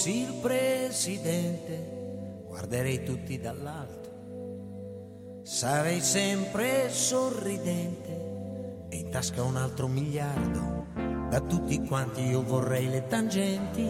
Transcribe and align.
Fossi 0.00 0.22
il 0.22 0.32
presidente, 0.40 2.42
guarderei 2.46 3.04
tutti 3.04 3.38
dall'alto, 3.38 5.42
sarei 5.42 6.00
sempre 6.00 6.88
sorridente 6.88 8.86
e 8.88 8.96
in 8.96 9.10
tasca 9.10 9.42
un 9.42 9.56
altro 9.56 9.88
miliardo. 9.88 10.86
Da 11.28 11.40
tutti 11.40 11.84
quanti 11.84 12.22
io 12.22 12.42
vorrei 12.42 12.88
le 12.88 13.06
tangenti, 13.08 13.86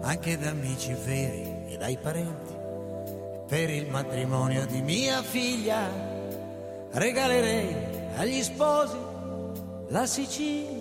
anche 0.00 0.38
da 0.38 0.48
amici 0.48 0.96
veri 1.04 1.74
e 1.74 1.76
dai 1.76 1.98
parenti. 1.98 2.54
Per 3.46 3.68
il 3.68 3.90
matrimonio 3.90 4.64
di 4.64 4.80
mia 4.80 5.22
figlia 5.22 5.90
regalerei 6.92 7.76
agli 8.16 8.42
sposi 8.42 8.96
la 9.88 10.06
Sicilia 10.06 10.73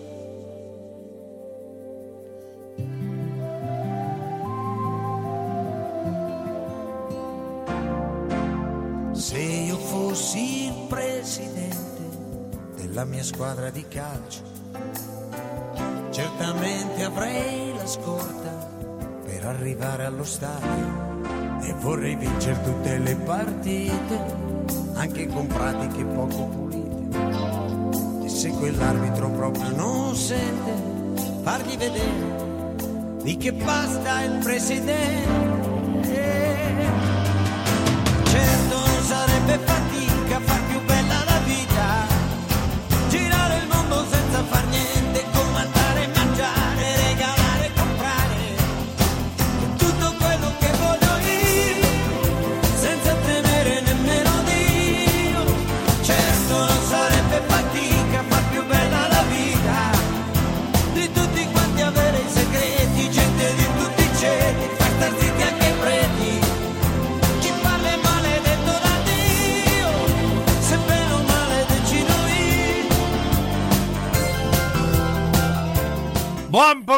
presidente 10.94 12.02
della 12.76 13.04
mia 13.04 13.24
squadra 13.24 13.72
di 13.72 13.84
calcio, 13.88 14.44
certamente 16.12 17.04
avrei 17.04 17.74
la 17.76 17.88
scorta 17.88 18.70
per 19.26 19.44
arrivare 19.44 20.06
allo 20.06 20.24
stadio 20.24 21.62
e 21.64 21.74
vorrei 21.80 22.16
vincere 22.16 22.62
tutte 22.62 23.00
le 23.00 23.16
partite, 23.16 24.20
anche 24.94 25.26
con 25.28 25.48
pratiche 25.48 26.06
poco 26.06 26.44
pulite. 26.46 28.26
E 28.26 28.30
se 28.30 28.50
quell'arbitro 28.52 29.32
proprio 29.32 29.70
non 29.76 30.16
sente, 30.16 31.42
fargli 31.42 31.76
vedere 31.76 33.16
di 33.24 33.36
che 33.38 33.52
basta 33.52 34.22
il 34.22 34.38
presidente. 34.44 35.32
Certo 38.26 38.76
non 38.76 39.04
sarebbe 39.04 39.58
fatica 39.58 40.03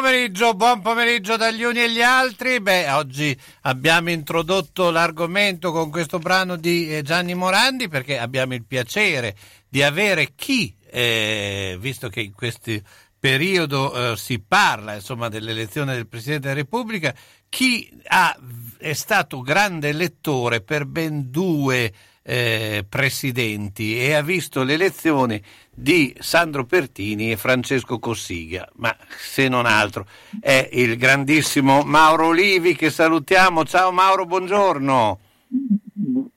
pomeriggio, 0.00 0.52
buon 0.52 0.82
pomeriggio 0.82 1.38
dagli 1.38 1.62
uni 1.62 1.80
e 1.80 1.90
gli 1.90 2.02
altri. 2.02 2.60
Beh, 2.60 2.90
oggi 2.90 3.34
abbiamo 3.62 4.10
introdotto 4.10 4.90
l'argomento 4.90 5.72
con 5.72 5.90
questo 5.90 6.18
brano 6.18 6.56
di 6.56 6.94
eh, 6.94 7.00
Gianni 7.00 7.34
Morandi 7.34 7.88
perché 7.88 8.18
abbiamo 8.18 8.52
il 8.52 8.66
piacere 8.66 9.34
di 9.66 9.82
avere 9.82 10.32
chi, 10.34 10.76
eh, 10.90 11.78
visto 11.80 12.10
che 12.10 12.20
in 12.20 12.34
questo 12.34 12.72
periodo 13.18 14.12
eh, 14.12 14.16
si 14.18 14.38
parla 14.38 14.96
insomma 14.96 15.28
dell'elezione 15.28 15.94
del 15.94 16.06
Presidente 16.06 16.48
della 16.48 16.60
Repubblica, 16.60 17.14
chi 17.48 17.90
ha, 18.08 18.36
è 18.76 18.92
stato 18.92 19.40
grande 19.40 19.92
lettore 19.92 20.60
per 20.60 20.84
ben 20.84 21.30
due 21.30 21.90
eh, 22.22 22.84
presidenti 22.86 23.98
e 23.98 24.12
ha 24.12 24.20
visto 24.20 24.62
l'elezione 24.62 25.40
di 25.78 26.16
Sandro 26.18 26.64
Pertini 26.64 27.30
e 27.30 27.36
Francesco 27.36 27.98
Cossiga, 27.98 28.66
ma 28.76 28.96
se 29.18 29.46
non 29.46 29.66
altro 29.66 30.06
è 30.40 30.70
il 30.72 30.96
grandissimo 30.96 31.82
Mauro 31.82 32.28
Olivi 32.28 32.74
che 32.74 32.88
salutiamo. 32.88 33.62
Ciao 33.64 33.92
Mauro, 33.92 34.24
buongiorno. 34.24 35.20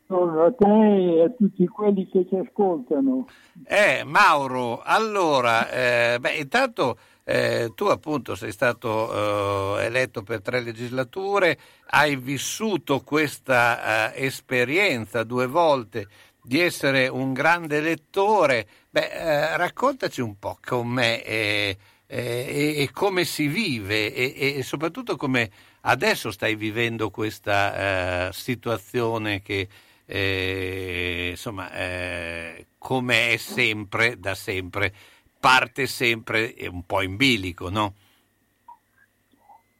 Buongiorno 0.09 0.43
a 0.43 0.53
te 0.57 1.13
e 1.13 1.23
a 1.23 1.29
tutti 1.29 1.65
quelli 1.67 2.09
che 2.09 2.25
ci 2.27 2.35
ascoltano. 2.35 3.27
Eh, 3.65 4.03
Mauro, 4.03 4.81
allora, 4.83 5.69
eh, 5.71 6.19
beh, 6.19 6.33
intanto 6.33 6.97
eh, 7.23 7.71
tu 7.75 7.85
appunto 7.85 8.35
sei 8.35 8.51
stato 8.51 9.77
eh, 9.77 9.85
eletto 9.85 10.21
per 10.21 10.41
tre 10.41 10.59
legislature, 10.61 11.57
hai 11.91 12.17
vissuto 12.17 12.99
questa 13.05 14.11
eh, 14.13 14.25
esperienza 14.25 15.23
due 15.23 15.47
volte 15.47 16.07
di 16.41 16.59
essere 16.59 17.07
un 17.07 17.31
grande 17.31 17.79
lettore. 17.79 18.67
Beh, 18.91 19.07
eh, 19.11 19.57
raccontaci 19.57 20.19
un 20.21 20.39
po' 20.39 20.57
com'è 20.65 21.21
eh, 21.23 21.77
eh, 22.07 22.45
e, 22.77 22.81
e 22.81 22.89
come 22.91 23.23
si 23.23 23.47
vive 23.47 24.11
e, 24.13 24.55
e 24.57 24.63
soprattutto 24.63 25.15
come 25.15 25.51
adesso 25.81 26.31
stai 26.31 26.55
vivendo 26.55 27.11
questa 27.11 28.29
eh, 28.29 28.33
situazione 28.33 29.41
che 29.43 29.67
eh, 30.05 31.27
insomma 31.31 31.71
eh, 31.71 32.65
come 32.79 33.29
è 33.33 33.37
sempre 33.37 34.19
da 34.19 34.33
sempre 34.33 34.91
parte 35.39 35.85
sempre 35.85 36.55
un 36.71 36.83
po' 36.83 37.03
in 37.03 37.15
bilico 37.15 37.69
no? 37.69 37.93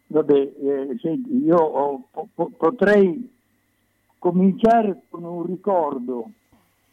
Vabbè, 0.07 0.33
eh, 0.33 0.97
senti, 1.01 1.35
io 1.43 1.57
ho- 1.57 2.07
po- 2.11 2.49
potrei 2.57 3.29
cominciare 4.17 5.03
con 5.09 5.23
un 5.23 5.45
ricordo, 5.45 6.31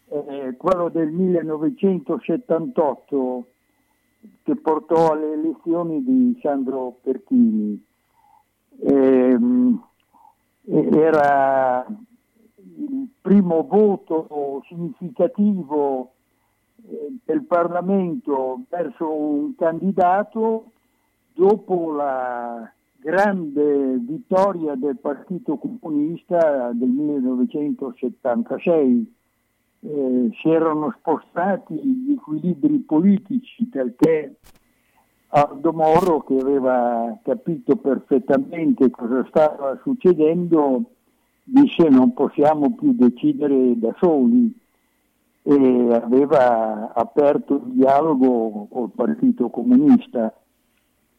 eh, 0.08 0.54
quello 0.56 0.88
del 0.88 1.10
1978 1.10 3.46
che 4.42 4.56
portò 4.56 5.12
alle 5.12 5.32
elezioni 5.32 6.02
di 6.02 6.36
Sandro 6.42 6.98
Pertini. 7.02 7.80
Ehm, 8.80 9.80
e- 10.64 10.88
era 10.92 11.86
il 11.88 13.08
primo 13.20 13.62
voto 13.62 14.62
significativo 14.66 16.10
eh, 16.88 17.16
del 17.24 17.44
Parlamento 17.44 18.62
verso 18.68 19.12
un 19.12 19.54
candidato 19.56 20.72
dopo 21.32 21.92
la 21.92 22.70
grande 22.96 23.98
vittoria 23.98 24.74
del 24.74 24.98
Partito 24.98 25.56
Comunista 25.56 26.72
del 26.72 26.88
1976. 26.88 29.15
Eh, 29.80 30.30
si 30.40 30.48
erano 30.48 30.94
spostati 30.98 31.74
gli 31.74 32.12
equilibri 32.12 32.78
politici 32.78 33.64
perché 33.66 34.36
Aldo 35.28 35.72
Moro, 35.72 36.22
che 36.22 36.38
aveva 36.38 37.16
capito 37.22 37.76
perfettamente 37.76 38.90
cosa 38.90 39.24
stava 39.28 39.78
succedendo, 39.82 40.82
disse 41.42 41.88
non 41.88 42.14
possiamo 42.14 42.74
più 42.74 42.92
decidere 42.94 43.78
da 43.78 43.94
soli 43.98 44.52
e 45.42 45.94
aveva 45.94 46.92
aperto 46.92 47.56
il 47.56 47.72
dialogo 47.72 48.66
col 48.70 48.90
Partito 48.94 49.50
Comunista. 49.50 50.34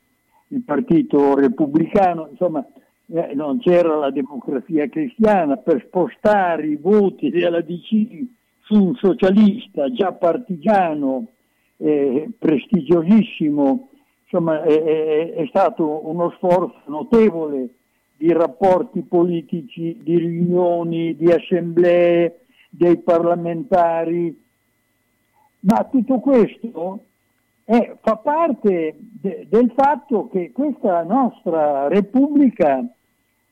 il 0.48 0.62
Partito 0.62 1.34
Repubblicano, 1.34 2.28
insomma 2.31 2.64
eh, 3.08 3.34
non 3.34 3.58
c'era 3.60 3.96
la 3.96 4.10
democrazia 4.10 4.88
cristiana 4.88 5.56
per 5.56 5.84
spostare 5.87 6.66
i 6.66 6.76
voti 6.76 7.31
della 7.31 7.60
DC 7.60 8.25
su 8.62 8.75
un 8.75 8.94
socialista 8.96 9.90
già 9.92 10.12
partigiano, 10.12 11.26
eh, 11.76 12.28
prestigiosissimo, 12.37 13.88
insomma 14.25 14.62
è, 14.62 14.82
è- 14.82 15.32
è 15.34 15.46
stato 15.49 16.08
uno 16.08 16.32
sforzo 16.37 16.81
notevole 16.87 17.69
di 18.16 18.32
rapporti 18.32 19.02
politici, 19.02 19.98
di 20.02 20.16
riunioni, 20.18 21.16
di 21.16 21.30
assemblee 21.30 22.46
dei 22.70 22.96
parlamentari, 22.98 24.42
ma 25.60 25.84
tutto 25.84 26.20
questo 26.20 27.04
eh, 27.64 27.96
fa 28.00 28.16
parte 28.16 28.96
de- 28.98 29.46
del 29.48 29.72
fatto 29.74 30.28
che 30.28 30.52
questa 30.52 31.02
nostra 31.02 31.88
Repubblica 31.88 32.84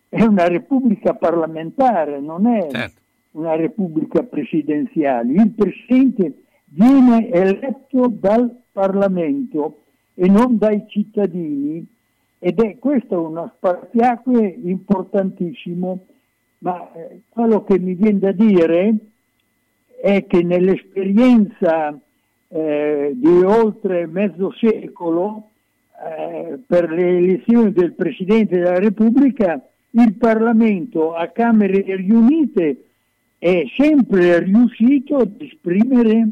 è 0.08 0.22
una 0.22 0.46
Repubblica 0.46 1.14
parlamentare, 1.14 2.20
non 2.20 2.46
è 2.46 2.69
Certo. 2.70 3.00
una 3.32 3.56
Repubblica 3.56 4.22
presidenziale. 4.22 5.32
Il 5.32 5.50
Presidente 5.50 6.43
viene 6.66 7.28
eletto 7.31 8.06
dal 8.08 8.62
Parlamento 8.70 9.82
e 10.14 10.28
non 10.28 10.56
dai 10.58 10.84
cittadini 10.87 11.84
ed 12.46 12.61
è 12.61 12.76
questo 12.79 13.23
uno 13.23 13.52
spartiacque 13.56 14.58
importantissimo, 14.64 16.05
ma 16.58 16.93
eh, 16.93 17.23
quello 17.31 17.64
che 17.64 17.79
mi 17.79 17.94
viene 17.94 18.19
da 18.19 18.32
dire 18.32 18.94
è 19.99 20.26
che 20.26 20.43
nell'esperienza 20.43 21.99
eh, 22.49 23.12
di 23.14 23.43
oltre 23.44 24.05
mezzo 24.05 24.52
secolo 24.52 25.49
eh, 26.06 26.58
per 26.67 26.91
le 26.91 27.17
elezioni 27.17 27.73
del 27.73 27.94
Presidente 27.94 28.58
della 28.58 28.79
Repubblica 28.79 29.58
il 29.93 30.12
Parlamento 30.12 31.14
a 31.14 31.29
Camere 31.29 31.97
riunite 31.97 32.85
è 33.38 33.64
sempre 33.75 34.40
riuscito 34.40 35.17
ad 35.17 35.40
esprimere 35.40 36.29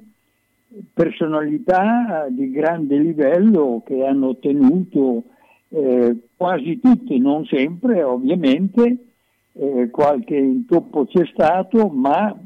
personalità 0.93 2.27
di 2.29 2.51
grande 2.51 2.99
livello 2.99 3.83
che 3.87 4.05
hanno 4.05 4.29
ottenuto 4.29 5.25
eh, 5.75 6.17
quasi 6.37 6.79
tutte, 6.79 7.17
non 7.19 7.47
sempre 7.47 8.03
ovviamente, 8.03 8.97
eh, 9.55 9.89
qualche 9.91 10.37
intoppo 10.37 11.07
c'è 11.07 11.25
stato, 11.33 11.89
ma 11.89 12.39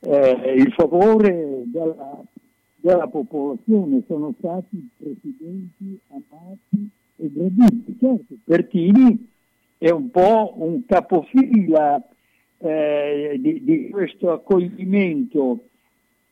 eh, 0.00 0.54
il 0.56 0.72
favore 0.72 1.62
della, 1.66 2.22
della 2.76 3.06
popolazione 3.08 4.02
sono 4.06 4.34
stati 4.38 4.88
presidenti 4.96 5.98
amati 6.08 6.90
e 7.16 7.30
graditi. 7.32 7.96
Certo, 8.00 8.34
Pertini 8.44 9.28
è 9.78 9.90
un 9.90 10.10
po' 10.10 10.54
un 10.56 10.84
capofila 10.86 12.02
eh, 12.58 13.36
di, 13.38 13.64
di 13.64 13.88
questo 13.90 14.32
accoglimento 14.32 15.64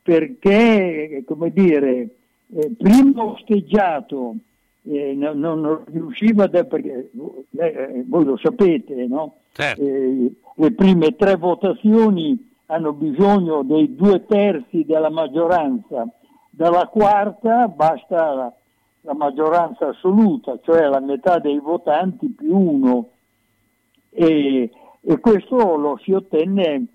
perché, 0.01 1.23
come 1.25 1.51
dire, 1.51 2.09
eh, 2.53 2.71
prima 2.77 3.23
osteggiato, 3.23 4.35
eh, 4.83 5.13
non, 5.13 5.39
non 5.39 5.83
riusciva, 5.85 6.47
da, 6.47 6.63
perché 6.63 7.11
eh, 7.57 8.03
voi 8.07 8.25
lo 8.25 8.37
sapete, 8.37 9.07
no? 9.07 9.35
Certo. 9.51 9.81
Eh, 9.81 10.31
le 10.55 10.71
prime 10.73 11.15
tre 11.15 11.35
votazioni 11.35 12.49
hanno 12.67 12.93
bisogno 12.93 13.63
dei 13.63 13.95
due 13.95 14.25
terzi 14.25 14.85
della 14.85 15.09
maggioranza, 15.09 16.07
dalla 16.49 16.87
quarta 16.87 17.67
basta 17.67 18.33
la, 18.33 18.53
la 19.01 19.13
maggioranza 19.13 19.89
assoluta, 19.89 20.59
cioè 20.63 20.87
la 20.87 20.99
metà 20.99 21.39
dei 21.39 21.59
votanti 21.59 22.27
più 22.27 22.55
uno. 22.55 23.09
E, 24.09 24.69
e 25.01 25.19
questo 25.19 25.75
lo 25.77 25.99
si 26.01 26.11
ottenne 26.11 26.85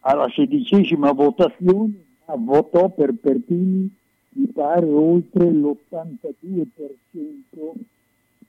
alla 0.00 0.28
sedicesima 0.30 1.12
votazione, 1.12 2.04
votò 2.36 2.88
per 2.88 3.14
Pertini 3.20 3.90
mi 4.38 4.46
pare 4.52 4.86
oltre 4.86 5.50
l'82% 5.50 7.72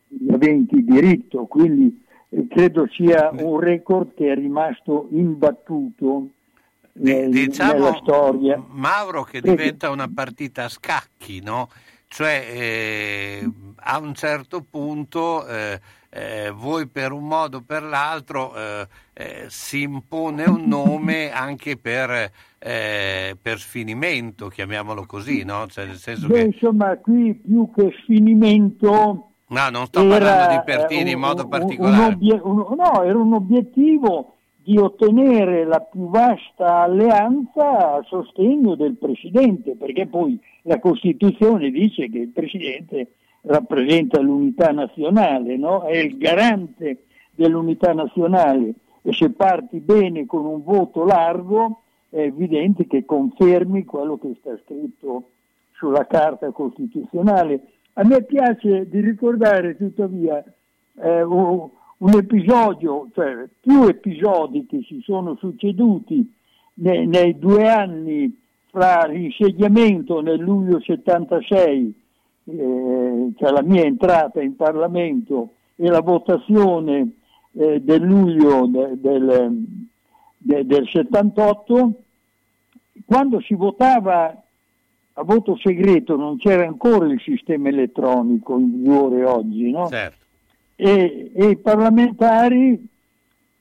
degli 0.07 0.31
aventi 0.31 0.83
diritto, 0.83 1.45
quindi 1.45 2.05
eh, 2.29 2.47
credo 2.47 2.87
sia 2.91 3.31
un 3.33 3.59
record 3.59 4.13
che 4.13 4.31
è 4.31 4.35
rimasto 4.35 5.07
imbattuto 5.11 6.27
nel- 6.93 7.31
diciamo, 7.31 7.73
nella 7.73 7.99
storia. 8.01 8.63
Mauro, 8.67 9.23
che 9.23 9.41
diventa 9.41 9.89
una 9.89 10.09
partita 10.13 10.65
a 10.65 10.69
scacchi, 10.69 11.41
no? 11.41 11.69
Cioè, 12.07 12.45
eh, 12.51 13.49
a 13.75 13.99
un 13.99 14.13
certo 14.15 14.65
punto, 14.67 15.47
eh, 15.47 15.79
eh, 16.09 16.51
voi 16.51 16.87
per 16.87 17.11
un 17.11 17.27
modo 17.27 17.57
o 17.57 17.63
per 17.65 17.83
l'altro, 17.83 18.55
eh, 18.55 18.87
eh, 19.13 19.45
si 19.47 19.81
impone 19.81 20.45
un 20.45 20.65
nome 20.65 21.31
anche 21.31 21.77
per, 21.77 22.31
eh, 22.59 23.35
per 23.41 23.57
sfinimento, 23.59 24.47
chiamiamolo 24.47 25.05
così, 25.05 25.43
no? 25.43 25.65
Cioè, 25.67 25.85
nel 25.85 25.95
senso 25.95 26.27
Beh, 26.27 26.33
che... 26.33 26.45
insomma, 26.45 26.97
qui 26.97 27.33
più 27.33 27.69
che 27.73 27.93
sfinimento 28.03 29.23
No, 29.51 29.69
non 29.71 29.85
sto 29.87 30.05
parlando 30.05 30.53
di 30.53 30.61
Pertini 30.63 31.09
eh, 31.09 31.13
in 31.13 31.15
un- 31.15 31.21
modo 31.21 31.43
un- 31.43 31.49
particolare. 31.49 32.17
un 32.19 32.39
un- 32.43 32.75
no, 32.77 33.03
era 33.03 33.17
un 33.17 33.33
obiettivo 33.33 34.35
di 34.61 34.77
ottenere 34.77 35.65
la 35.65 35.79
più 35.79 36.09
vasta 36.09 36.81
alleanza 36.83 37.95
a 37.95 38.03
sostegno 38.07 38.75
del 38.75 38.95
Presidente, 38.97 39.75
perché 39.75 40.05
poi 40.05 40.39
la 40.63 40.79
Costituzione 40.79 41.71
dice 41.71 42.07
che 42.09 42.19
il 42.19 42.27
Presidente 42.27 43.13
rappresenta 43.41 44.19
l'unità 44.19 44.71
nazionale, 44.71 45.57
no? 45.57 45.81
è 45.83 45.97
il 45.97 46.17
garante 46.17 47.05
dell'unità 47.33 47.93
nazionale 47.93 48.73
e 49.01 49.13
se 49.13 49.31
parti 49.31 49.79
bene 49.79 50.25
con 50.27 50.45
un 50.45 50.61
voto 50.63 51.05
largo 51.05 51.81
è 52.09 52.21
evidente 52.21 52.87
che 52.87 53.05
confermi 53.05 53.85
quello 53.85 54.17
che 54.17 54.35
sta 54.39 54.57
scritto 54.63 55.29
sulla 55.71 56.05
Carta 56.07 56.51
Costituzionale. 56.51 57.61
A 57.93 58.03
me 58.03 58.23
piace 58.23 58.87
di 58.89 58.99
ricordare 59.01 59.77
tuttavia 59.77 60.43
eh, 61.01 61.21
un, 61.21 61.69
episodio, 62.13 63.09
cioè 63.13 63.47
più 63.59 63.83
episodi 63.83 64.65
che 64.65 64.81
si 64.87 65.01
sono 65.03 65.35
succeduti 65.35 66.33
nei, 66.75 67.07
nei 67.07 67.37
due 67.37 67.69
anni 67.69 68.37
fra 68.69 69.05
l'insediamento 69.05 70.21
nel 70.21 70.39
luglio 70.39 70.79
76, 70.79 72.01
eh, 72.45 73.31
cioè 73.37 73.51
la 73.51 73.63
mia 73.63 73.83
entrata 73.83 74.41
in 74.41 74.55
Parlamento, 74.55 75.53
e 75.75 75.87
la 75.87 76.01
votazione 76.01 77.15
eh, 77.53 77.81
del 77.81 78.01
luglio 78.01 78.67
de- 78.67 78.99
del, 78.99 79.87
de- 80.39 80.65
del 80.65 80.87
78, 80.87 81.93
quando 83.05 83.41
si 83.41 83.53
votava 83.53 84.43
a 85.13 85.23
voto 85.23 85.57
segreto 85.57 86.15
non 86.15 86.37
c'era 86.37 86.65
ancora 86.65 87.05
il 87.05 87.19
sistema 87.19 87.67
elettronico 87.67 88.57
in 88.57 88.81
vigore 88.81 89.25
oggi, 89.25 89.69
no? 89.69 89.87
Certo. 89.89 90.25
e, 90.77 91.31
e 91.35 91.49
i 91.49 91.57
parlamentari 91.57 92.87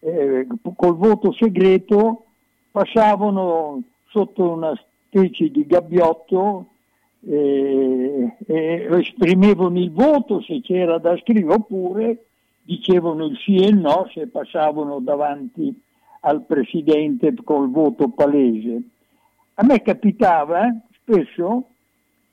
eh, 0.00 0.46
col 0.76 0.96
voto 0.96 1.32
segreto 1.32 2.26
passavano 2.70 3.82
sotto 4.06 4.50
una 4.50 4.72
specie 5.08 5.50
di 5.50 5.66
gabbiotto 5.66 6.66
eh, 7.26 8.36
e 8.46 8.88
esprimevano 8.92 9.80
il 9.80 9.90
voto 9.90 10.40
se 10.40 10.60
c'era 10.60 10.98
da 10.98 11.16
scrivere 11.16 11.54
oppure 11.54 12.24
dicevano 12.62 13.24
il 13.24 13.36
sì 13.38 13.56
e 13.56 13.68
il 13.68 13.78
no 13.78 14.08
se 14.14 14.28
passavano 14.28 15.00
davanti 15.00 15.74
al 16.20 16.44
presidente 16.44 17.34
col 17.44 17.70
voto 17.70 18.08
palese. 18.08 18.82
A 19.54 19.64
me 19.64 19.82
capitava 19.82 20.74
spesso 21.00 21.64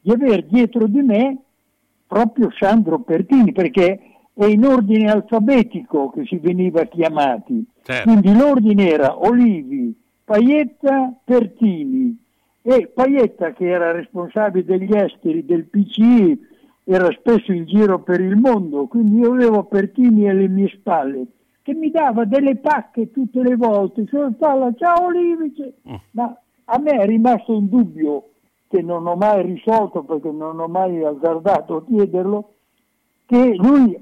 di 0.02 0.12
avere 0.12 0.46
dietro 0.48 0.88
di 0.88 1.02
me 1.02 1.38
proprio 2.08 2.52
Sandro 2.52 3.00
Pertini, 3.00 3.52
perché 3.52 4.00
è 4.34 4.46
in 4.46 4.66
ordine 4.66 5.10
alfabetico 5.10 6.12
che 6.12 6.26
si 6.26 6.38
veniva 6.38 6.84
chiamati. 6.86 7.66
Certo. 7.82 8.04
Quindi 8.04 8.38
l'ordine 8.38 8.90
era 8.90 9.18
Olivi, 9.26 9.96
Paietta, 10.24 11.14
Pertini 11.24 12.18
e 12.62 12.88
Paietta 12.94 13.54
che 13.54 13.68
era 13.68 13.92
responsabile 13.92 14.66
degli 14.66 14.96
esteri 14.96 15.46
del 15.46 15.66
PCI 15.66 16.54
era 16.84 17.12
spesso 17.12 17.52
in 17.52 17.66
giro 17.66 18.02
per 18.04 18.22
il 18.22 18.36
mondo, 18.36 18.86
quindi 18.86 19.18
io 19.18 19.34
avevo 19.34 19.64
Pertini 19.64 20.30
alle 20.30 20.48
mie 20.48 20.70
spalle 20.70 21.26
che 21.66 21.74
mi 21.74 21.90
dava 21.90 22.26
delle 22.26 22.58
pacche 22.58 23.10
tutte 23.10 23.42
le 23.42 23.56
volte, 23.56 24.06
sulla 24.06 24.30
spalla, 24.36 24.72
ciao 24.76 25.06
Olivi, 25.06 25.52
Mm. 25.90 25.96
ma 26.12 26.40
a 26.66 26.78
me 26.78 26.92
è 26.92 27.06
rimasto 27.08 27.58
un 27.58 27.68
dubbio 27.68 28.30
che 28.68 28.84
non 28.84 29.08
ho 29.08 29.16
mai 29.16 29.42
risolto 29.42 30.04
perché 30.04 30.30
non 30.30 30.60
ho 30.60 30.68
mai 30.68 31.04
azzardato 31.04 31.78
a 31.78 31.84
chiederlo, 31.86 32.52
che 33.26 33.56
lui 33.56 33.98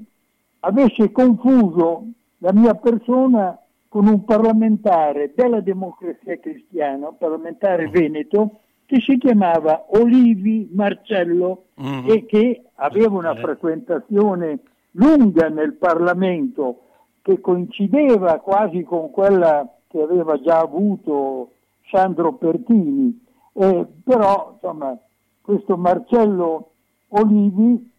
avesse 0.60 1.10
confuso 1.10 2.04
la 2.38 2.52
mia 2.52 2.74
persona 2.74 3.58
con 3.88 4.08
un 4.08 4.24
parlamentare 4.24 5.32
della 5.34 5.60
democrazia 5.60 6.38
cristiana, 6.38 7.08
un 7.08 7.16
parlamentare 7.16 7.88
veneto, 7.88 8.58
che 8.84 9.00
si 9.00 9.16
chiamava 9.16 9.86
Olivi 9.92 10.68
Marcello 10.70 11.64
Mhm. 11.76 12.10
e 12.10 12.26
che 12.26 12.62
aveva 12.74 13.16
una 13.16 13.32
Eh. 13.32 13.40
frequentazione 13.40 14.58
lunga 14.96 15.48
nel 15.48 15.72
Parlamento 15.76 16.80
che 17.24 17.40
coincideva 17.40 18.38
quasi 18.40 18.82
con 18.82 19.10
quella 19.10 19.66
che 19.88 19.98
aveva 19.98 20.38
già 20.42 20.58
avuto 20.58 21.52
Sandro 21.90 22.34
Pertini. 22.34 23.18
Eh, 23.54 23.86
però 24.04 24.50
insomma, 24.52 24.94
questo 25.40 25.78
Marcello 25.78 26.72
Olivi 27.08 27.90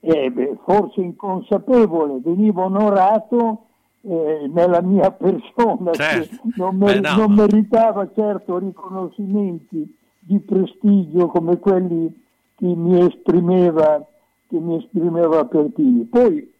eh, 0.00 0.30
beh, 0.30 0.56
forse 0.64 1.02
inconsapevole, 1.02 2.20
veniva 2.24 2.64
onorato 2.64 3.66
eh, 4.00 4.48
nella 4.50 4.80
mia 4.80 5.10
persona, 5.12 5.92
Certo. 5.92 6.36
che 6.36 6.52
non, 6.56 6.76
mer- 6.78 7.00
Beh, 7.00 7.10
no, 7.10 7.16
non 7.16 7.34
meritava 7.34 8.10
certo 8.14 8.56
riconoscimenti 8.56 9.96
di 10.18 10.38
prestigio 10.38 11.26
come 11.26 11.58
quelli 11.58 12.08
che 12.54 12.66
mi 12.66 13.04
esprimeva, 13.04 14.02
che 14.48 14.58
mi 14.58 14.76
esprimeva 14.76 15.44
Pertini. 15.44 16.04
Poi, 16.04 16.50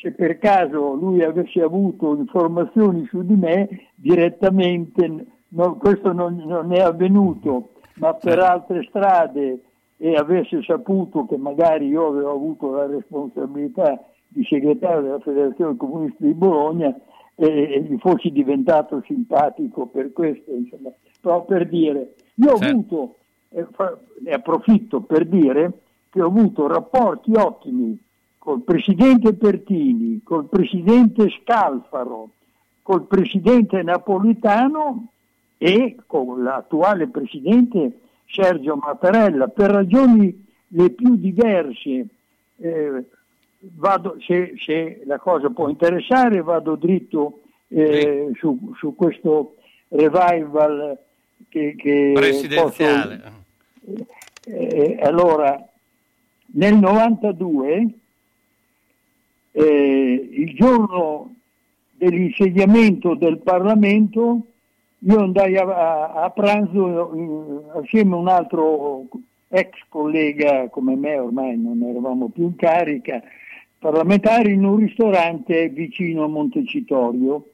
se 0.00 0.12
per 0.12 0.38
caso 0.38 0.94
lui 0.94 1.22
avesse 1.22 1.60
avuto 1.60 2.14
informazioni 2.16 3.06
su 3.06 3.24
di 3.24 3.34
me, 3.36 3.68
direttamente, 3.94 5.26
no, 5.48 5.76
questo 5.76 6.12
non, 6.12 6.42
non 6.46 6.72
è 6.72 6.80
avvenuto, 6.80 7.70
ma 7.96 8.12
per 8.14 8.38
Certo. 8.38 8.44
altre 8.44 8.86
strade 8.88 9.60
e 9.96 10.14
avesse 10.14 10.62
saputo 10.62 11.26
che 11.26 11.36
magari 11.36 11.86
io 11.86 12.08
avevo 12.08 12.32
avuto 12.32 12.72
la 12.72 12.86
responsabilità 12.86 14.02
di 14.26 14.44
segretario 14.44 15.02
della 15.02 15.20
Federazione 15.20 15.76
Comunista 15.76 16.24
di 16.24 16.34
Bologna 16.34 16.94
e, 17.36 17.46
e 17.46 17.80
gli 17.82 17.96
fossi 17.98 18.30
diventato 18.30 19.02
simpatico 19.06 19.86
per 19.86 20.12
questo, 20.12 20.50
insomma. 20.52 20.90
però 21.20 21.44
per 21.44 21.68
dire, 21.68 22.14
io 22.34 22.50
ho 22.50 22.56
Certo. 22.58 22.72
avuto, 22.72 23.14
ne 24.24 24.32
approfitto 24.32 25.02
per 25.02 25.24
dire 25.26 25.72
che 26.10 26.20
ho 26.20 26.26
avuto 26.26 26.66
rapporti 26.66 27.32
ottimi 27.36 27.96
col 28.44 28.60
presidente 28.60 29.32
Pertini, 29.32 30.20
col 30.22 30.44
presidente 30.50 31.30
Scalfaro, 31.30 32.28
col 32.82 33.06
presidente 33.06 33.82
Napolitano 33.82 35.06
e 35.56 35.96
con 36.06 36.42
l'attuale 36.42 37.08
presidente 37.08 38.00
Sergio 38.26 38.76
Mattarella 38.76 39.48
per 39.48 39.70
ragioni 39.70 40.44
le 40.68 40.90
più 40.90 41.16
diverse. 41.16 42.06
Eh, 42.58 43.04
vado, 43.60 44.16
se, 44.20 44.56
se 44.62 45.00
la 45.06 45.18
cosa 45.18 45.48
può 45.48 45.70
interessare, 45.70 46.42
vado 46.42 46.74
dritto 46.74 47.40
eh, 47.68 48.30
su, 48.34 48.74
su 48.76 48.94
questo 48.94 49.54
revival 49.88 50.98
che, 51.48 51.74
che 51.78 52.10
Presidenziale. 52.14 53.22
posso- 53.80 54.06
eh, 54.46 54.98
allora, 55.00 55.66
nel 56.52 56.76
92, 56.76 58.00
eh, 59.56 60.28
il 60.32 60.52
giorno 60.54 61.36
dell'insediamento 61.92 63.14
del 63.14 63.38
Parlamento, 63.38 64.40
io 64.98 65.18
andai 65.20 65.56
a, 65.56 66.12
a- 66.12 66.30
pranzo 66.30 67.14
eh, 67.14 67.78
assieme 67.78 68.14
a 68.14 68.18
un 68.18 68.28
altro 68.28 69.06
ex 69.48 69.70
collega 69.88 70.68
come 70.70 70.96
me, 70.96 71.18
ormai 71.18 71.56
non 71.56 71.80
eravamo 71.82 72.30
più 72.30 72.44
in 72.44 72.56
carica, 72.56 73.22
parlamentari 73.78 74.54
in 74.54 74.64
un 74.64 74.76
ristorante 74.76 75.68
vicino 75.68 76.24
a 76.24 76.28
Montecitorio. 76.28 77.50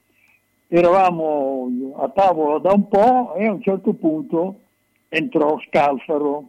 Eravamo 0.69 1.95
a 1.97 2.09
tavola 2.09 2.59
da 2.59 2.73
un 2.73 2.89
po' 2.89 3.35
e 3.35 3.45
a 3.47 3.53
un 3.53 3.61
certo 3.61 3.93
punto 3.93 4.61
entrò 5.09 5.59
Scalfaro 5.67 6.49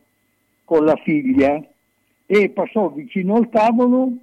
con 0.63 0.86
la 0.86 0.96
figlia 0.98 1.60
e 2.27 2.50
passò 2.50 2.89
vicino 2.89 3.36
al 3.36 3.50
tavolo 3.50 4.13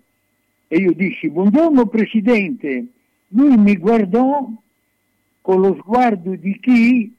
e 0.68 0.76
io 0.76 0.92
dissi 0.92 1.28
buongiorno 1.30 1.86
Presidente. 1.86 2.86
Lui 3.28 3.56
mi 3.56 3.76
guardò 3.76 4.48
con 5.40 5.60
lo 5.60 5.74
sguardo 5.80 6.34
di 6.34 6.58
chi, 6.60 7.14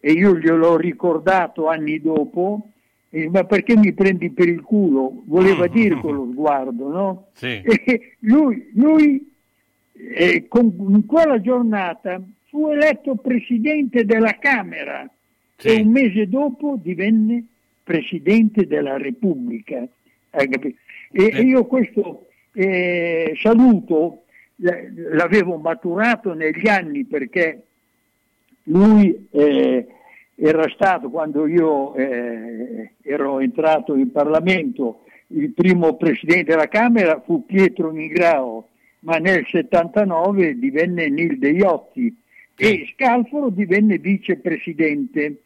e 0.00 0.12
io 0.12 0.36
gliel'ho 0.38 0.76
ricordato 0.76 1.68
anni 1.68 2.00
dopo, 2.00 2.70
ma 3.30 3.44
perché 3.44 3.76
mi 3.76 3.92
prendi 3.92 4.30
per 4.30 4.48
il 4.48 4.62
culo? 4.62 5.22
Voleva 5.26 5.66
dire 5.66 5.96
con 6.00 6.14
lo 6.14 6.28
sguardo, 6.32 6.88
no? 6.90 7.26
Sì. 7.34 7.46
E 7.62 8.16
lui, 8.20 8.70
lui, 8.74 9.30
eh, 9.92 10.46
con- 10.48 10.72
in 10.90 11.04
quella 11.06 11.40
giornata 11.40 12.22
fu 12.46 12.68
eletto 12.68 13.16
presidente 13.16 14.04
della 14.06 14.38
Camera 14.38 15.08
Sì. 15.56 15.68
e 15.68 15.80
un 15.82 15.90
mese 15.90 16.28
dopo 16.28 16.78
divenne 16.80 17.44
presidente 17.82 18.66
della 18.66 18.96
Repubblica. 18.96 19.86
E, 20.30 20.48
Sì. 20.60 20.74
e 21.26 21.42
io 21.42 21.64
questo 21.66 22.27
eh, 22.60 23.36
saluto 23.40 24.24
l'avevo 24.56 25.56
maturato 25.56 26.32
negli 26.32 26.68
anni 26.68 27.04
perché 27.04 27.62
lui 28.64 29.28
eh, 29.30 29.86
era 30.34 30.68
stato 30.70 31.08
quando 31.10 31.46
io 31.46 31.94
eh, 31.94 32.94
ero 33.02 33.38
entrato 33.38 33.94
in 33.94 34.10
Parlamento 34.10 35.04
il 35.28 35.52
primo 35.52 35.96
presidente 35.96 36.50
della 36.50 36.66
Camera 36.66 37.20
fu 37.20 37.46
Pietro 37.46 37.92
Nigrao 37.92 38.68
ma 39.00 39.18
nel 39.18 39.46
79 39.46 40.58
divenne 40.58 41.08
Nilde 41.08 41.50
Iotti 41.50 42.16
e 42.56 42.92
Scalfaro 42.92 43.50
divenne 43.50 43.98
vicepresidente. 43.98 45.42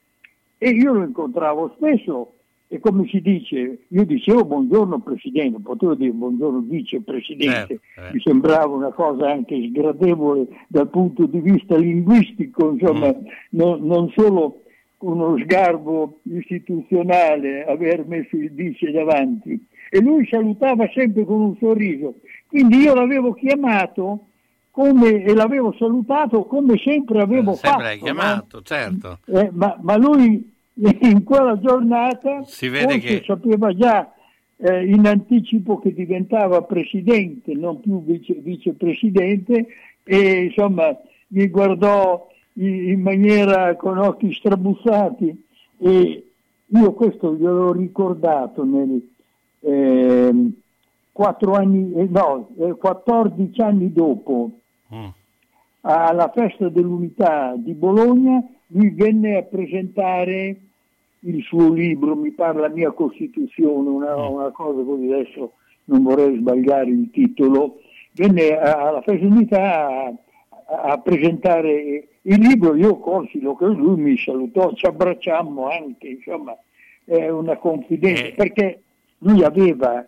E 0.56 0.70
io 0.70 0.92
lo 0.94 1.04
incontravo 1.04 1.74
spesso 1.76 2.36
e 2.72 2.80
come 2.80 3.06
si 3.08 3.20
dice, 3.20 3.80
io 3.86 4.04
dicevo 4.06 4.46
buongiorno 4.46 5.00
presidente, 5.00 5.60
potevo 5.60 5.94
dire 5.94 6.10
buongiorno 6.12 6.60
vicepresidente, 6.60 7.80
Certo, 7.94 8.00
eh. 8.00 8.12
mi 8.14 8.20
sembrava 8.20 8.74
una 8.74 8.88
cosa 8.92 9.30
anche 9.30 9.68
sgradevole 9.68 10.46
dal 10.68 10.88
punto 10.88 11.26
di 11.26 11.40
vista 11.40 11.76
linguistico, 11.76 12.70
insomma, 12.70 13.08
Mm. 13.08 13.26
non, 13.50 13.84
non 13.86 14.10
solo 14.16 14.62
uno 15.00 15.36
sgarbo 15.42 16.20
istituzionale 16.22 17.64
aver 17.66 18.06
messo 18.06 18.36
il 18.36 18.50
vice 18.52 18.90
davanti. 18.90 19.66
E 19.90 20.00
lui 20.00 20.26
salutava 20.30 20.88
sempre 20.94 21.24
con 21.26 21.40
un 21.40 21.56
sorriso. 21.58 22.20
Quindi 22.46 22.78
io 22.78 22.94
l'avevo 22.94 23.34
chiamato 23.34 24.26
come, 24.70 25.22
e 25.24 25.34
l'avevo 25.34 25.74
salutato 25.78 26.44
come 26.44 26.78
sempre 26.78 27.20
avevo 27.20 27.52
Sempre 27.52 27.68
fatto. 27.68 27.82
l'hai 27.82 27.98
no? 27.98 28.04
chiamato, 28.04 28.62
certo. 28.62 29.18
Eh, 29.26 29.50
ma, 29.52 29.76
ma 29.82 29.96
lui 29.96 30.51
in 31.02 31.22
quella 31.24 31.58
giornata 31.58 32.42
Si 32.44 32.68
vede 32.68 32.98
che- 32.98 33.22
sapeva 33.26 33.74
già 33.74 34.12
eh, 34.56 34.86
in 34.86 35.06
anticipo 35.06 35.78
che 35.78 35.92
diventava 35.92 36.62
presidente, 36.62 37.52
non 37.54 37.80
più 37.80 38.02
vice, 38.04 38.34
vicepresidente, 38.34 39.66
e 40.04 40.44
insomma 40.44 40.96
mi 41.28 41.48
guardò 41.48 42.28
in, 42.54 42.90
in 42.90 43.00
maniera 43.00 43.74
con 43.76 43.98
occhi 43.98 44.32
strabuzzati 44.32 45.44
e 45.78 46.26
io 46.66 46.92
questo 46.92 47.34
gliel'ho 47.34 47.72
ricordato 47.72 48.64
ehm, 49.60 50.52
quattro 51.12 51.52
anni, 51.54 51.92
eh, 51.94 52.06
no, 52.08 52.48
eh, 52.58 52.74
14 52.74 53.60
anni 53.60 53.92
dopo 53.92 54.50
Mm. 54.94 55.06
alla 55.82 56.30
festa 56.34 56.68
dell'unità 56.68 57.54
di 57.56 57.72
Bologna, 57.72 58.44
lui 58.72 58.90
venne 58.90 59.36
a 59.36 59.42
presentare 59.42 60.56
il 61.20 61.42
suo 61.42 61.72
libro, 61.72 62.16
mi 62.16 62.30
parla 62.32 62.68
mia 62.68 62.90
Costituzione, 62.90 63.88
una, 63.88 64.16
una 64.26 64.50
cosa 64.50 64.82
così 64.82 65.12
adesso 65.12 65.52
non 65.84 66.02
vorrei 66.02 66.36
sbagliare 66.36 66.90
il 66.90 67.10
titolo, 67.10 67.80
venne 68.12 68.58
alla 68.58 69.02
festa 69.02 70.06
a, 70.06 70.14
a 70.66 70.98
presentare 70.98 72.08
il 72.22 72.38
libro, 72.38 72.74
io 72.74 72.98
colsi 72.98 73.40
l'occasione, 73.40 73.80
lui 73.80 74.00
mi 74.00 74.16
salutò, 74.18 74.72
ci 74.74 74.86
abbracciammo 74.86 75.68
anche, 75.68 76.08
insomma, 76.08 76.56
è 77.04 77.28
una 77.28 77.56
confidenza, 77.56 78.26
Eh. 78.26 78.32
perché 78.32 78.82
lui 79.18 79.42
aveva, 79.42 80.06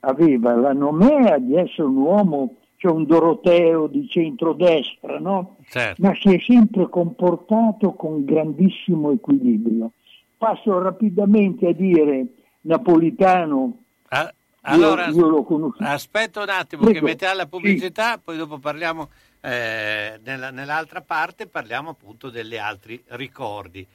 aveva 0.00 0.54
la 0.54 0.72
nomea 0.72 1.38
di 1.38 1.56
essere 1.56 1.86
un 1.88 1.96
uomo, 1.96 2.56
cioè 2.84 2.92
un 2.92 3.06
Doroteo 3.06 3.86
di 3.86 4.06
centrodestra, 4.08 5.18
no? 5.18 5.56
Certo. 5.68 6.02
ma 6.02 6.14
si 6.14 6.34
è 6.34 6.38
sempre 6.40 6.88
comportato 6.90 7.94
con 7.94 8.24
grandissimo 8.26 9.10
equilibrio. 9.10 9.92
Passo 10.36 10.78
rapidamente 10.82 11.68
a 11.68 11.72
dire 11.72 12.26
Napolitano, 12.62 13.78
Ah, 14.08 14.32
allora, 14.62 15.06
io 15.08 15.42
conosciuto. 15.44 15.82
aspetta 15.84 16.42
un 16.42 16.48
attimo 16.50 16.82
Prego. 16.82 16.98
che 16.98 17.04
mettiamo 17.04 17.34
la 17.36 17.46
pubblicità, 17.46 18.18
poi 18.22 18.36
dopo 18.36 18.58
parliamo 18.58 19.08
eh, 19.40 20.18
nella- 20.24 20.50
nell'altra 20.50 21.00
parte, 21.02 21.46
parliamo 21.46 21.90
appunto 21.90 22.30
degli 22.30 22.56
altri 22.56 23.02
ricordi. 23.08 23.86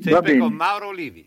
Sempre 0.00 0.38
con 0.38 0.52
Mauro 0.52 0.88
Olivi. 0.88 1.26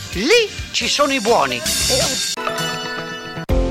Lì 0.15 0.49
ci 0.73 0.89
sono 0.89 1.13
i 1.13 1.21
buoni. 1.21 1.57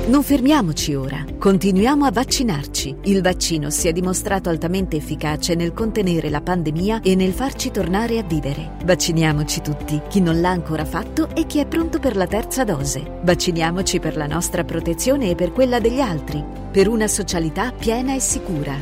Non 0.06 0.22
fermiamoci 0.22 0.94
ora, 0.94 1.22
continuiamo 1.38 2.06
a 2.06 2.10
vaccinarci. 2.10 2.96
Il 3.04 3.20
vaccino 3.20 3.68
si 3.68 3.88
è 3.88 3.92
dimostrato 3.92 4.48
altamente 4.48 4.96
efficace 4.96 5.54
nel 5.54 5.74
contenere 5.74 6.30
la 6.30 6.40
pandemia 6.40 7.02
e 7.02 7.14
nel 7.14 7.32
farci 7.32 7.70
tornare 7.70 8.16
a 8.16 8.22
vivere. 8.22 8.78
Vacciniamoci 8.84 9.60
tutti, 9.60 10.00
chi 10.08 10.22
non 10.22 10.40
l'ha 10.40 10.48
ancora 10.48 10.86
fatto 10.86 11.28
e 11.34 11.44
chi 11.44 11.58
è 11.58 11.66
pronto 11.66 11.98
per 11.98 12.16
la 12.16 12.26
terza 12.26 12.64
dose. 12.64 13.18
Vacciniamoci 13.22 14.00
per 14.00 14.16
la 14.16 14.26
nostra 14.26 14.64
protezione 14.64 15.28
e 15.28 15.34
per 15.34 15.52
quella 15.52 15.78
degli 15.78 16.00
altri, 16.00 16.42
per 16.72 16.88
una 16.88 17.06
socialità 17.06 17.70
piena 17.70 18.14
e 18.14 18.20
sicura. 18.20 18.74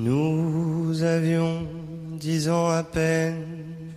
Nous 0.00 1.02
avions 1.02 1.66
dix 2.12 2.48
ans 2.48 2.68
à 2.68 2.84
peine, 2.84 3.94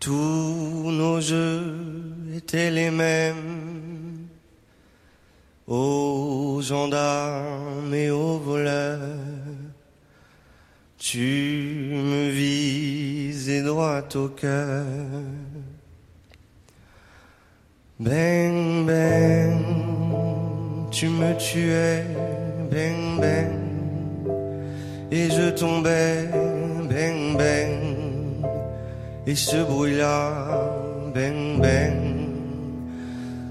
tous 0.00 0.90
nos 0.90 1.20
jeux 1.20 1.76
étaient 2.34 2.70
les 2.70 2.90
mêmes, 2.90 4.28
aux 5.66 6.60
gendarmes 6.62 7.92
et 7.92 8.10
aux 8.10 8.38
voleurs. 8.38 8.98
Tu 10.96 11.90
me 11.92 12.30
visais 12.30 13.60
droit 13.60 14.02
au 14.14 14.28
cœur. 14.28 14.86
Bang, 18.00 18.86
bang, 18.86 19.60
tu 20.90 21.08
me 21.08 21.36
tuais, 21.36 22.06
bang, 22.70 23.20
bang 23.20 23.67
et 25.10 25.30
je 25.30 25.50
tombais, 25.50 26.28
bang 26.88 27.36
bang, 27.36 28.46
et 29.26 29.34
ce 29.34 29.56
bruit-là, 29.56 30.70
bang 31.14 31.60
bang, 31.60 32.18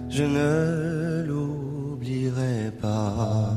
je 0.09 0.23
ne 0.23 1.23
l'oublierai 1.27 2.71
pas. 2.81 3.49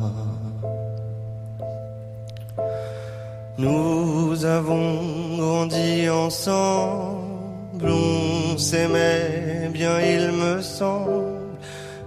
Nous 3.58 4.44
avons 4.46 5.36
grandi 5.36 6.08
ensemble, 6.08 7.90
on 7.90 8.56
s'aimait 8.56 9.68
bien, 9.70 10.00
il 10.00 10.32
me 10.32 10.62
semble, 10.62 11.58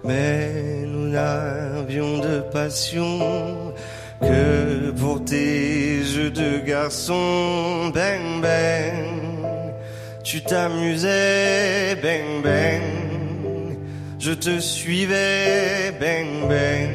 mais 0.04 0.86
nous 0.88 1.10
n'avions 1.10 2.18
de 2.18 2.40
passion 2.52 3.20
que 4.28 4.92
pour 4.92 5.24
tes 5.24 6.04
jeux 6.04 6.30
de 6.32 6.60
garçon, 6.66 7.92
bang 7.94 8.42
bang, 8.42 9.06
tu 10.24 10.42
t'amusais, 10.42 11.96
bang 12.02 12.42
bang, 12.44 13.78
je 14.20 14.32
te 14.32 14.60
suivais, 14.60 15.94
bang 16.00 16.48
bang, 16.50 16.90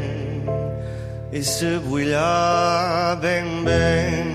et 1.32 1.42
ce 1.42 1.78
bruit-là, 1.78 3.16
bang 3.16 3.64
bang, 3.64 4.26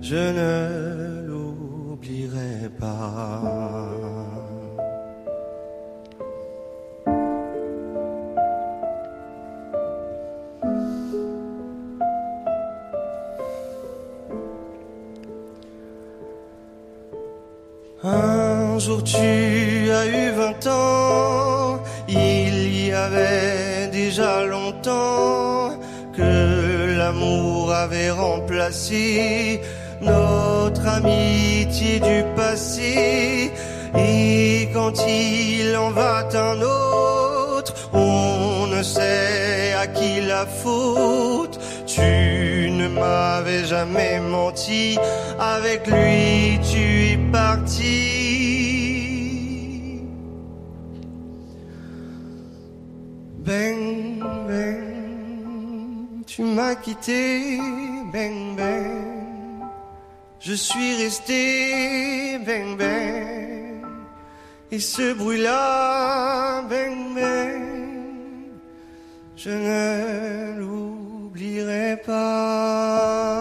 je 0.00 0.16
ne 0.16 1.26
l'oublierai 1.28 2.68
pas. 2.80 3.47
Un 18.04 18.78
jour 18.78 19.02
tu 19.02 19.16
as 19.16 20.06
eu 20.06 20.30
vingt 20.30 20.66
ans, 20.68 21.80
il 22.08 22.86
y 22.86 22.92
avait 22.92 23.88
déjà 23.90 24.44
longtemps 24.44 25.72
que 26.16 26.96
l'amour 26.96 27.72
avait 27.72 28.12
remplacé 28.12 29.60
notre 30.00 30.86
amitié 30.86 31.98
du 31.98 32.22
passé. 32.36 33.50
Et 33.96 34.68
quand 34.72 34.94
il 35.08 35.76
en 35.76 35.90
va 35.90 36.28
un 36.34 36.62
autre, 36.62 37.74
on 37.92 38.68
ne 38.68 38.80
sait 38.84 39.72
à 39.76 39.88
qui 39.88 40.20
la 40.20 40.46
faute. 40.46 41.58
M'avais 42.98 43.64
jamais 43.64 44.20
menti, 44.20 44.98
avec 45.38 45.86
lui 45.86 46.58
tu 46.70 47.12
es 47.12 47.18
parti. 47.32 48.28
Bang, 53.46 54.20
bang, 54.48 56.24
tu 56.26 56.42
m'as 56.42 56.74
quitté, 56.74 57.58
bang, 58.12 58.56
bang. 58.56 59.08
Je 60.40 60.52
suis 60.52 60.96
resté, 61.02 62.38
bang, 62.46 62.76
bang. 62.76 63.82
Et 64.70 64.80
ce 64.80 65.14
bruit-là, 65.14 66.62
bang, 66.68 67.14
bang, 67.14 67.62
je 69.34 69.50
ne 69.50 70.60
l'oublierai 71.38 71.96
pas. 71.98 73.36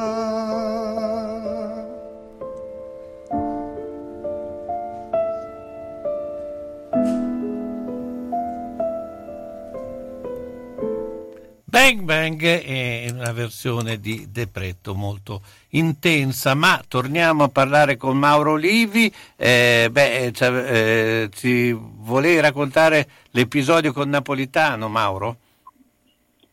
Bang 11.69 12.01
Bang 12.01 12.41
è 12.43 13.07
una 13.11 13.31
versione 13.31 13.99
di 13.99 14.27
Depretto 14.29 14.93
molto 14.93 15.41
intensa, 15.69 16.53
ma 16.53 16.83
torniamo 16.87 17.43
a 17.43 17.49
parlare 17.49 17.97
con 17.97 18.17
Mauro 18.17 18.53
Olivi. 18.53 19.11
Eh, 19.35 19.87
beh, 19.91 20.31
cioè, 20.33 20.49
eh, 20.49 21.29
ci 21.33 21.71
volevi 21.71 22.39
raccontare 22.39 23.07
l'episodio 23.31 23.93
con 23.93 24.09
Napolitano, 24.09 24.87
Mauro? 24.87 25.37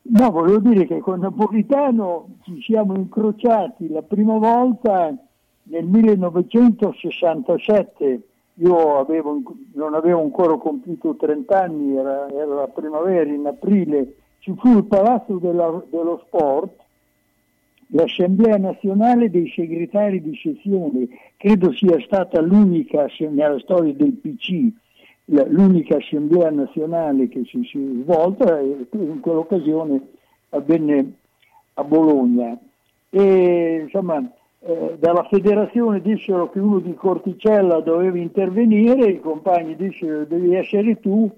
No, 0.07 0.31
volevo 0.31 0.59
dire 0.59 0.87
che 0.87 1.01
con 1.01 1.21
Napolitano 1.21 2.37
ci 2.43 2.61
siamo 2.61 2.95
incrociati 2.95 3.89
la 3.89 4.03
prima 4.03 4.37
volta 4.37 5.17
nel 5.63 5.87
1967. 5.87 8.21
Io 8.57 8.99
avevo, 8.99 9.41
non 9.73 9.95
avevo 9.95 10.21
ancora 10.21 10.59
compiuto 10.59 11.17
30 11.17 11.59
anni, 11.59 11.97
era, 11.97 12.31
era 12.31 12.55
la 12.55 12.69
primavera, 12.69 13.31
in 13.31 13.47
aprile. 13.47 14.17
Ci 14.41 14.53
fu 14.59 14.77
il 14.77 14.85
Palazzo 14.85 15.39
della- 15.39 15.83
dello 15.89 16.21
Sport, 16.27 16.83
l'Assemblea 17.89 18.59
nazionale 18.59 19.31
dei 19.31 19.49
segretari 19.49 20.21
di 20.21 20.37
sezione, 20.37 21.09
credo 21.39 21.73
sia 21.73 21.99
stata 22.01 22.43
l'unica 22.43 23.07
nella 23.31 23.59
storia 23.59 23.95
del 23.95 24.13
PC, 24.13 24.71
l'unica 25.27 25.97
assemblea 25.97 26.51
nazionale 26.51 27.29
che 27.29 27.45
si, 27.47 27.63
si 27.65 28.03
svolta 28.03 28.59
e 28.59 28.87
in 28.91 29.21
quell'occasione 29.21 30.01
avvenne 30.51 31.13
a 31.75 31.85
Bologna. 31.85 32.59
E 33.11 33.81
insomma 33.85 34.23
eh, 34.61 34.97
dalla 34.99 35.25
federazione 35.25 36.01
dissero 36.01 36.51
che 36.51 36.59
uno 36.59 36.81
di 36.81 36.95
Corticella 36.95 37.81
doveva 37.81 38.19
intervenire, 38.19 39.11
i 39.11 39.21
compagni 39.21 39.77
dissero 39.77 40.25
devi 40.25 40.55
essere 40.55 41.01
tu, 41.01 41.31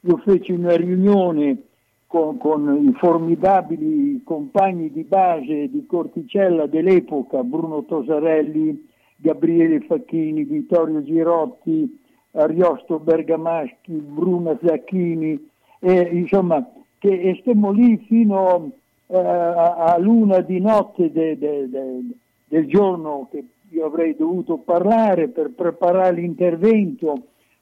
io 0.00 0.16
feci 0.18 0.52
una 0.52 0.76
riunione 0.76 1.62
con, 2.06 2.36
con 2.38 2.84
i 2.86 2.92
formidabili 2.98 4.22
compagni 4.24 4.90
di 4.90 5.02
base 5.04 5.70
di 5.70 5.86
Corticella 5.86 6.66
dell'epoca, 6.66 7.42
Bruno 7.42 7.84
Tosarelli, 7.84 8.88
Gabriele 9.16 9.80
Facchini, 9.80 10.44
Vittorio 10.44 11.02
Girotti, 11.02 12.00
Ariosto 12.32 12.98
Bergamaschi, 12.98 13.92
Bruno 13.92 14.58
Zacchini, 14.64 15.48
e, 15.78 16.00
insomma, 16.12 16.66
che 16.98 17.08
e 17.08 17.38
stemmo 17.40 17.70
lì 17.70 17.96
fino 18.06 18.70
eh, 19.06 19.16
a, 19.16 19.74
a 19.74 19.98
luna 19.98 20.40
di 20.40 20.60
notte 20.60 21.10
de- 21.10 21.36
de- 21.38 21.68
de- 21.68 22.00
del 22.46 22.66
giorno 22.66 23.28
che 23.30 23.44
io 23.70 23.86
avrei 23.86 24.14
dovuto 24.14 24.58
parlare 24.58 25.28
per 25.28 25.50
preparare 25.50 26.16
l'intervento, 26.16 27.14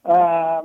a 0.02 0.64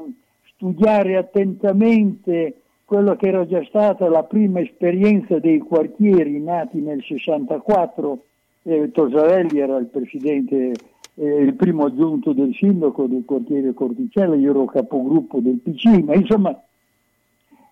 studiare 0.56 1.18
attentamente 1.18 2.62
quello 2.86 3.15
che 3.15 3.28
era 3.28 3.46
già 3.46 3.63
stata 3.65 4.08
la 4.08 4.24
prima 4.24 4.60
esperienza 4.60 5.39
dei 5.39 5.60
quartieri 5.60 6.39
nati 6.39 6.80
nel 6.80 7.04
64, 7.04 8.24
eh, 8.63 8.91
Tosarelli 8.91 9.60
era 9.60 9.78
il 9.78 9.88
presidente, 9.88 10.74
eh, 11.15 11.41
il 11.41 11.54
primo 11.54 11.86
aggiunto 11.86 12.34
del 12.34 12.54
sindaco 12.54 13.08
del 13.08 13.23
quartiere 13.25 13.73
Corticella, 13.73 14.36
io 14.36 14.51
ero 14.51 14.65
capogruppo 14.65 15.39
del 15.39 15.60
PC, 15.63 16.04
ma 16.04 16.15
insomma 16.15 16.60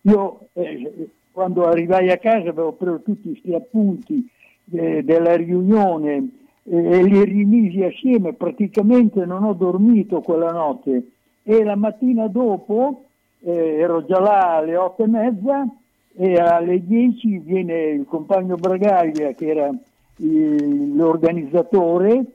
io 0.01 0.47
eh, 0.53 1.09
quando 1.31 1.65
arrivai 1.65 2.11
a 2.11 2.17
casa 2.17 2.49
avevo 2.49 2.73
preso 2.73 3.01
tutti 3.01 3.29
questi 3.29 3.53
appunti 3.53 4.27
eh, 4.71 5.03
della 5.03 5.35
riunione 5.35 6.29
eh, 6.63 6.99
e 6.99 7.03
li 7.03 7.23
rimisi 7.23 7.83
assieme, 7.83 8.33
praticamente 8.33 9.25
non 9.25 9.43
ho 9.43 9.53
dormito 9.53 10.21
quella 10.21 10.51
notte. 10.51 11.07
E 11.43 11.63
la 11.63 11.75
mattina 11.75 12.27
dopo 12.27 13.05
eh, 13.41 13.79
ero 13.79 14.05
già 14.05 14.19
là 14.19 14.57
alle 14.57 14.77
otto 14.77 15.03
e 15.03 15.07
mezza 15.07 15.67
e 16.15 16.35
alle 16.35 16.85
10 16.85 17.39
viene 17.39 17.89
il 17.89 18.05
compagno 18.05 18.55
Bragaglia 18.55 19.33
che 19.33 19.47
era 19.47 19.69
l'organizzatore 20.15 22.25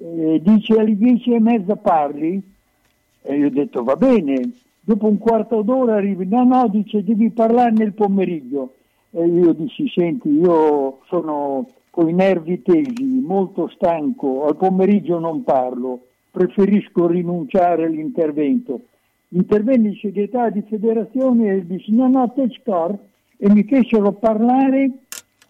e 0.00 0.40
dice 0.42 0.74
alle 0.74 0.96
10 0.96 1.32
e 1.32 1.40
mezza 1.40 1.76
parli? 1.76 2.40
E 3.22 3.34
io 3.36 3.46
ho 3.46 3.50
detto 3.50 3.82
va 3.82 3.96
bene. 3.96 4.52
Dopo 4.80 5.06
un 5.06 5.18
quarto 5.18 5.62
d'ora 5.62 5.96
arrivi 5.96 6.26
no 6.26 6.44
no 6.44 6.68
dice 6.68 7.02
devi 7.02 7.30
parlare 7.30 7.72
nel 7.72 7.92
pomeriggio. 7.92 8.74
E 9.10 9.26
io 9.26 9.52
dissi 9.52 9.88
senti 9.88 10.28
io 10.28 11.00
sono 11.06 11.66
con 11.90 12.08
i 12.08 12.12
nervi 12.12 12.62
tesi 12.62 13.04
molto 13.04 13.68
stanco 13.68 14.46
al 14.46 14.56
pomeriggio 14.56 15.18
non 15.18 15.42
parlo 15.42 16.02
preferisco 16.30 17.06
rinunciare 17.06 17.86
all'intervento. 17.86 18.82
Intervenne 19.30 19.88
il 19.88 19.98
segretario 20.00 20.60
di 20.60 20.68
federazione 20.68 21.52
e 21.52 21.66
disse 21.66 21.90
no 21.90 22.08
no 22.08 22.30
te 22.32 22.48
score 22.60 22.96
e 23.36 23.50
mi 23.50 23.64
fecero 23.64 24.12
parlare 24.12 24.90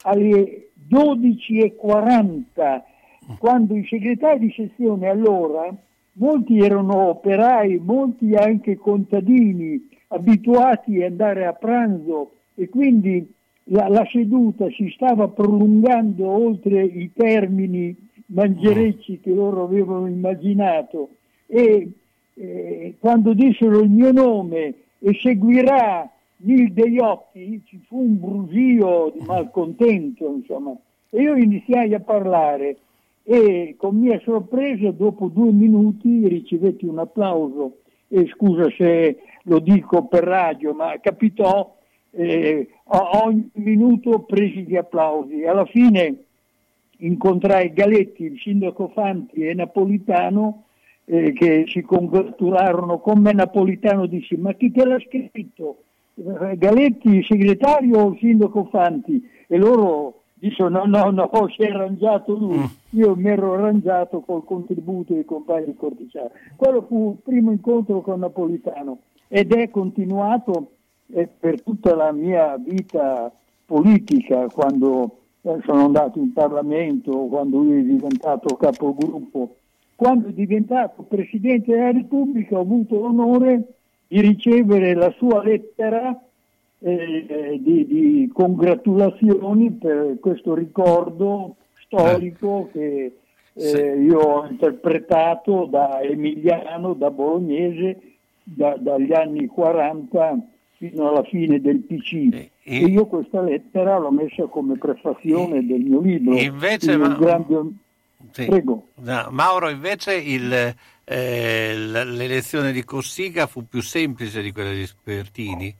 alle 0.02 0.70
12.40 0.88 2.82
quando 3.36 3.76
i 3.76 3.86
segretari 3.86 4.46
di 4.46 4.52
sezione 4.56 5.08
allora 5.08 5.74
molti 6.12 6.58
erano 6.58 7.08
operai 7.08 7.78
molti 7.78 8.34
anche 8.34 8.76
contadini 8.76 9.88
abituati 10.08 11.02
ad 11.02 11.10
andare 11.10 11.46
a 11.46 11.52
pranzo 11.52 12.32
e 12.54 12.68
quindi 12.68 13.30
la, 13.64 13.88
la 13.88 14.06
seduta 14.10 14.68
si 14.70 14.90
stava 14.94 15.28
prolungando 15.28 16.26
oltre 16.26 16.82
i 16.82 17.10
termini 17.12 17.94
mangerecci 18.26 19.20
che 19.20 19.30
loro 19.30 19.64
avevano 19.64 20.06
immaginato. 20.06 21.10
E 21.46 21.90
eh, 22.34 22.94
quando 22.98 23.32
dissero 23.34 23.80
il 23.80 23.90
mio 23.90 24.12
nome 24.12 24.74
e 24.98 25.18
seguirà 25.22 26.10
Nil 26.40 26.72
Deiotti 26.72 27.62
ci 27.64 27.80
fu 27.86 28.00
un 28.00 28.18
brusio 28.18 29.12
di 29.14 29.24
malcontento 29.24 30.26
insomma. 30.26 30.74
E 31.10 31.22
io 31.22 31.36
iniziai 31.36 31.94
a 31.94 32.00
parlare 32.00 32.76
e 33.30 33.74
con 33.76 33.98
mia 33.98 34.18
sorpresa 34.24 34.90
dopo 34.90 35.28
due 35.28 35.52
minuti 35.52 36.26
ricevetti 36.26 36.86
un 36.86 36.98
applauso 36.98 37.80
e 38.08 38.26
scusa 38.28 38.70
se 38.74 39.18
lo 39.42 39.58
dico 39.58 40.06
per 40.06 40.24
radio 40.24 40.72
ma 40.72 40.98
capitò 40.98 41.76
eh, 42.10 42.66
ogni 43.22 43.50
minuto 43.56 44.20
presi 44.20 44.62
gli 44.62 44.76
applausi 44.76 45.44
alla 45.44 45.66
fine 45.66 46.24
incontrai 46.98 47.74
Galetti, 47.74 48.24
il 48.24 48.38
sindaco 48.38 48.88
Fanti 48.94 49.42
e 49.42 49.52
Napolitano 49.52 50.64
eh, 51.04 51.32
che 51.32 51.64
si 51.66 51.82
congratularono 51.82 52.98
con 52.98 53.20
me. 53.20 53.32
Napolitano 53.32 54.06
disse 54.06 54.38
ma 54.38 54.54
chi 54.54 54.72
te 54.72 54.86
l'ha 54.86 54.98
scritto? 55.00 55.82
Eh, 56.14 56.56
Galetti, 56.56 57.08
il 57.08 57.24
segretario 57.24 57.98
o 57.98 58.10
il 58.12 58.18
sindaco 58.18 58.64
Fanti? 58.70 59.22
E 59.46 59.56
loro 59.58 60.17
dissero 60.38 60.68
no, 60.68 60.84
no, 60.84 61.10
no, 61.10 61.30
si 61.54 61.62
è 61.62 61.70
arrangiato 61.70 62.34
lui. 62.34 62.68
Io 62.90 63.14
mi 63.16 63.28
ero 63.28 63.54
arrangiato 63.54 64.20
col 64.20 64.44
contributo 64.44 65.14
dei 65.14 65.24
compagni 65.24 65.66
di 65.66 65.74
Corticiano. 65.74 66.30
Quello 66.56 66.82
fu 66.82 67.12
il 67.12 67.22
primo 67.22 67.50
incontro 67.50 68.00
con 68.00 68.20
Napolitano 68.20 68.98
ed 69.28 69.52
è 69.52 69.70
continuato 69.70 70.72
eh, 71.12 71.28
per 71.28 71.62
tutta 71.62 71.94
la 71.94 72.12
mia 72.12 72.56
vita 72.56 73.30
politica 73.66 74.46
quando 74.48 75.18
eh, 75.42 75.58
sono 75.64 75.84
andato 75.84 76.18
in 76.18 76.32
Parlamento, 76.32 77.12
quando 77.26 77.58
lui 77.58 77.80
è 77.80 77.82
diventato 77.82 78.56
capogruppo 78.56 79.56
quando 79.98 80.28
è 80.28 80.32
diventato 80.32 81.02
Presidente 81.02 81.72
della 81.72 81.90
Repubblica 81.90 82.56
ho 82.56 82.60
avuto 82.60 83.00
l'onore 83.00 83.64
di 84.06 84.20
ricevere 84.20 84.94
la 84.94 85.12
sua 85.18 85.42
lettera 85.42 86.16
eh, 86.80 87.26
eh, 87.28 87.58
di, 87.60 87.86
di 87.86 88.30
congratulazioni 88.32 89.70
per 89.72 90.16
questo 90.20 90.54
ricordo 90.54 91.56
storico 91.86 92.68
che 92.72 93.12
eh, 93.54 94.00
io 94.00 94.18
ho 94.20 94.46
interpretato 94.46 95.66
da 95.70 96.00
emiliano, 96.02 96.94
da 96.94 97.10
bolognese, 97.10 98.00
da- 98.42 98.76
dagli 98.78 99.12
anni 99.12 99.46
40 99.46 100.38
fino 100.76 101.08
alla 101.08 101.24
fine 101.24 101.60
del 101.60 101.78
PC. 101.80 102.12
E- 102.32 102.50
E 102.62 102.76
io 102.84 103.06
questa 103.06 103.40
lettera 103.40 103.98
l'ho 103.98 104.10
messa 104.10 104.44
come 104.46 104.76
prefazione 104.76 105.64
del 105.66 105.80
mio 105.80 106.00
libro. 106.00 106.36
Invece, 106.36 106.96
ma- 106.96 107.16
grande- 107.16 107.72
Sì. 108.32 108.44
Prego. 108.46 108.88
No, 108.96 109.28
Mauro, 109.30 109.70
invece 109.70 110.14
il, 110.16 110.74
eh, 111.04 111.74
l'elezione 111.76 112.72
di 112.72 112.84
Cossiga 112.84 113.46
fu 113.46 113.66
più 113.66 113.80
semplice 113.80 114.42
di 114.42 114.52
quella 114.52 114.70
di 114.72 114.86
Spertini? 114.86 115.74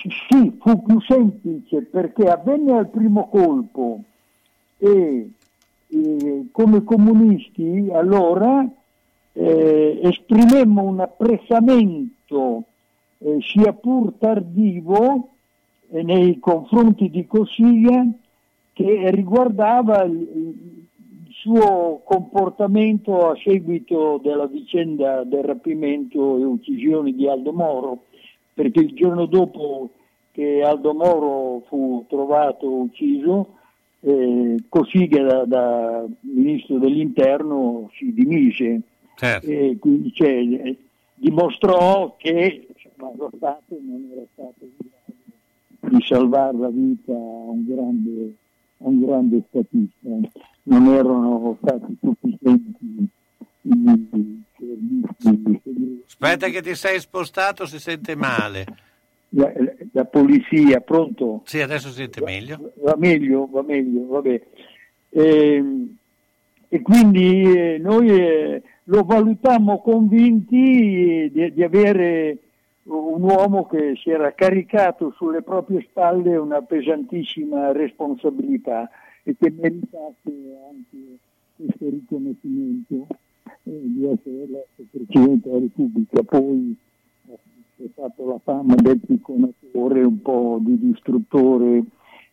Sì, 0.00 0.56
fu 0.60 0.80
più 0.84 1.00
semplice 1.00 1.82
perché 1.82 2.30
avvenne 2.30 2.72
al 2.72 2.88
primo 2.88 3.28
colpo 3.28 4.04
e 4.78 5.30
eh, 5.88 6.46
come 6.52 6.84
comunisti 6.84 7.88
allora 7.90 8.64
eh, 9.32 10.00
esprimemmo 10.04 10.82
un 10.84 11.00
apprezzamento 11.00 12.62
eh, 13.18 13.38
sia 13.40 13.72
pur 13.72 14.12
tardivo 14.18 15.30
eh, 15.88 16.04
nei 16.04 16.38
confronti 16.38 17.10
di 17.10 17.26
Cossiga 17.26 18.06
che 18.74 19.10
riguardava 19.10 20.04
il, 20.04 20.12
il 20.12 21.28
suo 21.30 22.02
comportamento 22.04 23.30
a 23.30 23.36
seguito 23.42 24.20
della 24.22 24.46
vicenda 24.46 25.24
del 25.24 25.42
rapimento 25.42 26.38
e 26.38 26.44
uccisione 26.44 27.12
di 27.12 27.26
Aldo 27.26 27.52
Moro 27.52 28.02
perché 28.58 28.80
il 28.80 28.92
giorno 28.92 29.26
dopo 29.26 29.90
che 30.32 30.62
Aldo 30.64 30.92
Moro 30.92 31.62
fu 31.68 32.04
trovato 32.08 32.68
ucciso, 32.68 33.54
eh, 34.00 34.56
Cossiga 34.68 35.22
da, 35.22 35.44
da 35.44 36.04
ministro 36.22 36.78
dell'interno 36.78 37.88
si 37.94 38.12
dimise 38.12 38.80
Certo. 39.14 39.48
e 39.48 39.76
quindi 39.78 40.12
cioè, 40.12 40.28
eh, 40.28 40.76
dimostrò 41.14 42.16
che 42.18 42.66
insomma, 42.74 43.12
lo 43.16 43.30
Stato 43.36 43.78
non 43.80 44.10
era 44.10 44.22
stato 44.32 44.56
in 44.64 44.72
grado 44.76 45.96
di 45.96 46.04
salvare 46.04 46.58
la 46.58 46.68
vita 46.68 47.12
a 47.12 47.16
un 47.16 47.64
grande, 47.64 48.34
a 48.78 48.88
un 48.88 49.04
grande 49.04 49.42
statista, 49.48 50.08
non 50.64 50.86
erano 50.88 51.56
stati 51.60 51.96
sufficienti 52.00 53.08
i 53.68 54.42
servizi 54.58 55.60
segreti. 55.62 56.02
Aspetta 56.06 56.48
che 56.48 56.62
ti 56.62 56.74
sei 56.74 57.00
spostato, 57.00 57.66
si 57.66 57.78
sente 57.78 58.16
male. 58.16 58.64
la, 59.30 59.52
la 59.92 60.04
polizia, 60.04 60.80
pronto? 60.80 61.42
Sì, 61.44 61.60
adesso 61.60 61.88
si 61.88 61.94
sente 61.96 62.22
meglio. 62.22 62.72
Va 62.82 62.96
meglio, 62.96 63.48
va 63.50 63.62
meglio, 63.62 64.06
vabbè. 64.06 64.42
Ehm, 65.10 65.96
E, 66.70 66.82
quindi 66.82 67.42
eh, 67.44 67.78
noi 67.78 68.10
eh, 68.10 68.62
lo 68.84 69.02
valutammo 69.04 69.80
convinti 69.80 71.30
di, 71.32 71.52
di 71.54 71.62
avere 71.62 72.36
un 72.84 73.22
uomo 73.22 73.66
che 73.66 73.94
si 73.96 74.10
era 74.10 74.32
caricato 74.34 75.12
sulle 75.16 75.40
proprie 75.40 75.80
spalle 75.88 76.36
una 76.36 76.60
pesantissima 76.60 77.72
responsabilità 77.72 78.90
e 79.22 79.34
che 79.38 79.50
meritasse 79.50 80.32
anche 80.70 81.18
questo 81.56 81.88
riconoscimento 81.88 83.06
di 83.70 84.04
essere 84.04 84.42
eletto 84.44 84.82
Presidente 84.90 85.48
della 85.48 85.60
Repubblica. 85.60 86.22
Poi 86.22 86.76
è 87.30 87.84
stato 87.92 88.26
la 88.28 88.40
fama 88.42 88.74
del 88.74 88.98
picconatore, 88.98 90.02
un 90.02 90.20
po' 90.22 90.58
di 90.60 90.78
distruttore 90.78 91.82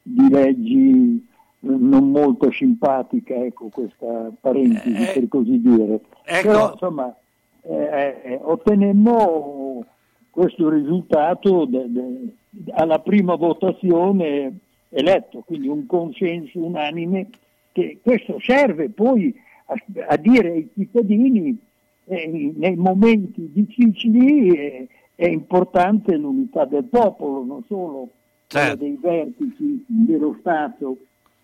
di 0.01 0.29
leggi 0.29 1.27
eh, 1.61 1.67
non 1.67 2.11
molto 2.11 2.51
simpatica, 2.51 3.33
ecco 3.35 3.69
questa 3.69 4.31
parentesi 4.39 5.03
Eh, 5.09 5.11
per 5.13 5.27
così 5.27 5.59
dire. 5.61 5.99
ecco. 6.23 6.47
Però 6.47 6.71
insomma 6.71 7.15
eh, 7.61 8.21
eh, 8.23 8.39
ottenemmo 8.41 9.83
questo 10.29 10.69
risultato 10.69 11.65
de- 11.65 11.91
de- 11.91 12.33
alla 12.71 12.99
prima 12.99 13.35
votazione 13.35 14.57
eletto, 14.89 15.39
quindi 15.45 15.67
un 15.67 15.85
consenso 15.85 16.59
unanime 16.59 17.29
che 17.71 17.99
questo 18.01 18.37
serve 18.39 18.89
poi 18.89 19.33
a, 19.65 19.75
a 20.07 20.17
dire 20.17 20.51
ai 20.51 20.69
cittadini 20.73 21.57
eh, 22.05 22.53
nei 22.55 22.75
momenti 22.75 23.49
difficili 23.51 24.55
eh, 24.55 24.87
è 25.15 25.27
importante 25.27 26.15
l'unità 26.15 26.65
del 26.65 26.83
popolo, 26.85 27.43
non 27.43 27.63
solo 27.67 28.09
Certo. 28.47 28.75
dei 28.75 28.97
vertici 29.01 29.83
dello 29.87 30.37
Stato 30.39 30.97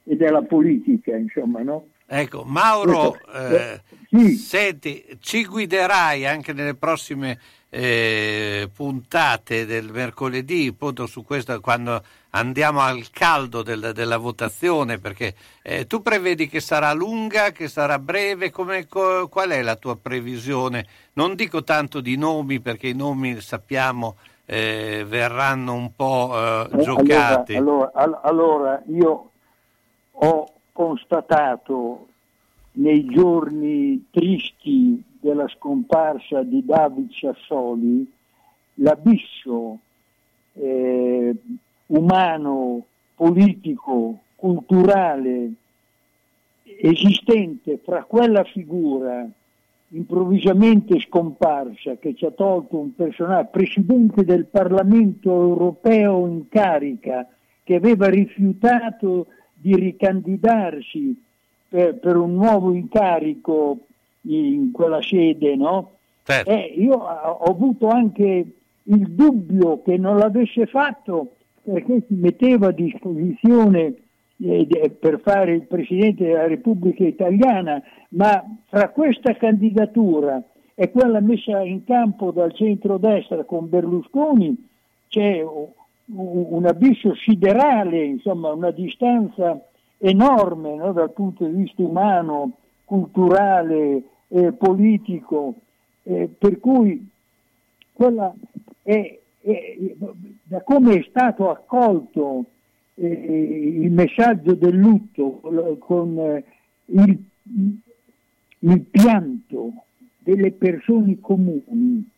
e 0.03 0.15
della 0.15 0.43
politica, 0.43 1.15
insomma, 1.15 1.62
no? 1.62 1.88
Ecco, 2.13 2.43
Mauro, 2.43 3.21
eh, 3.34 3.56
eh, 3.56 3.82
sì. 4.10 4.36
senti, 4.36 5.17
ci 5.21 5.45
guiderai 5.45 6.26
anche 6.26 6.52
nelle 6.52 6.76
prossime 6.76 7.39
eh, 7.69 8.69
puntate 8.74 9.65
del 9.65 9.89
mercoledì, 9.93 10.67
appunto 10.67 11.06
su 11.08 11.24
questo, 11.24 11.58
quando 11.62 12.04
andiamo 12.32 12.82
al 12.82 13.10
caldo 13.12 13.63
del- 13.63 13.91
della 13.93 14.17
votazione, 14.17 15.00
perché 15.00 15.36
eh, 15.62 15.88
tu 15.88 16.02
prevedi 16.02 16.50
che 16.50 16.60
sarà 16.60 16.91
lunga, 16.91 17.52
che 17.52 17.69
sarà 17.69 17.97
breve, 17.97 18.50
come, 18.50 18.88
co- 18.89 19.30
qual 19.30 19.52
è 19.52 19.62
la 19.62 19.78
tua 19.78 19.95
previsione? 19.95 20.86
Non 21.13 21.36
dico 21.36 21.63
tanto 21.63 22.02
di 22.02 22.17
nomi, 22.17 22.60
perché 22.60 22.89
i 22.89 22.93
nomi 22.93 23.39
sappiamo 23.39 24.17
eh, 24.43 25.06
verranno 25.08 25.76
un 25.76 25.95
po' 25.95 26.34
eh, 26.69 26.78
giocati. 26.84 27.56
Allora, 27.56 27.89
allora, 27.93 28.19
all- 28.19 28.19
allora 28.21 28.84
io 28.88 29.32
ho 30.12 30.54
constatato 30.71 32.07
nei 32.73 33.05
giorni 33.05 34.07
tristi 34.12 35.03
della 35.19 35.47
scomparsa 35.47 36.43
di 36.43 36.63
David 36.65 37.12
Sassoli 37.12 38.12
l'abisso 38.75 39.77
eh, 40.53 41.36
umano, 41.88 42.86
politico, 43.15 44.19
culturale 44.36 45.51
esistente 46.63 47.79
fra 47.84 48.03
quella 48.03 48.43
figura 48.43 49.27
improvvisamente 49.93 50.99
scomparsa 50.99 51.95
che 51.97 52.15
ci 52.15 52.25
ha 52.25 52.31
tolto 52.31 52.77
un 52.77 52.95
personaggio, 52.95 53.49
presidente 53.51 54.23
del 54.23 54.45
Parlamento 54.45 55.29
europeo 55.29 56.27
in 56.27 56.47
carica, 56.47 57.27
che 57.63 57.75
aveva 57.75 58.10
rifiutato 58.10 59.27
di 59.62 59.76
ricandidarsi 59.76 61.21
per, 61.69 61.95
per 61.95 62.17
un 62.17 62.34
nuovo 62.34 62.74
incarico 62.74 63.78
in 64.24 64.71
quella 64.71 65.02
sede, 65.02 65.56
no? 65.56 65.91
Certo. 66.24 66.50
Eh, 66.50 66.74
io 66.78 66.93
ho 66.95 67.52
avuto 67.52 67.88
anche 67.88 68.45
il 68.84 69.08
dubbio 69.10 69.82
che 69.82 69.97
non 69.97 70.17
l'avesse 70.17 70.65
fatto 70.65 71.36
perché 71.63 72.04
si 72.08 72.15
metteva 72.15 72.67
a 72.67 72.71
disposizione 72.71 73.93
eh, 74.43 74.91
per 75.00 75.19
fare 75.21 75.54
il 75.54 75.67
Presidente 75.67 76.26
della 76.26 76.47
Repubblica 76.47 77.06
Italiana, 77.06 77.82
ma 78.10 78.43
fra 78.67 78.89
questa 78.89 79.36
candidatura 79.36 80.41
e 80.74 80.89
quella 80.89 81.19
messa 81.19 81.62
in 81.62 81.84
campo 81.84 82.32
dal 82.32 82.54
centrodestra 82.54 83.43
con 83.43 83.69
Berlusconi 83.69 84.69
c'è 85.10 85.43
un 86.13 86.65
abisso 86.65 87.15
siderale, 87.15 88.04
insomma 88.04 88.52
una 88.52 88.71
distanza 88.71 89.60
enorme 89.97 90.76
no, 90.76 90.91
dal 90.91 91.12
punto 91.12 91.45
di 91.45 91.54
vista 91.54 91.82
umano, 91.82 92.58
culturale, 92.86 94.04
eh, 94.28 94.52
politico, 94.52 95.56
eh, 96.04 96.30
per 96.38 96.60
cui 96.60 97.08
quella 97.93 98.34
è, 98.82 99.19
è- 99.41 99.78
da 100.43 100.62
come 100.62 100.95
è 100.95 101.06
stato 101.10 101.50
accolto 101.50 102.45
eh, 102.95 103.08
il 103.08 103.91
messaggio 103.91 104.54
del 104.54 104.76
lutto 104.76 105.39
con 105.80 106.17
eh, 106.17 106.43
il, 106.86 107.24
il 108.60 108.82
pianto 108.82 109.71
delle 110.17 110.52
persone 110.52 111.19
comuni 111.19 112.10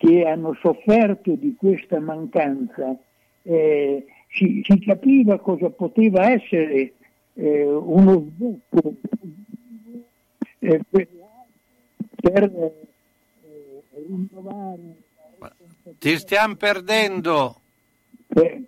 che 0.00 0.24
hanno 0.24 0.56
sofferto 0.62 1.34
di 1.34 1.54
questa 1.58 2.00
mancanza, 2.00 2.96
eh, 3.42 4.06
si, 4.28 4.62
si 4.64 4.78
capiva 4.78 5.38
cosa 5.38 5.68
poteva 5.68 6.30
essere 6.30 6.94
eh, 7.34 7.64
uno 7.64 8.30
sbocco 8.30 8.94
eh, 10.60 10.80
per, 10.88 11.08
per 12.18 12.42
eh, 12.44 12.72
rinnovare 14.06 14.96
Ti 15.98 16.16
stiamo 16.16 16.54
perdendo. 16.54 17.60
eh, 18.28 18.62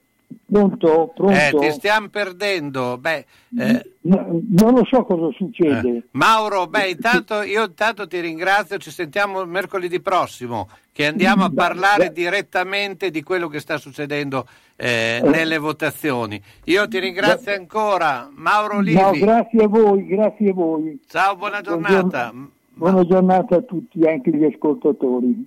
Pronto? 0.52 1.12
Pronto? 1.14 1.32
Eh, 1.32 1.50
ti 1.58 1.70
stiamo 1.70 2.08
perdendo. 2.08 2.98
Beh, 2.98 3.24
eh, 3.58 3.90
No, 4.02 4.40
non 4.50 4.74
lo 4.74 4.84
so 4.84 5.04
cosa 5.04 5.30
succede. 5.36 5.88
eh. 5.88 6.02
Mauro, 6.12 6.66
beh, 6.66 6.88
intanto 6.90 7.40
io 7.42 7.64
intanto 7.64 8.06
ti 8.06 8.20
ringrazio, 8.20 8.76
ci 8.78 8.90
sentiamo 8.90 9.44
mercoledì 9.44 10.00
prossimo, 10.00 10.68
che 10.92 11.06
andiamo 11.06 11.44
a 11.44 11.48
Beh, 11.48 11.54
parlare 11.54 12.06
beh. 12.08 12.12
direttamente 12.12 13.10
di 13.10 13.22
quello 13.22 13.46
che 13.48 13.60
sta 13.60 13.78
succedendo 13.78 14.44
eh, 14.76 15.20
nelle 15.24 15.58
votazioni. 15.58 16.42
Io 16.64 16.86
ti 16.88 16.98
ringrazio 16.98 17.54
ancora, 17.54 18.28
Mauro 18.34 18.74
No, 18.74 18.80
Livi. 18.80 19.20
grazie 19.20 19.62
a 19.64 19.68
voi, 19.68 20.04
grazie 20.06 20.50
a 20.50 20.52
voi. 20.52 21.00
Ciao, 21.06 21.36
buona 21.36 21.60
giornata. 21.60 22.30
Buongiorno- 22.32 22.50
Buona 22.74 23.04
giornata 23.04 23.56
a 23.56 23.60
tutti, 23.62 24.00
anche 24.04 24.30
gli 24.30 24.44
ascoltatori. 24.44 25.46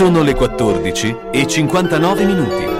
Sono 0.00 0.22
le 0.22 0.34
14 0.34 1.16
e 1.30 1.46
59 1.46 2.24
minuti. 2.24 2.79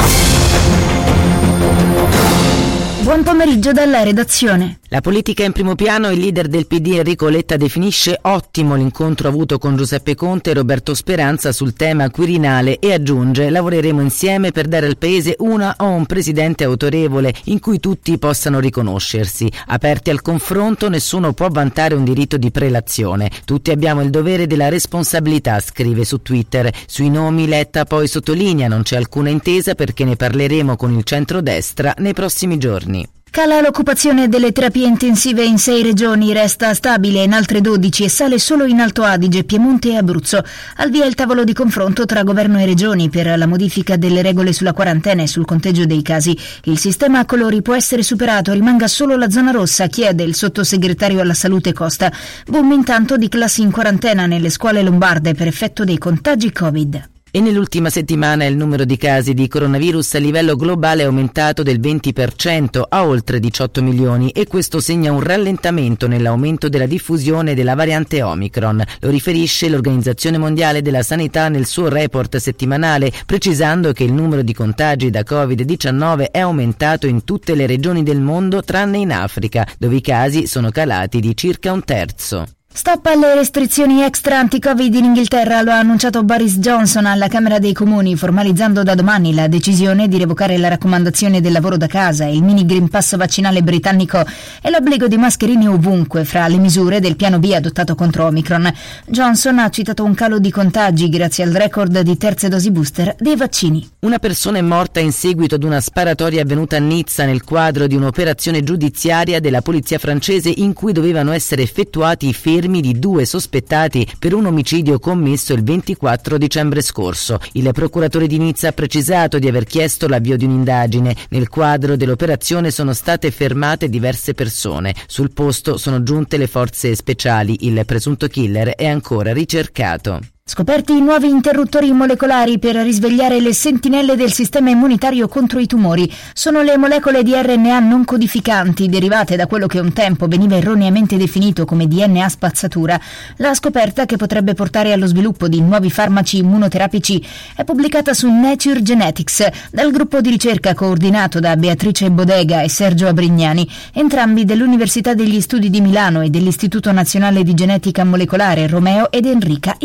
Buon 3.11 3.23
pomeriggio 3.23 3.73
dalla 3.73 4.03
redazione. 4.03 4.79
La 4.87 4.99
politica 4.99 5.45
in 5.45 5.53
primo 5.53 5.75
piano, 5.75 6.11
il 6.11 6.19
leader 6.19 6.47
del 6.47 6.67
PD 6.67 6.95
Enrico 6.97 7.29
Letta 7.29 7.55
definisce 7.55 8.17
ottimo 8.23 8.75
l'incontro 8.75 9.29
avuto 9.29 9.57
con 9.57 9.77
Giuseppe 9.77 10.15
Conte 10.15 10.51
e 10.51 10.53
Roberto 10.53 10.93
Speranza 10.93 11.53
sul 11.53 11.73
tema 11.73 12.09
Quirinale 12.09 12.77
e 12.79 12.91
aggiunge 12.91 13.49
lavoreremo 13.49 14.01
insieme 14.01 14.51
per 14.51 14.67
dare 14.67 14.87
al 14.87 14.97
Paese 14.97 15.35
una 15.39 15.75
o 15.77 15.87
un 15.87 16.05
presidente 16.05 16.65
autorevole 16.65 17.33
in 17.45 17.59
cui 17.59 17.79
tutti 17.79 18.17
possano 18.17 18.59
riconoscersi. 18.59 19.49
Aperti 19.67 20.09
al 20.09 20.21
confronto 20.21 20.89
nessuno 20.89 21.31
può 21.31 21.47
vantare 21.49 21.95
un 21.95 22.03
diritto 22.03 22.35
di 22.35 22.51
prelazione. 22.51 23.29
Tutti 23.45 23.71
abbiamo 23.71 24.01
il 24.01 24.09
dovere 24.09 24.45
della 24.45 24.67
responsabilità, 24.67 25.57
scrive 25.61 26.03
su 26.03 26.21
Twitter. 26.21 26.69
Sui 26.85 27.09
nomi 27.09 27.47
Letta 27.47 27.85
poi 27.85 28.09
sottolinea 28.09 28.67
non 28.67 28.83
c'è 28.83 28.97
alcuna 28.97 29.29
intesa 29.29 29.73
perché 29.73 30.03
ne 30.03 30.17
parleremo 30.17 30.75
con 30.75 30.93
il 30.93 31.03
centrodestra 31.03 31.93
nei 31.97 32.13
prossimi 32.13 32.57
giorni. 32.57 33.00
Cala 33.31 33.61
l'occupazione 33.61 34.27
delle 34.27 34.51
terapie 34.51 34.85
intensive 34.85 35.41
in 35.41 35.57
sei 35.57 35.81
regioni, 35.81 36.33
resta 36.33 36.73
stabile 36.73 37.23
in 37.23 37.31
altre 37.31 37.61
12 37.61 38.03
e 38.03 38.09
sale 38.09 38.37
solo 38.37 38.65
in 38.65 38.81
Alto 38.81 39.03
Adige, 39.03 39.45
Piemonte 39.45 39.91
e 39.91 39.95
Abruzzo. 39.95 40.43
Al 40.75 40.89
via 40.89 41.05
il 41.05 41.15
tavolo 41.15 41.45
di 41.45 41.53
confronto 41.53 42.05
tra 42.05 42.23
governo 42.23 42.59
e 42.59 42.65
regioni 42.65 43.09
per 43.09 43.37
la 43.37 43.47
modifica 43.47 43.95
delle 43.95 44.21
regole 44.21 44.51
sulla 44.51 44.73
quarantena 44.73 45.21
e 45.21 45.27
sul 45.27 45.45
conteggio 45.45 45.85
dei 45.85 46.01
casi. 46.01 46.37
Il 46.65 46.77
sistema 46.77 47.19
a 47.19 47.25
colori 47.25 47.61
può 47.61 47.73
essere 47.73 48.03
superato, 48.03 48.51
rimanga 48.51 48.89
solo 48.89 49.15
la 49.15 49.29
zona 49.29 49.51
rossa, 49.51 49.87
chiede 49.87 50.23
il 50.23 50.35
sottosegretario 50.35 51.21
alla 51.21 51.33
salute 51.33 51.71
Costa. 51.71 52.11
Boom 52.47 52.73
intanto 52.73 53.15
di 53.15 53.29
classi 53.29 53.61
in 53.61 53.71
quarantena 53.71 54.25
nelle 54.25 54.49
scuole 54.49 54.83
lombarde 54.83 55.35
per 55.35 55.47
effetto 55.47 55.85
dei 55.85 55.97
contagi 55.97 56.51
Covid. 56.51 57.20
E 57.33 57.39
nell'ultima 57.39 57.89
settimana 57.89 58.43
il 58.43 58.57
numero 58.57 58.83
di 58.83 58.97
casi 58.97 59.33
di 59.33 59.47
coronavirus 59.47 60.15
a 60.15 60.19
livello 60.19 60.57
globale 60.57 61.03
è 61.03 61.05
aumentato 61.05 61.63
del 61.63 61.79
20% 61.79 62.81
a 62.89 63.05
oltre 63.05 63.39
18 63.39 63.81
milioni 63.81 64.31
e 64.31 64.47
questo 64.47 64.81
segna 64.81 65.13
un 65.13 65.21
rallentamento 65.21 66.09
nell'aumento 66.09 66.67
della 66.67 66.85
diffusione 66.85 67.55
della 67.55 67.73
variante 67.73 68.21
Omicron. 68.21 68.83
Lo 68.99 69.09
riferisce 69.09 69.69
l'Organizzazione 69.69 70.37
Mondiale 70.37 70.81
della 70.81 71.03
Sanità 71.03 71.47
nel 71.47 71.67
suo 71.67 71.87
report 71.87 72.35
settimanale, 72.35 73.13
precisando 73.25 73.93
che 73.93 74.03
il 74.03 74.11
numero 74.11 74.41
di 74.41 74.53
contagi 74.53 75.09
da 75.09 75.21
Covid-19 75.21 76.31
è 76.31 76.39
aumentato 76.39 77.07
in 77.07 77.23
tutte 77.23 77.55
le 77.55 77.65
regioni 77.65 78.03
del 78.03 78.19
mondo 78.19 78.61
tranne 78.61 78.97
in 78.97 79.13
Africa, 79.13 79.65
dove 79.77 79.95
i 79.95 80.01
casi 80.01 80.47
sono 80.47 80.69
calati 80.69 81.21
di 81.21 81.33
circa 81.37 81.71
un 81.71 81.85
terzo. 81.85 82.45
Stop 82.73 83.05
alle 83.07 83.35
restrizioni 83.35 84.01
extra 84.01 84.39
anti-Covid 84.39 84.95
in 84.95 85.03
Inghilterra, 85.03 85.61
lo 85.61 85.71
ha 85.71 85.79
annunciato 85.79 86.23
Boris 86.23 86.57
Johnson 86.57 87.05
alla 87.05 87.27
Camera 87.27 87.59
dei 87.59 87.73
Comuni, 87.73 88.15
formalizzando 88.15 88.81
da 88.81 88.95
domani 88.95 89.33
la 89.33 89.49
decisione 89.49 90.07
di 90.07 90.17
revocare 90.17 90.57
la 90.57 90.69
raccomandazione 90.69 91.41
del 91.41 91.51
lavoro 91.51 91.75
da 91.75 91.87
casa, 91.87 92.25
il 92.27 92.41
mini 92.41 92.65
Green 92.65 92.87
Pass 92.87 93.17
vaccinale 93.17 93.61
britannico 93.61 94.25
e 94.61 94.69
l'obbligo 94.69 95.09
di 95.09 95.17
mascherine 95.17 95.67
ovunque 95.67 96.23
fra 96.23 96.47
le 96.47 96.57
misure 96.59 97.01
del 97.01 97.17
piano 97.17 97.39
B 97.39 97.51
adottato 97.53 97.93
contro 97.93 98.25
Omicron. 98.27 98.73
Johnson 99.05 99.59
ha 99.59 99.69
citato 99.69 100.05
un 100.05 100.13
calo 100.13 100.39
di 100.39 100.49
contagi 100.49 101.09
grazie 101.09 101.43
al 101.43 101.51
record 101.51 101.99
di 101.99 102.17
terze 102.17 102.47
dosi 102.47 102.71
booster 102.71 103.15
dei 103.19 103.35
vaccini. 103.35 103.87
Una 103.99 104.17
persona 104.17 104.59
è 104.59 104.61
morta 104.61 105.01
in 105.01 105.11
seguito 105.11 105.55
ad 105.55 105.63
una 105.63 105.81
sparatoria 105.81 106.41
avvenuta 106.41 106.77
a 106.77 106.79
Nizza 106.79 107.25
nel 107.25 107.43
quadro 107.43 107.85
di 107.85 107.95
un'operazione 107.95 108.63
giudiziaria 108.63 109.41
della 109.41 109.61
polizia 109.61 109.99
francese 109.99 110.51
in 110.55 110.71
cui 110.71 110.93
dovevano 110.93 111.33
essere 111.33 111.63
effettuati 111.63 112.29
i 112.29 112.33
fermi 112.61 112.81
di 112.81 112.99
due 112.99 113.25
sospettati 113.25 114.07
per 114.19 114.35
un 114.35 114.45
omicidio 114.45 114.99
commesso 114.99 115.53
il 115.53 115.63
24 115.63 116.37
dicembre 116.37 116.81
scorso. 116.81 117.39
Il 117.53 117.67
procuratore 117.73 118.27
di 118.27 118.37
Nizza 118.37 118.67
ha 118.67 118.71
precisato 118.71 119.39
di 119.39 119.47
aver 119.47 119.63
chiesto 119.63 120.07
l'avvio 120.07 120.37
di 120.37 120.45
un'indagine. 120.45 121.15
Nel 121.29 121.49
quadro 121.49 121.95
dell'operazione 121.95 122.69
sono 122.69 122.93
state 122.93 123.31
fermate 123.31 123.89
diverse 123.89 124.35
persone. 124.35 124.93
Sul 125.07 125.31
posto 125.31 125.77
sono 125.77 126.03
giunte 126.03 126.37
le 126.37 126.45
forze 126.45 126.93
speciali. 126.93 127.65
Il 127.65 127.81
presunto 127.83 128.27
killer 128.27 128.75
è 128.75 128.85
ancora 128.85 129.33
ricercato. 129.33 130.19
Scoperti 130.43 130.99
nuovi 130.99 131.29
interruttori 131.29 131.93
molecolari 131.93 132.57
per 132.57 132.75
risvegliare 132.75 133.39
le 133.39 133.53
sentinelle 133.53 134.15
del 134.15 134.33
sistema 134.33 134.71
immunitario 134.71 135.27
contro 135.27 135.59
i 135.59 135.67
tumori. 135.67 136.11
Sono 136.33 136.61
le 136.63 136.77
molecole 136.77 137.21
di 137.23 137.31
RNA 137.33 137.79
non 137.79 138.03
codificanti 138.03 138.89
derivate 138.89 139.35
da 139.37 139.45
quello 139.45 139.67
che 139.67 139.79
un 139.79 139.93
tempo 139.93 140.27
veniva 140.27 140.57
erroneamente 140.57 141.15
definito 141.15 141.63
come 141.63 141.87
DNA 141.87 142.27
spazzatura. 142.27 142.99
La 143.37 143.53
scoperta, 143.53 144.05
che 144.05 144.17
potrebbe 144.17 144.53
portare 144.53 144.91
allo 144.91 145.05
sviluppo 145.05 145.47
di 145.47 145.61
nuovi 145.61 145.91
farmaci 145.91 146.39
immunoterapici, 146.39 147.23
è 147.55 147.63
pubblicata 147.63 148.13
su 148.13 148.27
Nature 148.27 148.81
Genetics 148.81 149.47
dal 149.71 149.91
gruppo 149.91 150.21
di 150.21 150.31
ricerca 150.31 150.73
coordinato 150.73 151.39
da 151.39 151.55
Beatrice 151.55 152.09
Bodega 152.09 152.61
e 152.61 152.67
Sergio 152.67 153.07
Abrignani, 153.07 153.65
entrambi 153.93 154.43
dell'Università 154.43 155.13
degli 155.13 155.39
Studi 155.39 155.69
di 155.69 155.81
Milano 155.81 156.21
e 156.21 156.29
dell'Istituto 156.29 156.91
Nazionale 156.91 157.43
di 157.43 157.53
Genetica 157.53 158.03
Molecolare 158.03 158.67
Romeo 158.67 159.11
ed 159.11 159.27
Enrica 159.27 159.75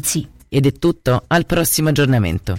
Invernizzi. 0.00 0.26
Ed 0.48 0.66
è 0.66 0.72
tutto, 0.72 1.24
al 1.28 1.46
prossimo 1.46 1.90
aggiornamento. 1.90 2.58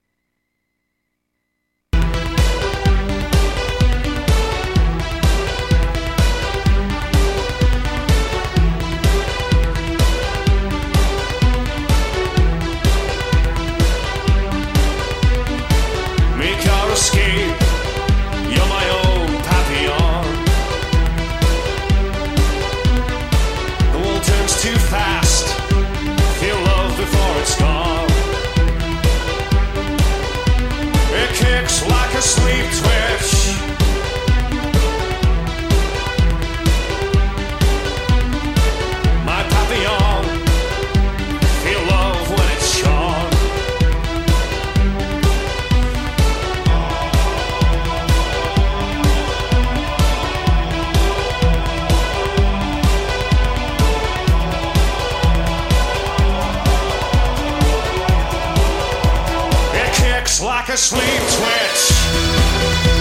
Like 60.61 60.69
a 60.69 60.77
sleep 60.77 61.01
twitch. 61.01 63.00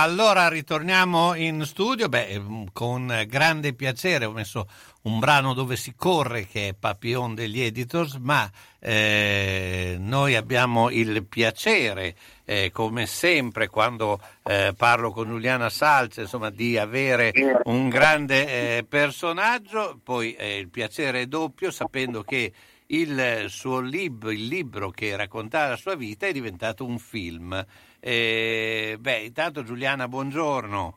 Allora 0.00 0.48
ritorniamo 0.48 1.34
in 1.34 1.64
studio. 1.64 2.08
Beh, 2.08 2.38
mm, 2.38 2.64
con 2.72 3.24
grande 3.26 3.74
piacere 3.74 4.24
ho 4.24 4.32
messo 4.32 4.68
un 5.02 5.18
brano 5.18 5.54
dove 5.54 5.76
si 5.76 5.94
corre 5.94 6.46
che 6.46 6.68
è 6.68 6.74
Papillon 6.74 7.34
degli 7.34 7.60
Editors, 7.60 8.14
ma 8.16 8.50
eh, 8.78 9.96
noi 9.98 10.34
abbiamo 10.34 10.90
il 10.90 11.24
piacere, 11.24 12.14
eh, 12.44 12.70
come 12.70 13.06
sempre 13.06 13.68
quando 13.68 14.20
eh, 14.44 14.74
parlo 14.76 15.10
con 15.10 15.28
Giuliana 15.28 15.70
Salce, 15.70 16.22
insomma, 16.22 16.50
di 16.50 16.76
avere 16.76 17.32
un 17.64 17.88
grande 17.88 18.78
eh, 18.78 18.84
personaggio, 18.84 19.98
poi 20.02 20.34
eh, 20.34 20.58
il 20.58 20.68
piacere 20.68 21.22
è 21.22 21.26
doppio 21.26 21.70
sapendo 21.70 22.22
che 22.22 22.52
il 22.90 23.46
suo 23.48 23.80
libro, 23.80 24.30
il 24.30 24.46
libro 24.46 24.90
che 24.90 25.14
raccontava 25.16 25.70
la 25.70 25.76
sua 25.76 25.94
vita 25.94 26.26
è 26.26 26.32
diventato 26.32 26.84
un 26.84 26.98
film. 26.98 27.64
Eh, 28.08 28.96
beh, 28.98 29.18
intanto 29.18 29.62
Giuliana, 29.62 30.08
buongiorno. 30.08 30.96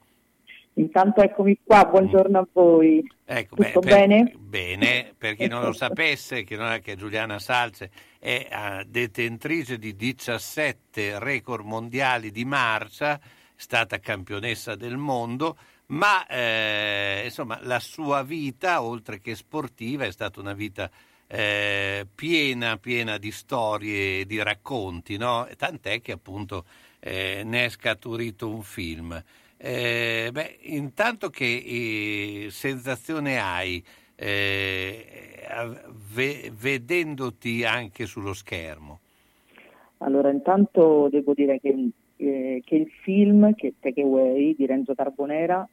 Intanto 0.76 1.22
eccomi 1.22 1.60
qua, 1.62 1.84
buongiorno 1.84 2.40
a 2.40 2.48
voi. 2.54 3.06
Ecco, 3.26 3.56
Tutto 3.58 3.82
beh, 3.82 3.90
per- 3.90 4.08
bene? 4.08 4.34
Bene, 4.38 5.14
per 5.18 5.36
chi 5.36 5.48
non 5.48 5.62
lo 5.62 5.74
sapesse, 5.74 6.46
che 6.46 6.56
non 6.56 6.72
è 6.72 6.80
che 6.80 6.96
Giuliana 6.96 7.38
Salce 7.38 7.92
è 8.18 8.48
eh, 8.50 8.86
detentrice 8.88 9.78
di 9.78 9.94
17 9.98 11.20
record 11.20 11.66
mondiali 11.66 12.32
di 12.32 12.46
marcia, 12.46 13.16
è 13.16 13.20
stata 13.58 14.00
campionessa 14.00 14.76
del 14.76 14.96
mondo, 14.96 15.58
ma 15.88 16.26
eh, 16.28 17.24
insomma 17.26 17.60
la 17.64 17.82
sua 17.82 18.24
vita, 18.24 18.82
oltre 18.82 19.20
che 19.20 19.36
sportiva, 19.36 20.06
è 20.06 20.12
stata 20.14 20.40
una 20.40 20.54
vita 20.54 20.90
eh, 21.28 22.08
piena, 22.16 22.78
piena 22.78 23.18
di 23.18 23.32
storie 23.32 24.22
e 24.22 24.26
di 24.26 24.42
racconti, 24.42 25.18
no? 25.18 25.46
Tant'è 25.58 26.00
che 26.00 26.14
appunto 26.14 26.64
eh, 27.02 27.42
ne 27.44 27.66
è 27.66 27.70
scaturito 27.70 28.48
un 28.48 28.62
film. 28.62 29.22
Eh, 29.58 30.30
beh, 30.32 30.58
intanto 30.62 31.30
che 31.30 31.46
eh, 31.46 32.48
sensazione 32.50 33.40
hai 33.40 33.84
eh, 34.16 35.06
ve- 36.14 36.52
vedendoti 36.54 37.64
anche 37.64 38.06
sullo 38.06 38.34
schermo? 38.34 39.00
Allora, 39.98 40.32
intanto 40.32 41.10
devo 41.12 41.34
dire 41.34 41.60
che, 41.60 41.90
eh, 42.18 42.62
che 42.64 42.76
il 42.76 42.90
film, 43.04 43.54
che 43.56 43.74
Take 43.80 44.02
Away 44.02 44.56
di 44.56 44.66
Renzo 44.66 44.96
Carbonera, 44.96 45.68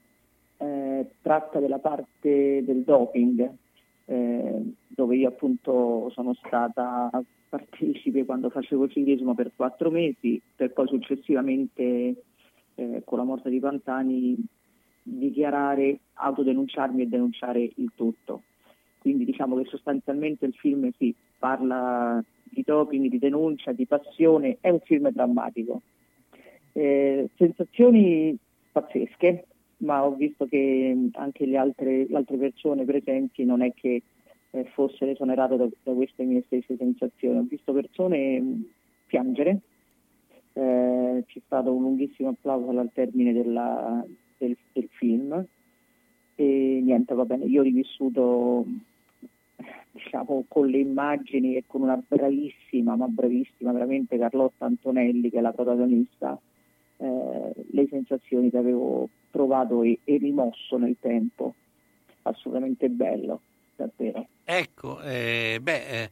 tratta 1.22 1.61
della 1.61 1.79
parte 1.79 2.64
del 2.64 2.83
doping, 2.83 3.49
eh, 4.11 4.63
dove 4.87 5.17
io 5.17 5.29
appunto 5.29 6.11
sono 6.15 6.33
stata 6.35 7.11
partecipe 7.49 8.25
quando 8.25 8.49
facevo 8.49 8.89
ciclismo 8.89 9.35
per 9.35 9.53
quattro 9.55 9.91
mesi, 9.91 10.41
per 10.57 10.73
poi 10.73 10.87
successivamente 10.89 12.23
eh, 12.75 13.03
con 13.05 13.19
la 13.19 13.25
morte 13.25 13.51
di 13.51 13.61
Pantani 13.61 14.37
dichiarare, 15.03 15.99
autodenunciarmi 16.15 17.03
e 17.03 17.07
denunciare 17.07 17.71
il 17.75 17.91
tutto. 17.95 18.43
Quindi 18.99 19.25
diciamo 19.27 19.57
che 19.57 19.69
sostanzialmente 19.69 20.47
il 20.47 20.55
film 20.55 20.91
sì, 20.97 21.15
parla 21.39 22.23
di 22.45 22.63
doping, 22.65 23.09
di 23.09 23.19
denuncia, 23.19 23.73
di 23.73 23.87
passione, 23.87 24.57
è 24.61 24.71
un 24.71 24.81
film 24.81 25.11
drammatico. 25.11 25.83
Eh, 26.73 27.29
sensazioni 27.37 28.37
pazzesche, 28.73 29.47
ma 29.79 30.05
ho 30.05 30.14
visto 30.14 30.47
che 30.47 30.97
anche 31.12 31.47
le 31.47 31.57
altre, 31.57 32.07
le 32.09 32.16
altre 32.16 32.37
persone 32.37 32.85
presenti 32.85 33.45
non 33.45 33.62
è 33.62 33.72
che 33.74 34.03
eh, 34.51 34.64
fossero 34.72 35.11
esonerate 35.11 35.57
da, 35.57 35.68
da 35.83 35.93
queste 35.93 36.24
mie 36.24 36.43
stesse 36.47 36.76
sensazioni. 36.76 37.39
Ho 37.39 37.47
visto 37.49 37.72
persone 37.72 38.41
mh, 38.41 38.64
piangere, 39.07 39.61
eh, 40.55 41.24
c'è 41.26 41.41
stato 41.45 41.72
un 41.72 41.83
lunghissimo 41.83 42.31
applauso 42.31 42.76
al 42.79 42.91
termine 42.93 43.33
della- 43.33 44.05
del, 44.39 44.57
del 44.72 44.89
film 44.93 45.45
e 46.35 46.81
niente, 46.83 47.14
va 47.14 47.24
bene, 47.24 47.45
io 47.47 47.61
ho 47.61 47.64
rivissuto 47.64 48.64
diciamo 49.91 50.45
con 50.49 50.68
le 50.68 50.79
immagini 50.79 51.57
e 51.57 51.64
con 51.66 51.83
una 51.83 52.01
bravissima, 52.07 52.97
ma 52.97 53.07
bravissima 53.07 53.72
veramente 53.72 54.18
Carlotta 54.18 54.64
Antonelli 54.64 55.31
che 55.31 55.39
è 55.39 55.41
la 55.41 55.53
protagonista, 55.53 56.39
eh, 56.99 57.53
le 57.70 57.87
sensazioni 57.89 58.51
che 58.51 58.57
avevo 58.57 59.09
provato 59.39 59.84
e, 59.84 60.01
e 60.03 60.16
rimosso 60.16 60.76
nel 60.78 60.97
tempo. 60.99 61.55
Assolutamente 62.22 62.89
bello, 62.89 63.41
davvero. 63.76 64.26
Ecco, 64.43 65.01
eh, 65.03 65.61
beh, 65.62 65.86
eh, 65.86 66.11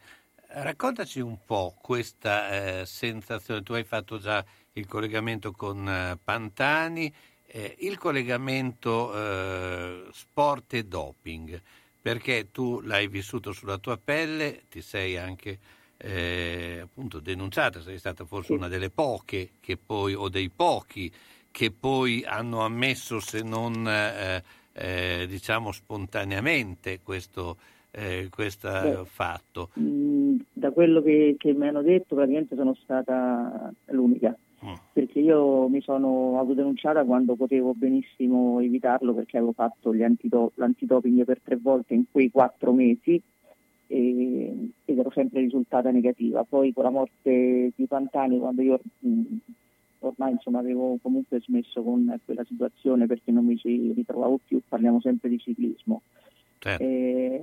raccontaci 0.62 1.18
un 1.18 1.39
po' 1.45 1.74
questa 1.81 2.81
eh, 2.81 2.87
sensazione. 2.87 3.64
Tu 3.64 3.72
hai 3.72 3.83
fatto 3.83 4.18
già 4.18 4.45
il 4.74 4.87
collegamento 4.87 5.51
con 5.51 5.89
eh, 5.89 6.16
Pantani, 6.22 7.12
eh, 7.47 7.74
il 7.81 7.99
collegamento 7.99 9.12
eh, 9.12 10.05
sport 10.12 10.74
e 10.74 10.85
doping, 10.85 11.61
perché 12.01 12.53
tu 12.53 12.81
l'hai 12.83 13.09
vissuto 13.09 13.51
sulla 13.51 13.79
tua 13.79 13.97
pelle, 13.97 14.62
ti 14.70 14.81
sei 14.83 15.16
anche 15.16 15.59
eh, 15.97 16.79
appunto 16.81 17.18
denunciata, 17.18 17.81
sei 17.81 17.99
stata 17.99 18.24
forse 18.24 18.53
una 18.53 18.68
delle 18.68 18.91
poche 18.91 19.51
che 19.61 19.77
poi, 19.77 20.14
o 20.14 20.29
dei 20.29 20.49
pochi 20.49 21.12
che 21.57 21.71
poi 21.71 22.23
hanno 22.23 22.61
ammesso, 22.61 23.19
se 23.19 23.41
non 23.43 23.89
eh, 23.89 24.43
eh, 24.75 25.27
diciamo 25.27 25.73
spontaneamente, 25.73 27.01
questo, 27.03 27.57
eh, 27.93 28.29
questo 28.31 28.69
Beh. 28.69 29.05
fatto. 29.07 29.71
Mm, 29.81 30.37
da 30.53 30.71
quello 30.71 31.01
che, 31.01 31.37
che 31.39 31.55
mi 31.55 31.67
hanno 31.67 31.81
detto 31.81 32.15
praticamente 32.15 32.57
sono 32.57 32.75
stata 32.75 33.73
l'unica 33.87 34.37
Mm. 34.65 34.73
perché 34.95 35.19
io 35.21 35.69
mi 35.69 35.83
sono 35.83 36.39
autodenunciata 36.39 37.05
quando 37.05 37.35
potevo 37.37 37.75
benissimo 37.75 38.59
evitarlo 38.61 39.13
perché 39.13 39.37
avevo 39.37 39.53
fatto 39.53 39.95
gli 39.95 40.03
antido- 40.03 40.53
l'antidoping 40.55 41.25
per 41.27 41.41
tre 41.45 41.57
volte 41.57 41.93
in 41.93 42.05
quei 42.11 42.31
quattro 42.31 42.73
mesi 42.73 43.21
e- 43.87 44.69
ed 44.83 44.99
ero 44.99 45.11
sempre 45.11 45.41
risultata 45.41 45.91
negativa. 45.91 46.43
Poi 46.45 46.73
con 46.73 46.85
la 46.85 46.91
morte 46.91 47.71
di 47.77 47.87
Pantani 47.87 48.39
quando 48.39 48.63
io 48.63 48.81
mm, 49.07 49.25
ormai 50.01 50.33
insomma, 50.33 50.59
avevo 50.59 50.99
comunque 51.01 51.41
smesso 51.41 51.83
con 51.83 52.19
quella 52.25 52.45
situazione 52.45 53.07
perché 53.07 53.31
non 53.31 53.45
mi 53.45 53.57
ci 53.57 53.93
ritrovavo 53.93 54.41
più, 54.45 54.61
parliamo 54.67 55.01
sempre 55.01 55.29
di 55.29 55.39
ciclismo. 55.39 56.03
Certo. 56.59 56.83
E 56.83 57.41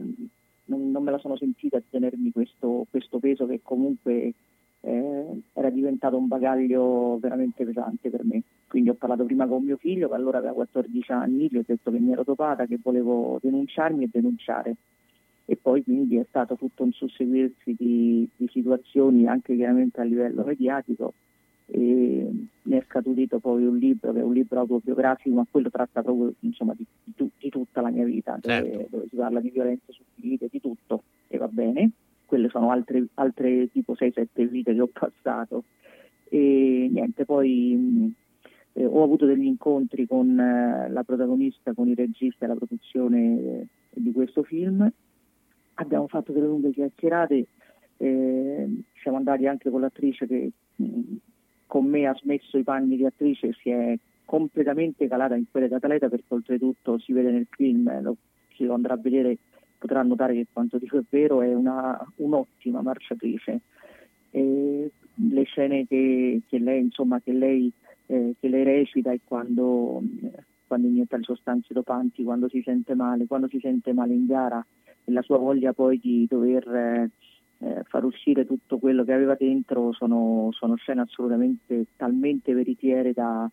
non, 0.65 0.91
non 0.91 1.03
me 1.03 1.11
la 1.11 1.17
sono 1.17 1.35
sentita 1.37 1.77
di 1.77 1.85
tenermi 1.89 2.31
questo, 2.31 2.85
questo 2.89 3.19
peso 3.19 3.45
che 3.45 3.61
comunque 3.61 4.33
eh, 4.81 5.41
era 5.53 5.69
diventato 5.69 6.17
un 6.17 6.27
bagaglio 6.27 7.17
veramente 7.19 7.65
pesante 7.65 8.09
per 8.09 8.23
me. 8.25 8.43
Quindi 8.67 8.89
ho 8.89 8.95
parlato 8.95 9.23
prima 9.23 9.47
con 9.47 9.63
mio 9.63 9.77
figlio 9.77 10.09
che 10.09 10.15
allora 10.15 10.39
aveva 10.39 10.53
14 10.53 11.11
anni, 11.11 11.47
gli 11.49 11.57
ho 11.57 11.63
detto 11.65 11.91
che 11.91 11.99
mi 11.99 12.11
ero 12.11 12.23
dopata, 12.23 12.65
che 12.65 12.79
volevo 12.81 13.39
denunciarmi 13.41 14.05
e 14.05 14.09
denunciare. 14.11 14.75
E 15.45 15.57
poi 15.57 15.83
quindi 15.83 16.17
è 16.17 16.25
stato 16.27 16.55
tutto 16.55 16.83
un 16.83 16.91
susseguirsi 16.91 17.75
di, 17.77 18.27
di 18.35 18.47
situazioni 18.49 19.27
anche 19.27 19.55
chiaramente 19.55 19.99
a 19.99 20.05
livello 20.05 20.43
mediatico 20.43 21.13
ne 21.65 22.77
è 22.77 22.83
scaturito 22.87 23.39
poi 23.39 23.65
un 23.65 23.77
libro 23.77 24.11
che 24.13 24.19
è 24.19 24.23
un 24.23 24.33
libro 24.33 24.59
autobiografico, 24.59 25.35
ma 25.35 25.45
quello 25.49 25.69
tratta 25.69 26.01
proprio 26.01 26.33
insomma, 26.41 26.73
di, 26.75 26.85
di 27.03 27.29
di 27.43 27.49
tutta 27.49 27.81
la 27.81 27.89
mia 27.89 28.05
vita, 28.05 28.37
dove, 28.39 28.71
Certo. 28.71 28.87
dove 28.89 29.07
si 29.09 29.15
parla 29.15 29.41
di 29.41 29.49
violenza 29.49 29.91
subite, 29.91 30.47
di 30.49 30.61
tutto 30.61 31.03
e 31.27 31.37
va 31.37 31.47
bene. 31.47 31.91
Quelle 32.25 32.49
sono 32.49 32.71
altre, 32.71 33.05
altre 33.15 33.69
tipo 33.71 33.93
6-7 33.93 34.47
vite 34.47 34.73
che 34.73 34.81
ho 34.81 34.89
passato. 34.91 35.65
E 36.29 36.89
niente, 36.91 37.25
poi 37.25 37.75
mh, 37.75 38.13
eh, 38.73 38.85
ho 38.85 39.03
avuto 39.03 39.25
degli 39.25 39.45
incontri 39.45 40.07
con 40.07 40.39
eh, 40.39 40.89
la 40.89 41.03
protagonista, 41.03 41.73
con 41.73 41.89
il 41.89 41.95
regista 41.95 42.45
e 42.45 42.47
la 42.47 42.55
produzione 42.55 43.39
eh, 43.39 43.67
di 43.91 44.11
questo 44.11 44.43
film. 44.43 44.89
Abbiamo 45.75 46.07
fatto 46.07 46.31
delle 46.31 46.47
lunghe 46.47 46.71
chiacchierate, 46.71 47.47
eh, 47.97 48.69
siamo 49.01 49.17
andati 49.17 49.45
anche 49.47 49.69
con 49.69 49.81
l'attrice 49.81 50.25
che 50.25 50.51
mh, 50.77 51.15
con 51.73 51.87
me 51.87 52.05
ha 52.05 52.13
smesso 52.13 52.59
i 52.59 52.61
panni 52.61 52.97
di 52.97 53.03
attrice 53.03 53.47
e 53.47 53.53
si 53.59 53.71
è 53.71 53.97
completamente 54.25 55.07
calata 55.07 55.33
in 55.33 55.45
quelle 55.49 55.67
d'atleta 55.67 56.07
perché 56.07 56.31
oltretutto 56.31 56.99
si 56.99 57.13
vede 57.13 57.31
nel 57.31 57.47
film, 57.49 57.87
eh, 57.87 57.99
lo- 57.99 58.15
chi 58.49 58.65
lo 58.65 58.75
andrà 58.75 58.93
a 58.93 58.97
vedere 58.97 59.39
potrà 59.79 60.03
notare 60.03 60.35
che 60.35 60.45
quanto 60.53 60.77
dico 60.77 60.99
è 60.99 61.03
vero, 61.09 61.41
è 61.41 61.51
una, 61.51 61.99
un'ottima 62.17 62.83
marciatrice. 62.83 63.61
E 64.29 64.91
le 65.15 65.43
scene 65.45 65.87
che, 65.87 66.41
che 66.47 66.59
lei, 66.59 66.79
insomma, 66.79 67.19
che 67.21 67.31
lei, 67.33 67.71
eh, 68.05 68.35
che 68.39 68.47
lei 68.49 68.63
recita 68.63 69.11
e 69.11 69.21
quando, 69.23 69.99
eh, 70.21 70.43
quando 70.67 70.85
inietta 70.85 71.17
le 71.17 71.23
sostanze 71.23 71.73
dopanti, 71.73 72.23
quando 72.23 72.49
si 72.49 72.61
sente 72.63 72.93
male, 72.93 73.25
quando 73.25 73.47
si 73.47 73.57
sente 73.59 73.93
male 73.93 74.13
in 74.13 74.27
gara 74.27 74.63
e 75.05 75.11
la 75.11 75.23
sua 75.23 75.39
voglia 75.39 75.73
poi 75.73 75.97
di 75.97 76.27
dover 76.29 76.67
eh, 76.67 77.09
eh, 77.63 77.83
far 77.83 78.03
uscire 78.03 78.45
tutto 78.45 78.77
quello 78.77 79.03
che 79.03 79.13
aveva 79.13 79.35
dentro 79.35 79.93
sono, 79.93 80.49
sono 80.51 80.75
scene 80.75 81.01
assolutamente 81.01 81.85
talmente 81.95 82.53
veritiere 82.53 83.13
da 83.13 83.49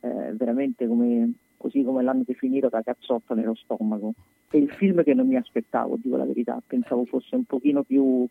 eh, 0.00 0.32
veramente 0.34 0.86
come, 0.86 1.32
così 1.56 1.82
come 1.84 2.02
l'hanno 2.02 2.24
definito 2.26 2.68
da 2.68 2.82
cazzotta 2.82 3.34
nello 3.34 3.54
stomaco. 3.54 4.14
È 4.48 4.56
il 4.56 4.70
film 4.70 5.02
che 5.02 5.14
non 5.14 5.28
mi 5.28 5.36
aspettavo, 5.36 5.96
dico 6.02 6.16
la 6.16 6.26
verità, 6.26 6.60
pensavo 6.66 7.04
fosse 7.04 7.36
un 7.36 7.44
pochino 7.44 7.84
più, 7.84 8.26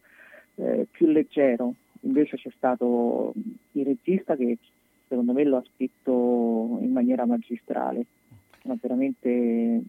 eh, 0.55 0.85
più 0.91 1.07
leggero, 1.07 1.73
invece 2.01 2.37
c'è 2.37 2.51
stato 2.55 3.33
il 3.71 3.85
regista 3.85 4.35
che 4.35 4.57
secondo 5.07 5.33
me 5.33 5.43
lo 5.45 5.57
ha 5.57 5.63
scritto 5.73 6.77
in 6.81 6.91
maniera 6.91 7.25
magistrale, 7.25 8.05
ma 8.63 8.75
veramente 8.79 9.81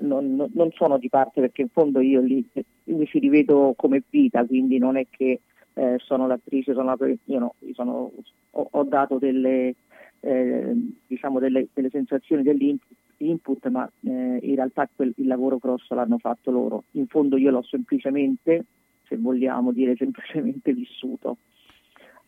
non, 0.00 0.48
non- 0.52 0.70
sono 0.72 0.98
di 0.98 1.08
parte 1.08 1.40
perché 1.40 1.62
in 1.62 1.68
fondo 1.68 2.00
io 2.00 2.20
lì 2.20 2.44
eh, 2.52 2.64
mi 2.84 3.06
ci 3.06 3.18
rivedo 3.18 3.74
come 3.76 4.02
vita, 4.08 4.44
quindi 4.44 4.78
non 4.78 4.96
è 4.96 5.06
che 5.08 5.40
eh, 5.74 5.96
sono 5.98 6.26
l'attrice, 6.26 6.72
sono 6.74 6.94
la, 6.96 6.96
io 7.24 7.38
no, 7.38 7.54
io 7.60 7.74
sono- 7.74 8.10
ho, 8.50 8.68
ho 8.70 8.82
dato 8.84 9.18
delle, 9.18 9.74
eh, 10.20 10.72
diciamo 11.06 11.38
delle, 11.38 11.68
delle 11.72 11.90
sensazioni 11.90 12.42
dell'input, 12.42 12.88
input, 13.18 13.68
ma 13.68 13.90
eh, 14.02 14.38
in 14.42 14.54
realtà 14.54 14.88
quel- 14.94 15.12
il 15.16 15.26
lavoro 15.26 15.58
grosso 15.58 15.94
l'hanno 15.94 16.18
fatto 16.18 16.50
loro. 16.50 16.84
In 16.92 17.06
fondo 17.06 17.36
io 17.36 17.50
l'ho 17.50 17.62
semplicemente 17.62 18.64
se 19.06 19.16
vogliamo 19.16 19.72
dire 19.72 19.96
semplicemente 19.96 20.72
vissuto. 20.72 21.28
O 21.28 21.36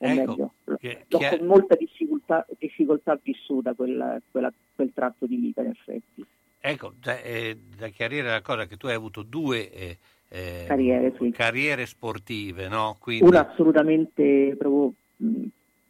Ecco, 0.07 0.31
meglio, 0.33 0.53
che- 0.79 1.05
l'ho 1.09 1.19
che- 1.19 1.39
con 1.39 1.47
molta 1.47 1.77
difficoltà, 1.77 2.45
difficoltà 2.59 3.19
vissuta 3.23 3.73
quel, 3.75 4.21
quella- 4.31 4.53
quel 4.75 4.93
tratto 4.93 5.27
di 5.27 5.37
vita 5.37 5.63
in 5.63 5.69
effetti. 5.71 6.25
Ecco, 6.65 6.93
da, 7.03 7.21
eh, 7.21 7.57
da 7.77 7.89
chiarire 7.89 8.29
la 8.29 8.41
cosa 8.41 8.67
che 8.67 8.77
tu 8.77 8.87
hai 8.87 8.95
avuto 8.95 9.23
due 9.25 9.69
eh, 9.73 9.99
eh, 10.29 10.65
Carriere, 10.69 11.13
sì. 11.19 11.31
carriere 11.33 11.87
sportive, 11.87 12.69
no? 12.69 12.99
Quindi, 13.01 13.25
Una 13.25 13.51
assolutamente 13.51 14.55
proprio 14.57 14.95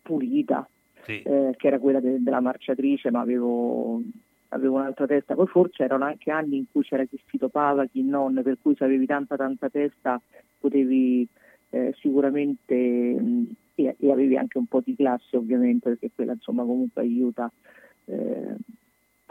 pulita, 0.00 0.66
sì. 1.04 1.20
eh, 1.20 1.54
che 1.58 1.66
era 1.66 1.78
quella 1.78 2.00
de- 2.00 2.22
della 2.22 2.40
marciatrice, 2.40 3.10
ma 3.10 3.20
avevo, 3.20 4.00
avevo 4.48 4.76
un'altra 4.76 5.06
testa. 5.06 5.34
Poi 5.34 5.46
forse 5.46 5.82
erano 5.84 6.06
anche 6.06 6.30
anni 6.30 6.56
in 6.56 6.64
cui 6.72 6.82
c'era 6.84 7.04
chi 7.04 7.20
si 7.28 7.36
topava, 7.36 7.84
chi 7.84 8.02
non, 8.02 8.40
per 8.42 8.56
cui 8.62 8.74
se 8.74 8.84
avevi 8.84 9.04
tanta 9.04 9.36
tanta 9.36 9.68
testa 9.68 10.18
potevi 10.58 11.28
eh, 11.68 11.94
sicuramente 12.00 12.74
mh, 12.74 13.46
e, 13.74 13.94
e 13.98 14.10
avevi 14.10 14.38
anche 14.38 14.56
un 14.56 14.66
po' 14.66 14.80
di 14.82 14.96
classe 14.96 15.36
ovviamente, 15.36 15.90
perché 15.90 16.10
quella 16.14 16.32
insomma 16.32 16.62
comunque 16.64 17.02
aiuta. 17.02 17.52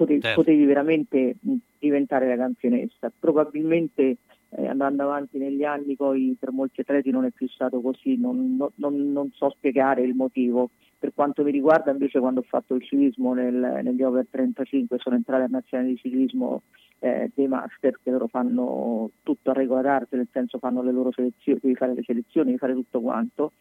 Potevi, 0.01 0.21
Certo. 0.21 0.41
potevi 0.41 0.65
veramente 0.65 1.35
diventare 1.79 2.27
la 2.27 2.35
campionessa. 2.37 3.11
Probabilmente 3.17 4.17
eh, 4.53 4.67
andando 4.67 5.03
avanti 5.03 5.37
negli 5.37 5.63
anni 5.63 5.95
poi 5.95 6.35
per 6.37 6.51
molti 6.51 6.81
atleti 6.81 7.09
non 7.09 7.25
è 7.25 7.29
più 7.31 7.47
stato 7.47 7.79
così, 7.81 8.17
non, 8.17 8.57
non- 8.75 9.11
non- 9.11 9.31
so 9.33 9.49
spiegare 9.51 10.01
il 10.01 10.13
motivo. 10.13 10.69
Per 10.99 11.13
quanto 11.13 11.43
mi 11.43 11.51
riguarda 11.51 11.91
invece 11.91 12.19
quando 12.19 12.41
ho 12.41 12.45
fatto 12.47 12.75
il 12.75 12.83
ciclismo 12.83 13.33
nel- 13.33 13.79
negli 13.83 14.03
over 14.03 14.27
35 14.29 14.97
sono 14.99 15.15
entrata 15.15 15.45
in 15.45 15.51
nazionale 15.51 15.89
di 15.91 15.97
ciclismo 15.97 16.63
eh, 17.03 17.31
dei 17.33 17.47
master 17.47 17.97
che 18.03 18.11
loro 18.11 18.27
fanno 18.27 19.09
tutto 19.23 19.49
a 19.49 19.53
regola 19.53 19.81
d'arte, 19.81 20.17
nel 20.17 20.27
senso 20.31 20.59
fanno 20.59 20.83
le 20.83 20.91
loro 20.91 21.11
selezioni, 21.11 21.59
devi 21.61 21.75
fare 21.75 21.93
le 21.95 22.03
selezioni, 22.03 22.47
devi 22.47 22.59
fare 22.59 22.73
tutto 22.73 23.01
quanto. 23.01 23.53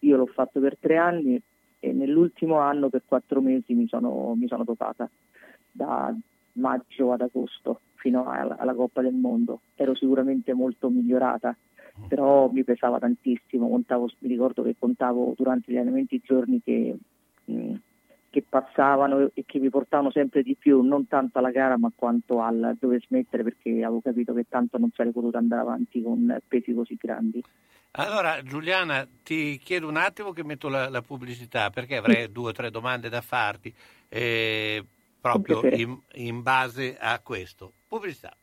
Io 0.00 0.16
l'ho 0.16 0.26
fatto 0.26 0.58
per 0.58 0.76
tre 0.78 0.96
anni 0.96 1.40
e 1.78 1.92
nell'ultimo 1.92 2.56
anno 2.58 2.88
per 2.88 3.02
quattro 3.06 3.40
mesi 3.40 3.74
mi 3.74 3.86
sono, 3.86 4.34
mi 4.34 4.48
sono 4.48 4.64
dotata 4.64 5.08
da 5.70 6.14
maggio 6.52 7.12
ad 7.12 7.20
agosto 7.20 7.80
fino 7.94 8.28
alla, 8.28 8.56
alla 8.56 8.74
Coppa 8.74 9.02
del 9.02 9.14
Mondo. 9.14 9.60
Ero 9.74 9.94
sicuramente 9.94 10.52
molto 10.54 10.88
migliorata, 10.88 11.56
però 12.06 12.48
mi 12.50 12.64
pesava 12.64 12.98
tantissimo. 12.98 13.68
Contavo, 13.68 14.08
mi 14.20 14.28
ricordo 14.28 14.62
che 14.62 14.76
contavo 14.78 15.34
durante 15.36 15.72
gli 15.72 15.76
allenamenti 15.76 16.16
i 16.16 16.22
giorni 16.24 16.60
che, 16.62 16.96
mh, 17.44 17.74
che 18.30 18.44
passavano 18.48 19.30
e 19.34 19.44
che 19.46 19.58
mi 19.58 19.70
portavano 19.70 20.10
sempre 20.10 20.42
di 20.42 20.54
più, 20.56 20.80
non 20.82 21.08
tanto 21.08 21.38
alla 21.38 21.50
gara 21.50 21.76
ma 21.76 21.90
quanto 21.94 22.40
al 22.40 22.76
dove 22.78 23.00
smettere 23.00 23.42
perché 23.42 23.70
avevo 23.70 24.00
capito 24.00 24.32
che 24.32 24.46
tanto 24.48 24.78
non 24.78 24.90
sarei 24.94 25.12
potuta 25.12 25.38
andare 25.38 25.62
avanti 25.62 26.02
con 26.02 26.38
pesi 26.46 26.72
così 26.74 26.96
grandi. 27.00 27.42
Allora, 27.92 28.42
Giuliana, 28.42 29.08
ti 29.24 29.58
chiedo 29.58 29.88
un 29.88 29.96
attimo 29.96 30.32
che 30.32 30.44
metto 30.44 30.68
la, 30.68 30.88
la 30.88 31.02
pubblicità 31.02 31.70
perché 31.70 31.96
avrei 31.96 32.30
due 32.30 32.50
o 32.50 32.52
tre 32.52 32.70
domande 32.70 33.08
da 33.08 33.22
farti 33.22 33.74
eh, 34.08 34.84
proprio 35.32 35.62
in, 35.74 35.98
in 36.14 36.42
base 36.42 36.96
a 36.98 37.18
questo. 37.20 37.72
Pubblicità. 37.86 38.36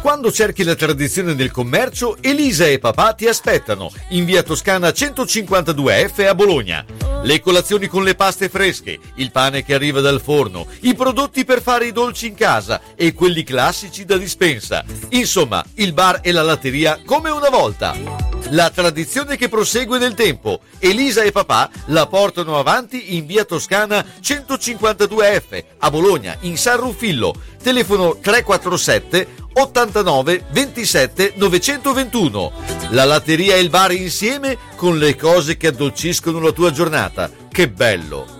Quando 0.00 0.32
cerchi 0.32 0.64
la 0.64 0.74
tradizione 0.74 1.34
del 1.34 1.50
commercio, 1.50 2.16
Elisa 2.22 2.66
e 2.66 2.78
papà 2.78 3.12
ti 3.12 3.26
aspettano 3.26 3.92
in 4.10 4.24
via 4.24 4.42
Toscana 4.42 4.88
152F 4.88 6.26
a 6.26 6.34
Bologna. 6.34 6.84
Le 7.22 7.40
colazioni 7.40 7.86
con 7.86 8.02
le 8.02 8.14
paste 8.14 8.48
fresche, 8.48 8.98
il 9.16 9.30
pane 9.30 9.62
che 9.62 9.74
arriva 9.74 10.00
dal 10.00 10.22
forno, 10.22 10.66
i 10.80 10.94
prodotti 10.94 11.44
per 11.44 11.60
fare 11.60 11.86
i 11.86 11.92
dolci 11.92 12.28
in 12.28 12.34
casa 12.34 12.80
e 12.94 13.12
quelli 13.12 13.42
classici 13.42 14.06
da 14.06 14.16
dispensa. 14.16 14.82
Insomma, 15.10 15.62
il 15.74 15.92
bar 15.92 16.20
e 16.22 16.32
la 16.32 16.42
latteria 16.42 16.98
come 17.04 17.28
una 17.28 17.50
volta. 17.50 18.29
La 18.50 18.70
tradizione 18.70 19.36
che 19.36 19.48
prosegue 19.48 19.98
nel 19.98 20.14
tempo. 20.14 20.60
Elisa 20.78 21.22
e 21.22 21.30
papà 21.30 21.70
la 21.86 22.06
portano 22.06 22.58
avanti 22.58 23.16
in 23.16 23.26
via 23.26 23.44
Toscana 23.44 24.04
152F 24.20 25.64
a 25.78 25.90
Bologna, 25.90 26.36
in 26.40 26.56
San 26.56 26.78
Ruffillo. 26.78 27.34
Telefono 27.62 28.18
347 28.20 29.28
89 29.52 30.44
27 30.50 31.34
921. 31.36 32.52
La 32.90 33.04
latteria 33.04 33.54
e 33.54 33.60
il 33.60 33.70
bar 33.70 33.92
insieme 33.92 34.56
con 34.74 34.98
le 34.98 35.14
cose 35.14 35.56
che 35.56 35.68
addolciscono 35.68 36.40
la 36.40 36.52
tua 36.52 36.72
giornata. 36.72 37.30
Che 37.50 37.68
bello! 37.68 38.39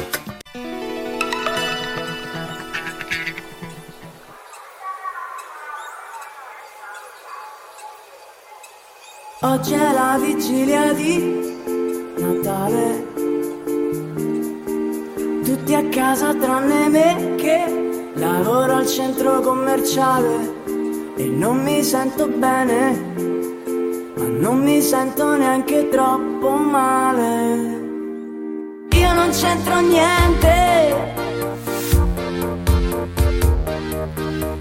Oggi 9.43 9.73
è 9.73 9.91
la 9.91 10.19
vigilia 10.21 10.93
di 10.93 11.57
Natale. 12.15 13.07
Tutti 15.43 15.73
a 15.73 15.83
casa 15.89 16.35
tranne 16.35 16.87
me 16.89 17.35
che 17.37 18.11
lavoro 18.13 18.75
al 18.75 18.85
centro 18.85 19.39
commerciale 19.39 20.53
e 21.15 21.25
non 21.25 21.63
mi 21.63 21.81
sento 21.81 22.27
bene, 22.27 23.13
ma 24.15 24.25
non 24.25 24.59
mi 24.59 24.79
sento 24.79 25.35
neanche 25.35 25.89
troppo 25.89 26.51
male. 26.51 27.79
Io 28.91 29.13
non 29.13 29.29
c'entro 29.31 29.79
niente 29.79 31.13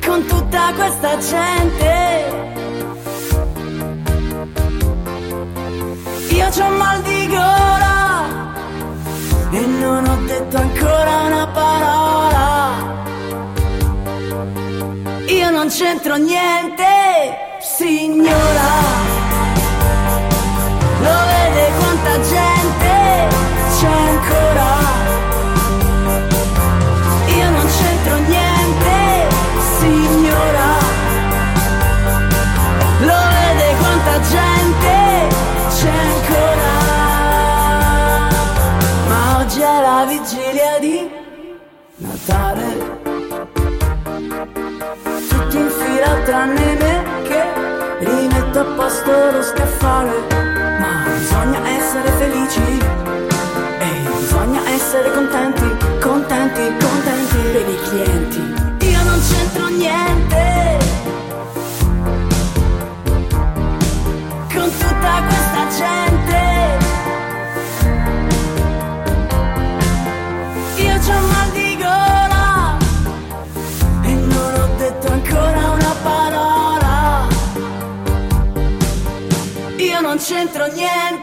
con 0.06 0.24
tutta 0.24 0.72
questa 0.74 1.18
gente. 1.18 1.49
Ancora 10.80 11.20
una 11.26 11.46
parola. 11.48 12.78
Io 15.26 15.50
non 15.50 15.68
c'entro 15.68 16.16
niente, 16.16 16.84
signora. 17.60 18.99
Posto 48.91 49.30
lo 49.30 49.43
scaffale. 49.43 50.26
Ma 50.80 51.05
bisogna 51.16 51.61
essere 51.68 52.11
felici 52.18 52.78
e 53.78 54.09
bisogna 54.18 54.68
essere 54.68 55.12
contenti, 55.12 55.76
contenti, 56.01 56.62
contenti 56.62 56.89
c'entro 80.30 80.68
niente, 80.68 81.19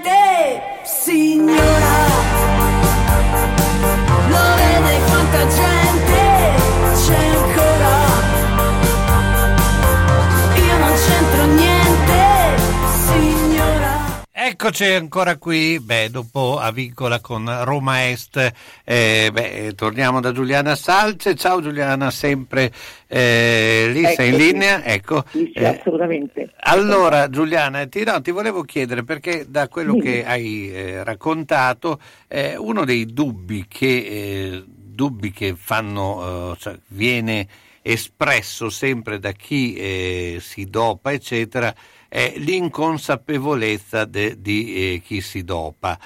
Eccoci 14.59 14.85
ancora 14.85 15.37
qui, 15.37 15.79
beh, 15.79 16.09
dopo 16.09 16.57
Avicola 16.57 17.19
con 17.19 17.47
Roma 17.63 18.09
Est, 18.09 18.53
eh, 18.83 19.29
beh, 19.31 19.73
torniamo 19.75 20.19
da 20.19 20.31
Giuliana 20.31 20.75
Salce. 20.75 21.35
Ciao 21.35 21.61
Giuliana, 21.61 22.09
sempre 22.09 22.73
eh, 23.05 23.87
lì, 23.93 24.03
sei 24.15 24.31
in 24.31 24.35
linea? 24.35 24.83
Ecco. 24.83 25.23
Sì, 25.29 25.51
sì, 25.53 25.59
Eh, 25.59 25.65
assolutamente. 25.65 26.53
Allora 26.61 27.29
Giuliana, 27.29 27.85
ti, 27.85 28.03
no, 28.03 28.19
ti 28.19 28.31
volevo 28.31 28.63
chiedere 28.63 29.03
perché 29.03 29.45
da 29.47 29.67
quello 29.67 29.91
Dimmi. 29.91 30.03
che 30.03 30.25
hai 30.25 30.71
eh, 30.73 31.03
raccontato, 31.03 31.99
eh, 32.27 32.57
uno 32.57 32.83
dei 32.83 33.05
dubbi 33.05 33.67
che, 33.67 34.63
dubbi 34.65 35.31
che 35.31 35.53
fanno, 35.55 36.57
cioè, 36.59 36.75
viene 36.87 37.47
espresso 37.83 38.71
sempre 38.71 39.19
da 39.19 39.33
chi 39.33 40.39
si 40.41 40.65
dopa, 40.65 41.11
eccetera, 41.11 41.71
è 42.09 42.33
l'inconsapevolezza 42.37 44.05
de- 44.05 44.39
di 44.39 44.93
eh, 44.93 45.01
chi 45.03 45.21
si 45.21 45.43
dopa. 45.43 45.97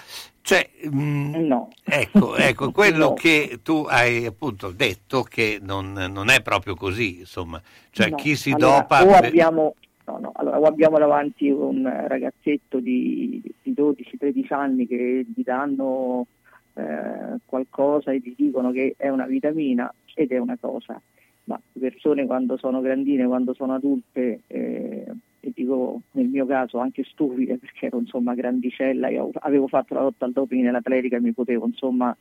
Cioè, 0.44 0.68
mm, 0.94 1.52
ecco, 1.84 2.36
ecco, 2.38 2.72
quello 2.72 3.10
No. 3.10 3.14
che 3.14 3.60
tu 3.64 3.86
hai 3.88 4.26
appunto 4.26 4.72
detto 4.72 5.22
che 5.24 5.60
non, 5.62 5.94
non 5.94 6.30
è 6.30 6.42
proprio 6.42 6.76
così, 6.76 7.20
insomma, 7.20 7.62
cioè 7.92 8.10
No, 8.10 8.16
chi 8.18 8.36
si 8.36 8.52
allora, 8.52 8.80
dopa... 8.80 9.06
O 9.06 9.12
abbiamo, 9.12 9.76
no, 10.06 10.18
no, 10.20 10.32
allora, 10.34 10.60
o 10.60 10.64
abbiamo 10.64 10.98
davanti 10.98 11.50
un 11.50 11.84
ragazzetto 12.08 12.80
di, 12.80 13.42
di 13.62 13.74
12-13 13.74 14.54
anni 14.54 14.88
che 14.88 15.26
gli 15.34 15.44
danno 15.44 16.26
eh, 16.74 17.38
qualcosa 17.46 18.12
e 18.12 18.18
gli 18.18 18.34
dicono 18.36 18.72
che 18.72 18.96
è 18.98 19.10
una 19.10 19.28
vitamina 19.28 19.94
ed 20.16 20.32
è 20.32 20.40
una 20.40 20.58
cosa, 20.60 21.00
ma 21.46 21.60
le 21.74 21.80
persone 21.80 22.26
quando 22.26 22.58
sono 22.58 22.82
grandine, 22.82 23.28
quando 23.28 23.54
sono 23.54 23.76
adulte, 23.76 24.42
eh, 24.48 25.06
e 25.42 25.52
dico 25.54 26.02
nel 26.12 26.28
mio 26.28 26.46
caso 26.46 26.78
anche 26.78 27.04
stupide 27.04 27.58
perché 27.58 27.88
ero 27.88 27.98
insomma 27.98 28.36
grandicella, 28.36 29.10
io 29.10 29.32
avevo 29.34 29.68
fatto 29.68 29.94
la 29.96 30.02
lotta 30.02 30.26
al 30.26 30.32
doping 30.32 30.64
nell'atletica 30.64 31.18
e 31.18 31.22
mi 31.22 31.34
potevo 31.34 31.66
insomma 31.66 32.16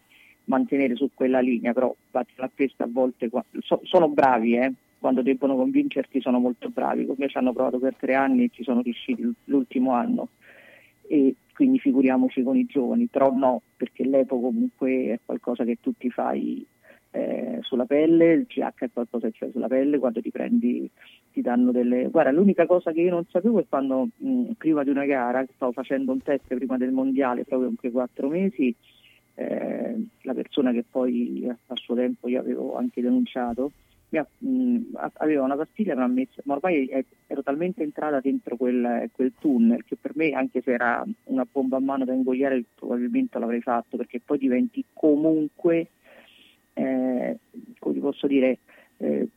mantenere 0.44 0.96
su 0.96 1.10
quella 1.14 1.40
linea, 1.40 1.72
però 1.72 1.94
vattene 2.10 2.46
a 2.46 2.50
questa 2.52 2.84
a 2.84 2.88
volte 2.90 3.30
so- 3.60 3.80
sono 3.84 4.08
bravi, 4.08 4.56
eh, 4.56 4.72
quando 4.98 5.22
debbono 5.22 5.54
convincerti 5.54 6.20
sono 6.20 6.38
molto 6.40 6.70
bravi, 6.70 7.06
con 7.06 7.16
me 7.18 7.28
ci 7.28 7.36
hanno 7.36 7.52
provato 7.52 7.78
per 7.78 7.94
tre 7.94 8.14
anni 8.14 8.44
e 8.44 8.50
ci 8.52 8.62
sono 8.62 8.80
riusciti 8.82 9.30
l'ultimo 9.44 9.92
anno. 9.92 10.28
E 11.06 11.34
quindi 11.54 11.78
figuriamoci 11.78 12.42
con 12.42 12.56
i 12.56 12.66
giovani, 12.66 13.06
però 13.06 13.32
no, 13.32 13.62
perché 13.76 14.04
l'epo 14.04 14.40
comunque 14.40 15.12
è 15.12 15.20
qualcosa 15.24 15.64
che 15.64 15.78
tu 15.80 15.92
ti 15.96 16.10
fai 16.10 16.64
eh, 17.12 17.58
sulla 17.62 17.86
pelle, 17.86 18.32
il 18.32 18.46
CH 18.46 18.84
è 18.84 18.90
qualcosa 18.92 19.28
che 19.28 19.38
c'è 19.38 19.50
sulla 19.50 19.68
pelle, 19.68 19.98
quando 19.98 20.20
ti 20.20 20.30
prendi 20.30 20.88
ti 21.32 21.40
danno 21.40 21.70
delle... 21.72 22.08
Guarda, 22.08 22.30
l'unica 22.30 22.66
cosa 22.66 22.92
che 22.92 23.00
io 23.00 23.10
non 23.10 23.24
sapevo 23.28 23.60
è 23.60 23.66
quando 23.68 24.08
mh, 24.16 24.52
prima 24.58 24.82
di 24.84 24.90
una 24.90 25.04
gara, 25.04 25.44
stavo 25.54 25.72
facendo 25.72 26.12
un 26.12 26.22
test 26.22 26.54
prima 26.54 26.76
del 26.76 26.92
mondiale, 26.92 27.44
proprio 27.44 27.68
in 27.68 27.76
quei 27.76 27.90
quattro 27.92 28.28
mesi, 28.28 28.74
eh, 29.34 30.06
la 30.22 30.34
persona 30.34 30.72
che 30.72 30.84
poi 30.88 31.48
a 31.48 31.74
suo 31.76 31.94
tempo 31.94 32.28
io 32.28 32.40
avevo 32.40 32.76
anche 32.76 33.00
denunciato, 33.00 33.72
mi 34.10 34.18
ha- 34.18 34.26
mh, 34.38 34.78
a- 34.94 35.10
aveva 35.18 35.44
una 35.44 35.56
pastiglia 35.56 35.94
mi 35.94 36.02
ha 36.02 36.06
messo, 36.08 36.42
ma 36.44 36.54
ormai 36.54 36.86
è- 36.86 37.04
ero 37.26 37.42
talmente 37.42 37.82
entrata 37.82 38.20
dentro 38.20 38.56
quel, 38.56 39.08
quel 39.12 39.32
tunnel 39.38 39.84
che 39.84 39.96
per 39.96 40.12
me, 40.16 40.30
anche 40.32 40.60
se 40.62 40.72
era 40.72 41.04
una 41.24 41.46
bomba 41.50 41.76
a 41.76 41.80
mano 41.80 42.04
da 42.04 42.12
ingoiare, 42.12 42.64
probabilmente 42.74 43.38
l'avrei 43.38 43.60
fatto, 43.60 43.96
perché 43.96 44.20
poi 44.20 44.38
diventi 44.38 44.84
comunque, 44.92 45.86
eh, 46.74 47.38
come 47.78 47.98
posso 48.00 48.26
dire, 48.26 48.58
eh, 48.98 49.28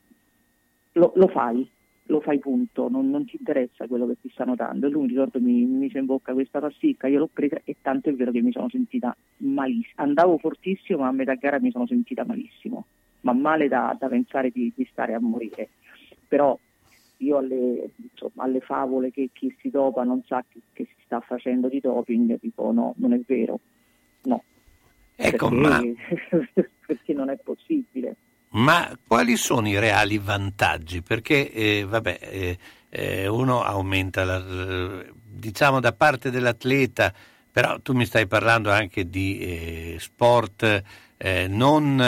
lo, 0.94 1.14
lo 1.16 1.28
fai, 1.28 1.68
lo 2.08 2.20
fai 2.20 2.40
punto, 2.40 2.90
non, 2.90 3.10
non 3.10 3.26
ti 3.26 3.38
interessa 3.40 3.88
quello 3.88 4.08
che 4.08 4.18
ti 4.20 4.30
stanno 4.30 4.56
dando. 4.56 4.88
E 4.88 4.90
lui 4.90 5.04
mi 5.04 5.08
ricordo 5.10 5.40
mi, 5.40 5.66
mi 5.66 5.78
mise 5.78 6.00
in 6.00 6.06
bocca 6.06 6.34
questa 6.34 6.60
pasticca, 6.60 7.08
io 7.08 7.20
l'ho 7.20 7.30
presa 7.32 7.62
e 7.64 7.78
tanto 7.82 8.10
è 8.10 8.14
vero 8.14 8.32
che 8.32 8.42
mi 8.42 8.52
sono 8.52 8.70
sentita 8.70 9.16
malissimo. 9.38 9.94
Andavo 9.96 10.38
fortissimo, 10.38 11.00
ma 11.00 11.08
a 11.08 11.12
metà 11.12 11.34
gara 11.36 11.60
mi 11.60 11.72
sono 11.72 11.88
sentita 11.88 12.26
malissimo, 12.26 12.86
ma 13.22 13.34
male 13.34 13.68
da, 13.68 13.96
da 13.98 14.08
pensare 14.08 14.50
di, 14.50 14.72
di 14.76 14.88
stare 14.92 15.14
a 15.14 15.20
morire. 15.20 15.70
Però 16.28 16.58
io 17.18 17.38
alle, 17.38 17.92
insomma, 17.96 18.44
alle 18.44 18.60
favole 18.60 19.12
che 19.12 19.30
chi 19.32 19.56
si 19.60 19.70
dopa 19.70 20.04
non 20.04 20.24
sa 20.26 20.44
che, 20.48 20.60
che 20.74 20.86
si 20.86 20.96
sta 21.06 21.22
facendo 21.22 21.70
di 21.70 21.80
doping, 21.80 22.38
dico 22.42 22.72
no, 22.72 22.94
non 22.98 23.14
è 23.14 23.20
vero, 23.26 23.60
no. 24.24 24.44
Ecco, 25.16 25.50
perché, 25.50 25.56
ma- 25.56 25.82
perché 26.86 27.14
non 27.14 27.30
è 27.30 27.38
possibile. 27.38 28.16
Ma 28.54 28.96
quali 29.08 29.36
sono 29.36 29.68
i 29.68 29.80
reali 29.80 30.20
vantaggi? 30.20 31.02
Perché, 31.02 31.52
eh, 31.52 31.86
vabbè, 31.86 32.20
eh, 32.22 32.58
eh, 32.90 33.28
uno 33.28 33.64
aumenta, 33.64 34.24
la, 34.24 34.38
eh, 34.38 35.12
diciamo, 35.24 35.80
da 35.80 35.94
parte 35.94 36.30
dell'atleta, 36.30 37.12
però 37.52 37.80
tu 37.82 37.94
mi 37.94 38.06
stai 38.06 38.28
parlando 38.28 38.72
anche 38.72 39.10
di 39.10 39.40
eh, 39.40 39.96
sport 40.00 40.84
eh, 41.18 41.48
non 41.48 42.00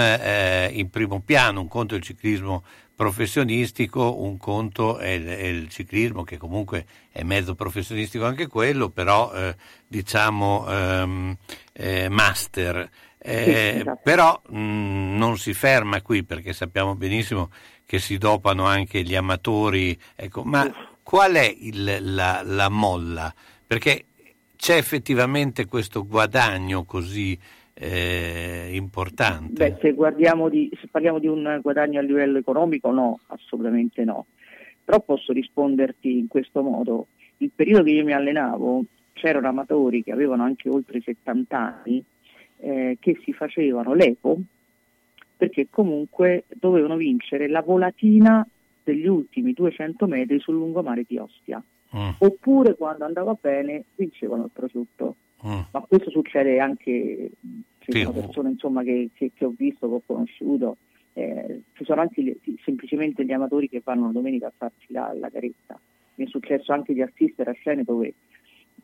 in 0.71 0.89
primo 0.89 1.21
piano, 1.21 1.61
un 1.61 1.67
conto 1.67 1.95
è 1.95 1.97
il 1.97 2.03
ciclismo 2.03 2.63
professionistico, 2.95 4.21
un 4.21 4.37
conto 4.37 4.97
è 4.97 5.09
il, 5.09 5.25
è 5.25 5.43
il 5.43 5.69
ciclismo 5.69 6.23
che 6.23 6.37
comunque 6.37 6.85
è 7.11 7.23
mezzo 7.23 7.53
professionistico 7.53 8.25
anche 8.25 8.47
quello, 8.47 8.89
però 8.89 9.33
eh, 9.33 9.55
diciamo 9.87 10.65
ehm, 10.67 11.37
eh, 11.73 12.09
master. 12.09 12.89
Eh, 13.27 13.71
Sì, 13.73 13.79
esatto. 13.79 13.99
però 14.03 14.39
mh, 14.49 15.15
non 15.17 15.37
si 15.37 15.53
ferma 15.53 16.01
qui 16.01 16.23
perché 16.23 16.53
sappiamo 16.53 16.95
benissimo 16.95 17.49
che 17.85 17.97
si 17.99 18.17
dopano 18.17 18.65
anche 18.65 19.01
gli 19.01 19.15
amatori. 19.15 19.97
Ecco, 20.15 20.43
ma 20.43 20.71
qual 21.01 21.33
è 21.33 21.55
il- 21.59 22.13
la, 22.13 22.41
la 22.43 22.69
molla? 22.69 23.33
Perché 23.65 24.05
c'è 24.55 24.77
effettivamente 24.77 25.65
questo 25.65 26.05
guadagno 26.05 26.83
così 26.83 27.37
eh, 27.73 28.69
importante. 28.73 29.53
Beh, 29.71 29.77
se, 29.81 29.91
guardiamo 29.93 30.47
di, 30.47 30.69
se 30.79 30.87
parliamo 30.89 31.19
di 31.19 31.27
un 31.27 31.59
guadagno 31.61 31.99
a 31.99 32.03
livello 32.03 32.37
economico, 32.37 32.91
no, 32.91 33.19
assolutamente 33.27 34.03
no. 34.03 34.27
Però 34.83 34.99
posso 35.01 35.33
risponderti 35.33 36.17
in 36.19 36.27
questo 36.27 36.61
modo. 36.61 37.07
Il 37.37 37.51
periodo 37.53 37.83
che 37.83 37.91
io 37.91 38.05
mi 38.05 38.13
allenavo 38.13 38.83
c'erano 39.13 39.47
amatori 39.47 40.03
che 40.03 40.11
avevano 40.11 40.43
anche 40.43 40.69
oltre 40.69 40.99
i 40.99 41.01
70 41.03 41.57
anni 41.57 42.03
eh, 42.59 42.97
che 42.99 43.19
si 43.23 43.33
facevano 43.33 43.93
l'EPO 43.93 44.37
perché 45.37 45.67
comunque 45.69 46.45
dovevano 46.47 46.95
vincere 46.95 47.47
la 47.47 47.61
volatina 47.61 48.47
degli 48.83 49.05
ultimi 49.07 49.51
200 49.53 50.07
metri 50.07 50.39
sul 50.39 50.55
lungomare 50.55 51.03
di 51.07 51.17
Ostia. 51.17 51.61
Mm, 51.95 52.09
Oppure 52.19 52.75
quando 52.75 53.05
andava 53.05 53.35
bene 53.39 53.83
vincevano 53.95 54.45
il 54.45 54.49
prosciutto. 54.53 55.15
mm. 55.45 55.59
Ma 55.71 55.81
questo 55.81 56.09
succede 56.09 56.59
anche, 56.59 57.31
ci 57.79 57.91
Sì, 57.91 58.01
sono 58.03 58.15
un- 58.15 58.21
persone 58.21 58.49
insomma, 58.51 58.83
che, 58.83 59.09
che- 59.13 59.31
che 59.33 59.45
ho 59.45 59.53
visto, 59.55 59.87
che 59.87 59.93
ho 59.95 60.01
conosciuto, 60.05 60.77
eh, 61.13 61.61
ci 61.73 61.83
sono 61.83 62.01
anche 62.01 62.21
gli- 62.23 62.55
semplicemente 62.63 63.25
gli 63.25 63.31
amatori 63.31 63.67
che 63.69 63.81
vanno 63.83 64.05
la 64.07 64.11
domenica 64.13 64.47
a 64.47 64.53
farsi 64.55 64.85
la, 64.93 65.13
la 65.19 65.29
carezza. 65.29 65.77
Mi 66.15 66.25
è 66.25 66.29
successo 66.29 66.71
anche 66.71 66.93
di 66.93 67.01
assistere 67.01 67.51
a 67.51 67.53
scene 67.53 67.83
dove 67.83 68.13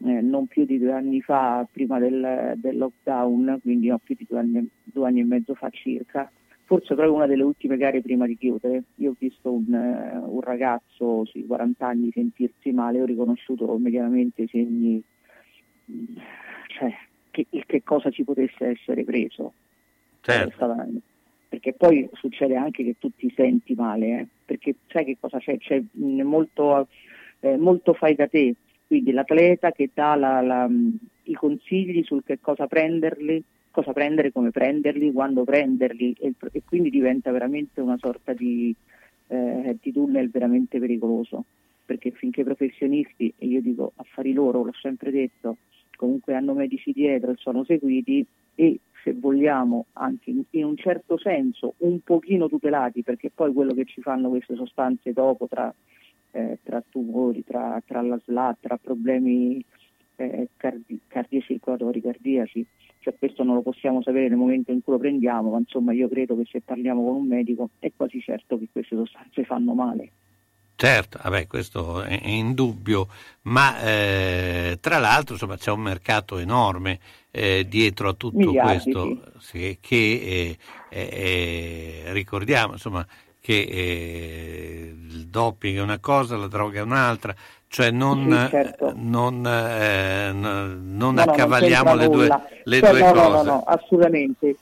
eh, 0.06 0.22
non 0.22 0.48
più 0.48 0.66
di 0.66 0.80
due 0.80 0.92
anni 0.92 1.22
fa, 1.22 1.68
prima 1.72 2.00
del, 2.00 2.54
del 2.58 2.78
lockdown, 2.78 3.60
quindi 3.62 3.88
no, 3.88 4.00
più 4.04 4.16
di 4.16 4.26
due 4.28 4.40
anni, 4.40 4.70
due 4.84 5.08
anni 5.08 5.20
e 5.22 5.26
mezzo 5.26 5.54
fa 5.54 5.70
circa, 5.70 6.30
forse 6.72 6.96
proprio 6.96 7.14
una 7.14 7.28
delle 7.28 7.44
ultime 7.44 7.76
gare 7.76 8.02
prima 8.02 8.26
di 8.26 8.38
chiudere, 8.38 8.84
io 8.96 9.12
ho 9.12 9.16
visto 9.20 9.52
un, 9.52 9.74
eh, 9.74 10.18
un 10.18 10.40
ragazzo 10.40 11.26
sui 11.26 11.46
40 11.46 11.86
anni 11.86 12.12
sentirsi 12.14 12.72
male, 12.72 13.02
ho 13.02 13.06
riconosciuto 13.06 13.76
immediatamente 13.76 14.44
i 14.44 14.48
segni, 14.48 15.04
mh, 15.86 16.04
cioè 16.68 16.94
che, 17.30 17.46
che 17.66 17.84
cosa 17.84 18.10
ci 18.10 18.24
potesse 18.24 18.68
essere 18.68 19.04
preso. 19.04 19.54
Certo. 20.22 20.76
Perché 21.50 21.74
poi 21.74 22.10
succede 22.14 22.56
anche 22.56 22.84
che 22.86 22.96
tu 22.98 23.12
ti 23.18 23.32
senti 23.36 23.74
male, 23.74 24.06
eh, 24.08 24.28
perché 24.46 24.76
sai 24.88 25.04
che 25.04 25.18
cosa 25.20 25.40
c'è? 25.40 25.58
C'è 25.58 25.84
mh, 25.92 26.22
molto, 26.22 26.88
eh, 27.42 27.58
molto 27.58 27.94
fai 27.94 28.16
da 28.16 28.28
te, 28.28 28.56
quindi 28.92 29.14
l'atleta 29.14 29.72
che 29.72 29.90
dà 29.94 30.16
la- 30.16 30.42
la- 30.42 30.68
mh, 30.68 30.98
i 31.24 31.34
consigli 31.34 32.04
sul 32.04 32.24
che 32.26 32.40
cosa 32.42 32.68
prenderli, 32.68 33.42
cosa 33.72 33.94
prendere, 33.94 34.34
come 34.34 34.52
prenderli, 34.52 35.14
quando 35.14 35.46
prenderli 35.46 36.14
e, 36.20 36.34
e 36.52 36.62
quindi 36.66 36.90
diventa 36.90 37.32
veramente 37.32 37.80
una 37.80 37.96
sorta 37.98 38.34
di, 38.34 38.76
eh, 39.28 39.78
di 39.82 39.94
tunnel 39.94 40.30
veramente 40.30 40.78
pericoloso, 40.78 41.46
perché 41.86 42.12
finché 42.12 42.42
i 42.42 42.44
professionisti, 42.44 43.34
e 43.38 43.46
io 43.46 43.62
dico 43.62 43.94
affari 43.96 44.34
loro, 44.34 44.62
l'ho 44.66 44.74
sempre 44.74 45.10
detto, 45.10 45.56
comunque 45.96 46.34
hanno 46.36 46.54
medici 46.54 46.92
dietro 46.92 47.32
e 47.32 47.36
sono 47.38 47.64
seguiti 47.64 48.26
e 48.56 48.80
se 49.06 49.14
vogliamo 49.14 49.86
anche 49.94 50.34
in 50.50 50.66
un 50.66 50.76
certo 50.76 51.18
senso 51.18 51.76
un 51.78 52.02
pochino 52.02 52.50
tutelati 52.50 53.04
perché 53.04 53.32
poi 53.34 53.54
quello 53.54 53.74
che 53.74 53.86
ci 53.86 54.02
fanno 54.02 54.28
queste 54.28 54.56
sostanze 54.56 55.14
dopo 55.14 55.48
tra, 55.48 55.74
eh, 56.32 56.60
tra 56.64 56.84
tumori, 56.88 57.44
tra, 57.44 57.82
tra 57.86 58.02
la 58.02 58.20
SLA, 58.24 58.58
tra 58.60 58.78
problemi 58.78 59.64
eh, 60.16 60.50
cardi- 60.58 61.00
cardiocircolatori, 61.08 62.02
cardiaci, 62.02 62.66
cioè 63.00 63.16
questo 63.18 63.44
non 63.44 63.56
lo 63.56 63.62
possiamo 63.62 64.02
sapere 64.02 64.30
nel 64.30 64.38
momento 64.38 64.72
in 64.72 64.82
cui 64.84 64.94
lo 64.94 65.00
prendiamo, 65.00 65.52
ma 65.52 65.58
insomma 65.58 65.92
io 65.94 66.08
credo 66.08 66.36
che 66.38 66.46
se 66.50 66.62
parliamo 66.62 67.04
con 67.04 67.16
un 67.16 67.28
medico 67.28 67.70
è 67.80 67.92
quasi 67.96 68.22
certo 68.22 68.58
che 68.58 68.68
queste 68.72 68.96
sostanze 68.96 69.44
fanno 69.44 69.74
male. 69.74 70.12
Certo, 70.76 71.20
vabbè, 71.22 71.46
questo 71.46 72.02
è, 72.02 72.20
è 72.22 72.28
indubbio, 72.28 73.08
ma 73.44 73.80
eh, 73.82 74.78
tra 74.82 74.98
l'altro 74.98 75.34
insomma, 75.34 75.56
c'è 75.56 75.70
un 75.70 75.82
mercato 75.82 76.40
enorme 76.40 77.00
eh, 77.30 77.68
dietro 77.68 78.10
a 78.10 78.14
tutto 78.14 78.38
Miliardi, 78.38 78.92
questo, 78.92 79.32
sì, 79.38 79.78
che 79.80 79.96
eh, 79.96 80.58
eh, 80.90 82.04
eh, 82.08 82.14
ricordiamo 82.14 82.74
insomma, 82.74 83.06
che 83.42 83.60
eh, 83.62 84.94
il 85.10 85.28
doping 85.28 85.78
è 85.80 85.82
una 85.82 86.00
cosa, 86.00 86.38
la 86.38 86.48
droga 86.48 86.80
è 86.80 86.84
un'altra, 86.84 87.36
cioè 87.68 87.90
non, 87.90 88.30
Sì, 88.30 88.50
certo. 88.50 88.94
non, 88.96 89.46
eh, 89.46 90.32
non 90.32 90.90
No, 90.94 91.12
no, 91.12 91.22
accavalliamo 91.22 91.96
c'entra 91.96 91.96
le 91.96 92.08
due, 92.10 92.28
le 92.64 92.80
Cioè, 92.80 92.90
due 92.92 93.00
no, 93.00 93.12
cose. 93.12 93.28
No, 93.28 93.30
no, 93.30 93.44
no, 93.44 93.64
assolutamente. 93.66 94.56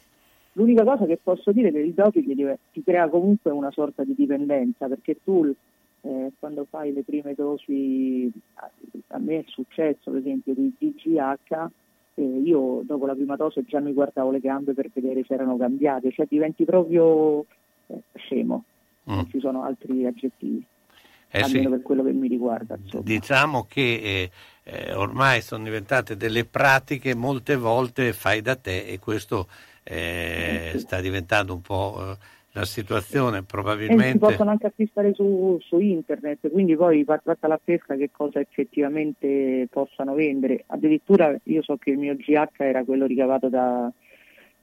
L'unica 0.54 0.84
cosa 0.84 1.06
che 1.06 1.20
posso 1.22 1.52
dire 1.52 1.70
è 1.70 1.72
che 1.72 1.80
il 1.80 1.94
doping 1.94 2.58
ti, 2.72 2.84
crea 2.84 3.08
comunque 3.10 3.52
una 3.52 3.72
sorta 3.72 4.04
di 4.04 4.16
dipendenza, 4.16 4.88
perché 4.88 5.18
tu 5.24 5.54
eh, 6.02 6.32
quando 6.40 6.66
fai 6.70 6.94
le 6.94 7.04
prime 7.04 7.34
dosi, 7.36 8.32
a, 8.56 8.70
a 9.08 9.18
me 9.20 9.40
è 9.40 9.44
successo 9.48 10.10
per 10.12 10.20
esempio 10.20 10.54
di 10.54 10.74
DGH, 10.78 11.70
eh, 12.16 12.22
io 12.22 12.82
dopo 12.84 13.06
la 13.06 13.14
prima 13.14 13.36
dose 13.36 13.64
già 13.66 13.80
mi 13.80 13.94
guardavo 13.94 14.32
le 14.32 14.40
gambe 14.40 14.74
per 14.74 14.90
vedere 14.94 15.24
se 15.28 15.34
erano 15.34 15.58
cambiate, 15.58 16.12
cioè 16.12 16.26
diventi 16.30 16.64
proprio 16.64 17.46
eh, 17.90 18.02
scemo, 18.16 18.64
non 19.04 19.28
ci 19.30 19.40
sono 19.40 19.64
altri 19.64 20.06
aggettivi, 20.06 20.66
Mm. 21.30 21.32
Eh 21.32 21.44
sì. 21.44 21.58
almeno 21.58 21.70
per 21.76 21.82
quello 21.84 22.04
che 22.04 22.12
mi 22.12 22.28
riguarda. 22.28 22.76
insomma. 22.82 23.04
Diciamo 23.04 23.66
che 23.70 23.82
eh, 24.02 24.32
eh, 24.64 24.94
ormai 24.96 25.42
sono 25.42 25.64
diventate 25.64 26.18
delle 26.18 26.44
pratiche 26.44 27.14
molte 27.14 27.56
volte 27.56 28.14
fai 28.14 28.42
da 28.42 28.56
te 28.56 28.86
e 28.88 28.98
questo 28.98 29.48
eh, 29.84 30.74
sta 30.78 31.00
diventando 31.02 31.54
un 31.54 31.62
po' 31.62 31.98
eh, 32.02 32.18
la 32.54 32.66
situazione 32.66 33.38
E 33.38 33.40
si 33.42 33.46
probabilmente. 33.46 34.18
possono 34.18 34.50
anche 34.50 34.66
acquistare 34.66 35.14
su, 35.14 35.60
su 35.62 35.78
internet, 35.80 36.50
quindi 36.50 36.76
poi 36.76 37.04
va 37.04 37.20
fatta 37.24 37.48
la 37.48 37.60
pesca 37.64 37.96
che 37.96 38.10
cosa 38.12 38.40
effettivamente 38.40 39.68
possano 39.70 40.16
vendere. 40.16 40.64
Addirittura 40.68 41.36
io 41.44 41.62
so 41.62 41.78
che 41.78 41.92
il 41.92 42.00
mio 42.00 42.16
GH 42.16 42.48
era 42.58 42.84
quello 42.84 43.06
ricavato 43.06 43.50
da, 43.50 43.92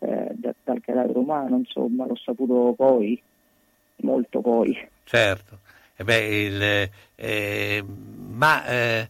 eh, 0.01 0.30
da- 0.34 0.55
dal 0.64 0.80
cadavere 0.80 1.18
umano, 1.18 1.57
insomma, 1.57 2.07
l'ho 2.07 2.16
saputo 2.16 2.74
poi, 2.76 3.20
molto 3.97 4.40
poi. 4.40 4.76
Certo, 5.05 5.59
Eh 5.97 6.05
beh, 6.05 6.26
il, 6.44 6.90
eh, 7.14 7.84
ma 8.28 8.66
eh, 8.66 9.09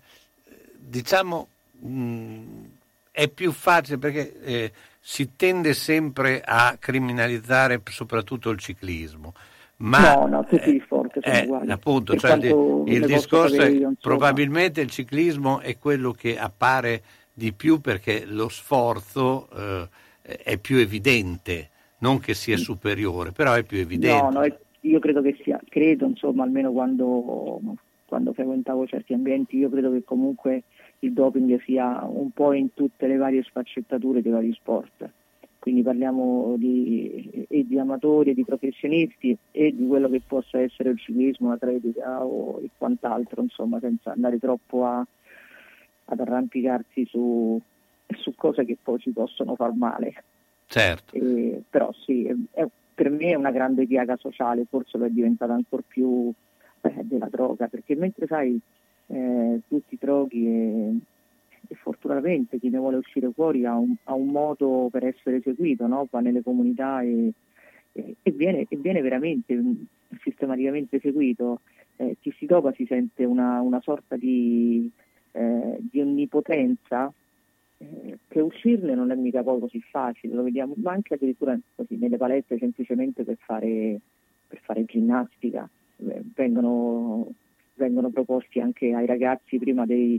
diciamo 0.76 1.48
mh, 1.80 2.64
è 3.10 3.28
più 3.28 3.50
facile 3.52 3.98
perché 3.98 4.40
eh, 4.40 4.72
si 5.00 5.34
tende 5.36 5.72
sempre 5.74 6.42
a 6.44 6.76
criminalizzare 6.78 7.80
soprattutto 7.90 8.50
il 8.50 8.58
ciclismo. 8.58 9.34
Ma, 9.78 10.14
no, 10.14 10.26
no, 10.26 10.44
tutti 10.44 10.72
gli 10.72 10.80
sport 10.84 11.18
sono 11.20 11.36
Eh, 11.36 11.42
uguali. 11.42 11.70
appunto, 11.70 12.16
cioè 12.16 12.32
il, 12.32 12.84
il 12.86 13.04
discorso 13.06 13.62
è 13.62 13.68
io, 13.68 13.92
probabilmente 14.00 14.80
il 14.80 14.90
ciclismo 14.90 15.60
è 15.60 15.76
quello 15.78 16.12
che 16.12 16.38
appare 16.38 17.02
di 17.32 17.52
più 17.52 17.80
perché 17.80 18.24
lo 18.24 18.48
sforzo 18.48 19.48
eh, 19.50 19.88
è 20.26 20.58
più 20.58 20.78
evidente, 20.78 21.70
non 21.98 22.18
che 22.18 22.34
sia 22.34 22.56
superiore, 22.56 23.32
però 23.32 23.54
è 23.54 23.62
più 23.62 23.78
evidente. 23.78 24.38
No, 24.38 24.40
no, 24.40 24.56
io 24.80 24.98
credo 24.98 25.22
che 25.22 25.36
sia, 25.42 25.60
credo 25.68 26.06
insomma, 26.06 26.42
almeno 26.42 26.72
quando, 26.72 27.60
quando 28.06 28.32
frequentavo 28.32 28.86
certi 28.86 29.12
ambienti, 29.12 29.56
io 29.56 29.70
credo 29.70 29.92
che 29.92 30.04
comunque 30.04 30.64
il 31.00 31.12
doping 31.12 31.60
sia 31.62 32.04
un 32.04 32.30
po' 32.30 32.52
in 32.52 32.72
tutte 32.74 33.06
le 33.06 33.16
varie 33.16 33.42
sfaccettature 33.42 34.22
dei 34.22 34.32
vari 34.32 34.52
sport. 34.52 35.08
Quindi 35.58 35.82
parliamo 35.82 36.54
di, 36.56 37.46
e 37.48 37.66
di 37.66 37.76
amatori 37.76 38.30
e 38.30 38.34
di 38.34 38.44
professionisti 38.44 39.36
e 39.50 39.74
di 39.74 39.86
quello 39.86 40.08
che 40.08 40.22
possa 40.24 40.60
essere 40.60 40.90
il 40.90 40.98
ciclismo, 40.98 41.48
l'atletica 41.48 42.24
o 42.24 42.60
e 42.62 42.70
quant'altro, 42.78 43.42
insomma, 43.42 43.80
senza 43.80 44.12
andare 44.12 44.38
troppo 44.38 44.84
a- 44.84 45.04
ad 46.08 46.20
arrampicarsi 46.20 47.04
su, 47.06 47.60
su 48.18 48.34
cose 48.34 48.64
che 48.64 48.76
poi 48.82 48.98
ci 48.98 49.10
possono 49.10 49.54
far 49.54 49.72
male. 49.74 50.24
Certo. 50.66 51.14
Eh, 51.14 51.62
però 51.68 51.92
sì, 51.92 52.24
è- 52.26 52.34
è- 52.52 52.66
per 52.94 53.10
me 53.10 53.30
è 53.30 53.34
una 53.34 53.50
grande 53.50 53.86
piaga 53.86 54.16
sociale, 54.16 54.64
forse 54.68 54.98
lo 54.98 55.04
è 55.04 55.10
diventata 55.10 55.52
ancora 55.52 55.82
più 55.86 56.32
eh, 56.82 57.00
della 57.02 57.28
droga, 57.28 57.68
perché 57.68 57.94
mentre 57.94 58.26
sai, 58.26 58.58
eh, 59.08 59.60
tu 59.68 59.82
ti 59.88 59.96
droghi 60.00 60.46
e, 60.46 60.96
e 61.68 61.74
fortunatamente 61.74 62.58
chi 62.58 62.68
ne 62.70 62.78
vuole 62.78 62.96
uscire 62.96 63.30
fuori 63.32 63.64
ha 63.64 63.74
un, 63.76 63.94
ha 64.04 64.14
un 64.14 64.28
modo 64.28 64.88
per 64.90 65.04
essere 65.04 65.40
seguito, 65.42 65.86
no? 65.86 66.06
va 66.10 66.20
nelle 66.20 66.42
comunità 66.42 67.00
e, 67.02 67.32
e- 67.92 68.16
e 68.22 68.30
viene, 68.30 68.66
e 68.68 68.76
viene 68.76 69.00
veramente 69.00 69.54
mm, 69.54 69.72
sistematicamente 70.22 71.00
seguito. 71.00 71.60
Eh, 71.96 72.16
chi 72.20 72.32
si 72.38 72.46
dopa 72.46 72.72
si 72.72 72.84
sente 72.86 73.24
una, 73.24 73.60
una 73.60 73.80
sorta 73.80 74.16
di, 74.16 74.90
eh, 75.32 75.78
di 75.80 76.00
onnipotenza 76.00 77.12
che 78.28 78.40
uscirne 78.40 78.94
non 78.94 79.10
è 79.10 79.14
mica 79.14 79.42
poi 79.42 79.60
così 79.60 79.80
facile, 79.80 80.34
lo 80.34 80.42
vediamo, 80.42 80.74
ma 80.76 80.92
anche 80.92 81.14
addirittura 81.14 81.58
così 81.74 81.96
nelle 81.96 82.16
palestre 82.16 82.58
semplicemente 82.58 83.22
per 83.24 83.36
fare, 83.38 84.00
per 84.46 84.58
fare 84.62 84.84
ginnastica, 84.84 85.68
eh, 85.98 86.22
vengono, 86.34 87.28
vengono 87.74 88.08
proposti 88.10 88.60
anche 88.60 88.94
ai 88.94 89.06
ragazzi 89.06 89.58
prima 89.58 89.84
dei, 89.84 90.18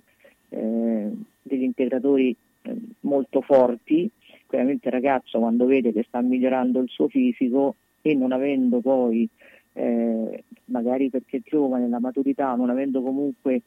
eh, 0.50 1.12
degli 1.42 1.64
integratori 1.64 2.36
eh, 2.62 2.76
molto 3.02 3.42
forti, 3.42 4.10
chiaramente 4.48 4.88
il 4.88 4.94
ragazzo 4.94 5.40
quando 5.40 5.66
vede 5.66 5.92
che 5.92 6.06
sta 6.08 6.22
migliorando 6.22 6.80
il 6.80 6.90
suo 6.90 7.08
fisico 7.08 7.76
e 8.02 8.14
non 8.14 8.32
avendo 8.32 8.80
poi, 8.82 9.28
eh, 9.74 10.44
magari 10.66 11.10
perché 11.10 11.38
è 11.38 11.42
giovane, 11.44 11.90
la 11.90 12.00
maturità, 12.00 12.54
non 12.54 12.70
avendo 12.70 13.02
comunque 13.02 13.62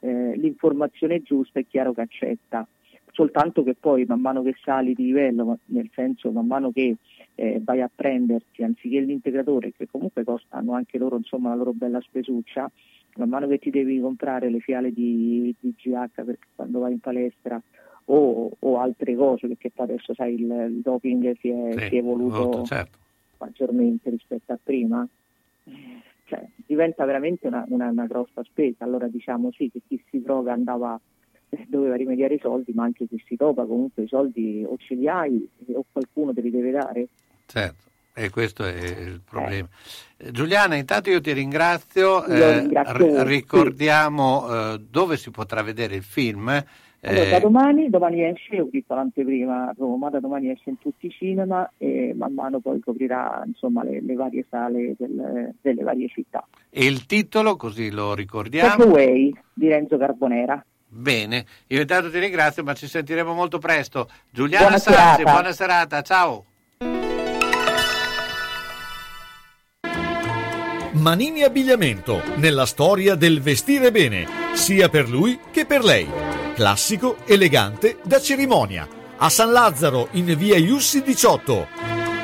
eh, 0.00 0.36
l'informazione 0.36 1.22
giusta, 1.22 1.60
è 1.60 1.66
chiaro 1.66 1.92
che 1.92 2.00
accetta 2.00 2.66
soltanto 3.16 3.62
che 3.62 3.74
poi 3.74 4.04
man 4.04 4.20
mano 4.20 4.42
che 4.42 4.54
sali 4.62 4.92
di 4.92 5.04
livello, 5.04 5.58
nel 5.66 5.88
senso 5.94 6.30
man 6.30 6.46
mano 6.46 6.70
che 6.70 6.96
eh, 7.34 7.62
vai 7.64 7.80
a 7.80 7.90
prenderti, 7.92 8.62
anziché 8.62 9.00
l'integratore, 9.00 9.72
che 9.72 9.88
comunque 9.90 10.22
costano 10.22 10.74
anche 10.74 10.98
loro 10.98 11.16
insomma 11.16 11.48
la 11.48 11.54
loro 11.54 11.72
bella 11.72 11.98
spesuccia, 12.02 12.70
man 13.16 13.30
mano 13.30 13.48
che 13.48 13.58
ti 13.58 13.70
devi 13.70 13.98
comprare 14.00 14.50
le 14.50 14.60
fiale 14.60 14.92
di, 14.92 15.54
di 15.58 15.74
GH 15.74 16.24
perché 16.24 16.46
quando 16.54 16.80
vai 16.80 16.92
in 16.92 17.00
palestra 17.00 17.58
o, 18.04 18.50
o 18.58 18.78
altre 18.78 19.16
cose, 19.16 19.48
perché 19.48 19.70
poi 19.70 19.86
adesso 19.86 20.12
sai 20.12 20.34
il, 20.34 20.42
il 20.42 20.80
doping 20.82 21.38
si 21.38 21.48
è, 21.48 21.72
Sì, 21.72 21.78
si 21.88 21.96
è 21.96 21.98
evoluto 21.98 22.42
molto, 22.42 22.62
certo. 22.64 22.98
maggiormente 23.38 24.10
rispetto 24.10 24.52
a 24.52 24.58
prima, 24.62 25.08
cioè, 26.24 26.46
diventa 26.66 27.06
veramente 27.06 27.46
una, 27.46 27.64
una, 27.68 27.88
una 27.88 28.04
grossa 28.04 28.42
spesa. 28.44 28.84
Allora 28.84 29.08
diciamo 29.08 29.50
sì 29.52 29.70
che 29.70 29.80
chi 29.88 30.04
si 30.10 30.20
droga 30.20 30.52
andava 30.52 31.00
eh, 31.50 31.64
doveva 31.68 31.96
rimediare 31.96 32.34
i 32.34 32.38
soldi, 32.40 32.72
ma 32.74 32.84
anche 32.84 33.06
se 33.08 33.16
si 33.26 33.36
topa 33.36 33.64
comunque 33.64 34.04
i 34.04 34.08
soldi 34.08 34.64
o 34.66 34.76
ce 34.78 34.94
li 34.94 35.08
hai 35.08 35.48
eh, 35.66 35.74
o 35.74 35.84
qualcuno 35.90 36.32
te 36.32 36.40
li 36.40 36.50
deve 36.50 36.70
dare. 36.70 37.06
Certo, 37.46 37.84
e 38.14 38.30
questo 38.30 38.64
è 38.64 38.72
il 38.74 39.20
problema. 39.28 39.68
Eh, 40.16 40.30
Giuliana, 40.32 40.74
intanto 40.76 41.10
io 41.10 41.20
ti 41.20 41.32
ringrazio. 41.32 42.24
Io 42.26 42.48
eh, 42.48 42.58
ringrazio 42.60 42.96
ri- 42.96 43.10
voi, 43.12 43.24
ricordiamo 43.24 44.46
eh, 44.74 44.80
dove 44.90 45.16
si 45.16 45.30
potrà 45.30 45.62
vedere 45.62 45.94
il 45.96 46.02
film. 46.02 46.48
Allora, 47.02 47.24
Eh, 47.26 47.30
da 47.30 47.38
domani, 47.38 47.88
domani 47.88 48.24
esce, 48.24 48.60
ho 48.60 48.68
visto 48.68 48.92
l'anteprima 48.94 49.68
a 49.68 49.74
Roma, 49.76 50.10
da 50.10 50.18
domani 50.18 50.50
esce 50.50 50.70
in 50.70 50.78
tutti 50.78 51.06
i 51.06 51.10
cinema 51.10 51.70
e 51.76 52.12
man 52.16 52.32
mano 52.32 52.58
poi 52.58 52.80
coprirà 52.80 53.42
insomma, 53.46 53.84
le, 53.84 54.00
le 54.00 54.14
varie 54.14 54.44
sale 54.48 54.94
del- 54.98 55.52
delle 55.60 55.82
varie 55.84 56.08
città. 56.08 56.44
e 56.68 56.84
il 56.84 57.06
titolo, 57.06 57.54
così 57.54 57.90
lo 57.90 58.12
ricordiamo. 58.14 58.70
Takeaway 58.76 59.32
di 59.52 59.68
Renzo 59.68 59.98
Carbonera. 59.98 60.64
Bene, 60.88 61.44
io 61.68 61.80
intanto 61.80 62.10
ti 62.10 62.18
ringrazio, 62.18 62.62
ma 62.62 62.74
ci 62.74 62.86
sentiremo 62.88 63.32
molto 63.34 63.58
presto. 63.58 64.08
Giuliana 64.30 64.64
Buona 64.66 64.78
Sazzi, 64.78 64.96
serata. 64.96 65.22
buona 65.32 65.52
serata, 65.52 66.02
ciao. 66.02 66.44
Manini 70.92 71.42
Abbigliamento, 71.42 72.22
nella 72.36 72.64
storia 72.66 73.14
del 73.14 73.40
vestire 73.42 73.90
bene, 73.90 74.26
sia 74.54 74.88
per 74.88 75.08
lui 75.08 75.38
che 75.50 75.66
per 75.66 75.84
lei. 75.84 76.08
Classico, 76.54 77.18
elegante, 77.26 77.98
da 78.02 78.18
cerimonia. 78.20 78.88
A 79.18 79.28
San 79.28 79.52
Lazzaro, 79.52 80.08
in 80.12 80.34
via 80.36 80.56
Iussi 80.56 81.02
18. 81.02 81.68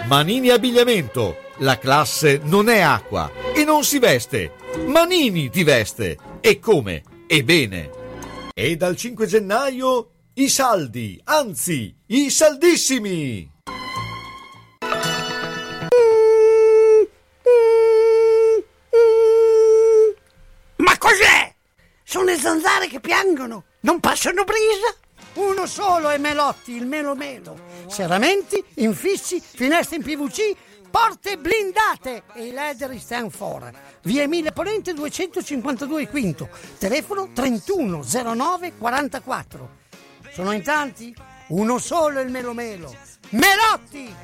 Manini 0.06 0.48
Abbigliamento, 0.48 1.36
la 1.58 1.78
classe 1.78 2.40
non 2.44 2.68
è 2.68 2.80
acqua 2.80 3.30
e 3.54 3.64
non 3.64 3.84
si 3.84 3.98
veste. 3.98 4.52
Manini 4.86 5.50
ti 5.50 5.64
veste. 5.64 6.16
E 6.40 6.58
come? 6.58 7.02
E 7.26 7.44
bene. 7.44 7.90
E 8.54 8.76
dal 8.76 8.96
5 8.96 9.26
gennaio 9.26 10.10
i 10.34 10.46
saldi, 10.50 11.18
anzi, 11.24 11.96
i 12.08 12.28
saldissimi. 12.28 13.50
Ma 20.76 20.98
cos'è? 20.98 21.54
Sono 22.04 22.24
le 22.26 22.36
zanzare 22.36 22.88
che 22.88 23.00
piangono, 23.00 23.64
non 23.80 24.00
passano 24.00 24.44
brisa? 24.44 24.94
Uno 25.34 25.66
solo 25.66 26.10
è 26.10 26.18
Melotti, 26.18 26.72
il 26.72 26.84
Melo 26.84 27.14
Melo. 27.14 27.58
Serramenti, 27.88 28.62
infissi, 28.74 29.40
finestre 29.40 29.96
in 29.96 30.02
PVC, 30.02 30.54
porte 30.92 31.38
blindate 31.38 32.22
e 32.34 32.44
i 32.44 32.52
leder 32.52 32.96
stand 33.00 33.30
for. 33.30 33.72
Via 34.02 34.22
Emile 34.22 34.52
Ponente 34.52 34.92
252 34.92 36.08
Quinto, 36.08 36.50
telefono 36.78 37.30
31 37.32 38.02
09 38.04 38.76
44. 38.76 39.70
Sono 40.32 40.52
in 40.52 40.62
tanti? 40.62 41.14
Uno 41.48 41.78
solo 41.78 42.20
il 42.20 42.30
Melo 42.30 42.52
Melo. 42.52 42.94
Melotti! 43.30 44.14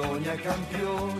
Bologna 0.00 0.34
campione. 0.36 1.19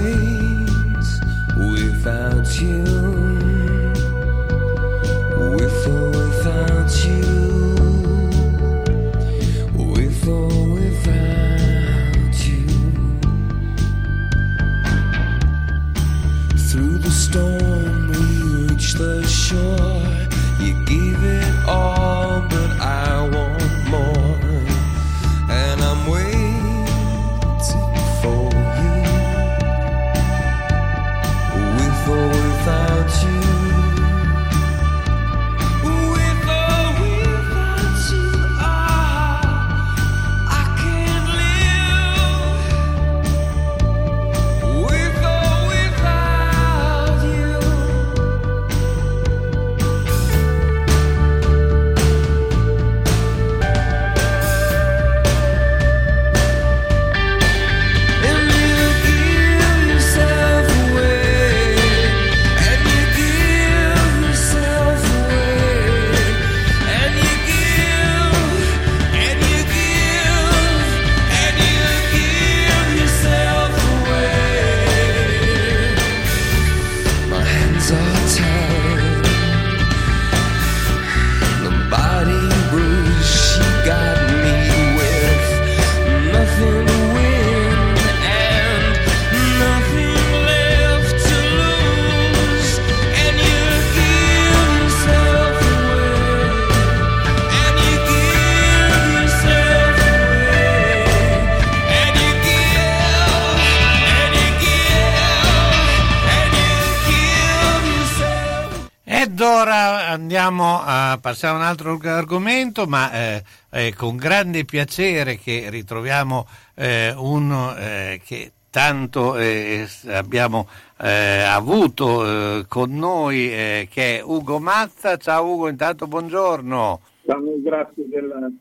altro 111.71 111.97
argomento, 112.03 112.85
ma 112.85 113.11
eh, 113.11 113.43
è 113.69 113.93
con 113.93 114.17
grande 114.17 114.65
piacere 114.65 115.37
che 115.37 115.69
ritroviamo 115.69 116.45
eh, 116.75 117.13
uno 117.15 117.75
eh, 117.75 118.21
che 118.23 118.51
tanto 118.69 119.37
eh, 119.37 119.87
abbiamo 120.07 120.67
eh, 120.99 121.41
avuto 121.41 122.59
eh, 122.59 122.65
con 122.67 122.95
noi, 122.95 123.47
che 123.89 124.19
è 124.19 124.21
Ugo 124.23 124.59
Mazza. 124.59 125.17
Ciao 125.17 125.45
Ugo, 125.45 125.69
intanto 125.69 126.07
buongiorno. 126.07 127.01
Ciao, 127.25 127.61
grazie 127.61 128.07
del, 128.07 128.53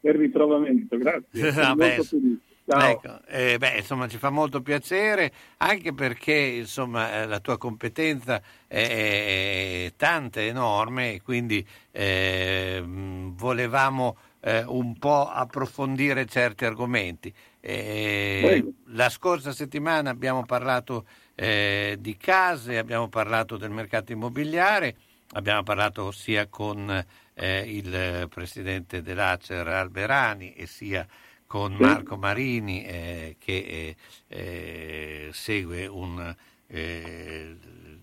del 0.00 0.14
ritrovamento, 0.14 0.96
grazie. 0.98 1.52
Sono 1.52 1.66
Vabbè, 1.66 1.86
molto 1.86 2.02
felice. 2.02 2.40
Ciao. 2.68 2.80
Ecco, 2.80 3.20
eh, 3.28 3.58
beh, 3.58 3.76
insomma, 3.76 4.08
ci 4.08 4.18
fa 4.18 4.30
molto 4.30 4.60
piacere 4.60 5.32
anche 5.58 5.94
perché 5.94 6.34
insomma, 6.34 7.20
eh, 7.22 7.26
la 7.26 7.38
tua 7.38 7.56
competenza 7.58 8.42
è, 8.66 9.86
è 9.86 9.92
tanta, 9.96 10.40
è 10.40 10.46
enorme, 10.46 11.12
e 11.12 11.22
quindi 11.22 11.64
eh, 11.92 12.82
volevamo 12.84 14.16
eh, 14.40 14.64
un 14.64 14.98
po' 14.98 15.28
approfondire 15.28 16.26
certi 16.26 16.64
argomenti. 16.64 17.32
Eh, 17.60 18.72
la 18.86 19.10
scorsa 19.10 19.52
settimana 19.52 20.10
abbiamo 20.10 20.44
parlato 20.44 21.06
eh, 21.36 21.96
di 22.00 22.16
case, 22.16 22.78
abbiamo 22.78 23.08
parlato 23.08 23.56
del 23.56 23.70
mercato 23.70 24.10
immobiliare, 24.10 24.96
abbiamo 25.34 25.62
parlato 25.62 26.10
sia 26.10 26.48
con 26.48 27.04
il 27.38 28.28
presidente 28.30 29.02
dell'Acer 29.02 29.68
Alberani 29.68 30.54
e 30.54 30.66
sia 30.66 31.06
con. 31.56 31.76
Marco 31.78 32.16
Marini 32.16 32.84
eh, 32.84 33.36
che 33.38 33.56
eh, 33.56 33.96
eh, 34.28 35.30
segue 35.32 35.86
un, 35.86 36.34
eh, 36.66 37.56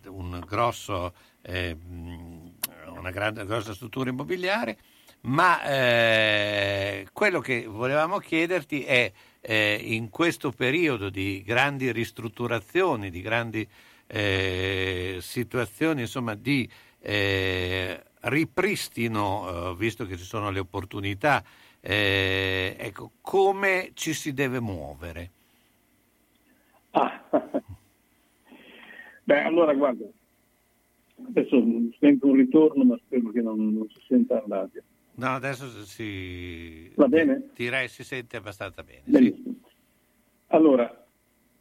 un 0.08 0.44
grosso, 0.46 1.14
eh, 1.44 1.78
una 2.88 3.12
grande, 3.12 3.46
grossa 3.46 3.74
struttura 3.74 4.10
immobiliare, 4.10 4.78
ma 5.22 5.64
eh, 5.64 7.08
quello 7.14 7.40
che 7.40 7.66
volevamo 7.66 8.18
chiederti 8.18 8.84
è 8.84 9.12
in 9.46 10.10
questo 10.10 10.52
periodo 10.52 11.10
di 11.10 11.44
grandi 11.46 11.92
ristrutturazioni, 11.92 13.10
di 13.10 13.22
grandi 13.22 13.68
situazioni 15.20 16.02
insomma, 16.02 16.34
di 16.36 16.70
ripristino, 18.22 19.76
visto 19.76 20.06
che 20.06 20.16
ci 20.16 20.24
sono 20.24 20.50
le 20.50 20.60
opportunità, 20.60 21.44
eh, 21.86 22.78
ecco, 22.80 23.12
come 23.20 23.92
ci 23.94 24.14
si 24.14 24.34
deve 24.34 24.62
muovere? 24.62 25.32
Beh, 29.26 29.42
allora 29.42 29.74
guarda, 29.74 30.06
adesso 31.28 31.62
sento 32.00 32.28
un 32.28 32.36
ritorno, 32.36 32.86
ma 32.86 32.98
spero 33.06 33.32
che 33.32 33.42
non, 33.42 33.74
non 33.74 33.90
si 33.90 34.00
senta 34.08 34.42
radio. 34.48 34.82
No, 35.16 35.28
adesso 35.28 35.68
si... 35.84 36.90
Va 36.96 37.10
bene? 37.10 37.50
Direi 37.54 37.90
si 37.90 38.06
sente 38.06 38.38
abbastanza 38.38 38.82
bene. 38.82 39.02
Benissimo. 39.04 39.56
Allora, 40.48 41.06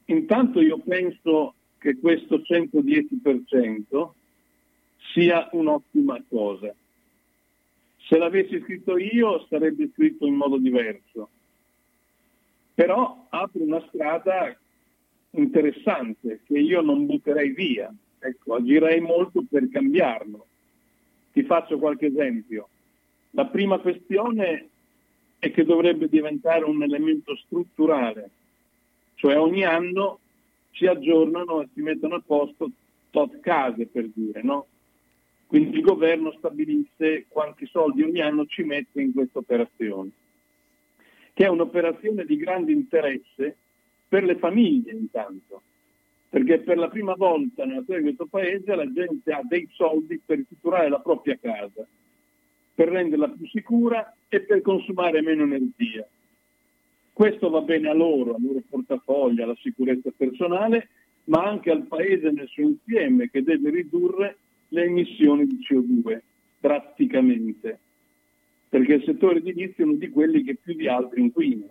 intanto 0.04 0.60
io 0.60 0.78
penso 0.78 1.54
che 1.78 1.98
questo 1.98 2.36
110% 2.36 4.10
sia 5.12 5.48
un'ottima 5.50 6.22
cosa. 6.28 6.72
Se 8.06 8.18
l'avessi 8.18 8.60
scritto 8.60 8.98
io 8.98 9.46
sarebbe 9.48 9.90
scritto 9.92 10.26
in 10.26 10.34
modo 10.34 10.58
diverso, 10.58 11.28
però 12.74 13.26
apre 13.30 13.62
una 13.62 13.84
strada 13.88 14.56
interessante 15.30 16.40
che 16.44 16.58
io 16.58 16.80
non 16.80 17.06
butterei 17.06 17.50
via, 17.50 17.92
ecco, 18.18 18.54
agirei 18.54 19.00
molto 19.00 19.44
per 19.48 19.68
cambiarlo. 19.68 20.46
Ti 21.32 21.42
faccio 21.44 21.78
qualche 21.78 22.06
esempio. 22.06 22.68
La 23.30 23.46
prima 23.46 23.78
questione 23.78 24.68
è 25.38 25.50
che 25.50 25.64
dovrebbe 25.64 26.08
diventare 26.08 26.64
un 26.64 26.82
elemento 26.82 27.34
strutturale, 27.36 28.30
cioè 29.14 29.38
ogni 29.38 29.64
anno 29.64 30.18
si 30.72 30.86
aggiornano 30.86 31.62
e 31.62 31.68
si 31.72 31.80
mettono 31.80 32.16
a 32.16 32.22
posto 32.24 32.70
tot 33.10 33.40
case 33.40 33.86
per 33.86 34.08
dire, 34.12 34.42
no? 34.42 34.66
Quindi 35.52 35.76
il 35.76 35.82
governo 35.82 36.32
stabilisse 36.38 37.26
quanti 37.28 37.66
soldi 37.66 38.02
ogni 38.02 38.22
anno 38.22 38.46
ci 38.46 38.62
mette 38.62 39.02
in 39.02 39.12
questa 39.12 39.40
operazione, 39.40 40.08
che 41.34 41.44
è 41.44 41.48
un'operazione 41.48 42.24
di 42.24 42.38
grande 42.38 42.72
interesse 42.72 43.56
per 44.08 44.24
le 44.24 44.36
famiglie 44.36 44.92
intanto, 44.92 45.60
perché 46.30 46.60
per 46.60 46.78
la 46.78 46.88
prima 46.88 47.12
volta 47.12 47.66
nella 47.66 47.82
storia 47.82 48.00
di 48.00 48.14
questo 48.14 48.28
paese 48.34 48.74
la 48.74 48.90
gente 48.90 49.30
ha 49.30 49.42
dei 49.42 49.68
soldi 49.72 50.18
per 50.24 50.38
ristrutturare 50.38 50.88
la 50.88 51.00
propria 51.00 51.36
casa, 51.38 51.86
per 52.74 52.88
renderla 52.88 53.28
più 53.28 53.46
sicura 53.48 54.16
e 54.30 54.40
per 54.40 54.62
consumare 54.62 55.20
meno 55.20 55.42
energia. 55.42 56.08
Questo 57.12 57.50
va 57.50 57.60
bene 57.60 57.90
a 57.90 57.92
loro, 57.92 58.36
al 58.36 58.42
loro 58.42 58.62
portafoglio, 58.66 59.44
alla 59.44 59.56
sicurezza 59.60 60.10
personale, 60.16 60.88
ma 61.24 61.44
anche 61.44 61.70
al 61.70 61.82
paese 61.82 62.30
nel 62.30 62.48
suo 62.48 62.62
insieme 62.62 63.28
che 63.28 63.42
deve 63.42 63.68
ridurre 63.68 64.38
le 64.72 64.84
emissioni 64.84 65.46
di 65.46 65.58
CO2 65.68 66.20
drasticamente, 66.58 67.78
perché 68.68 68.94
il 68.94 69.04
settore 69.04 69.38
edilizio 69.38 69.84
è 69.84 69.88
uno 69.88 69.96
di 69.96 70.08
quelli 70.08 70.42
che 70.42 70.56
più 70.60 70.74
di 70.74 70.88
altri 70.88 71.20
inquina. 71.20 71.66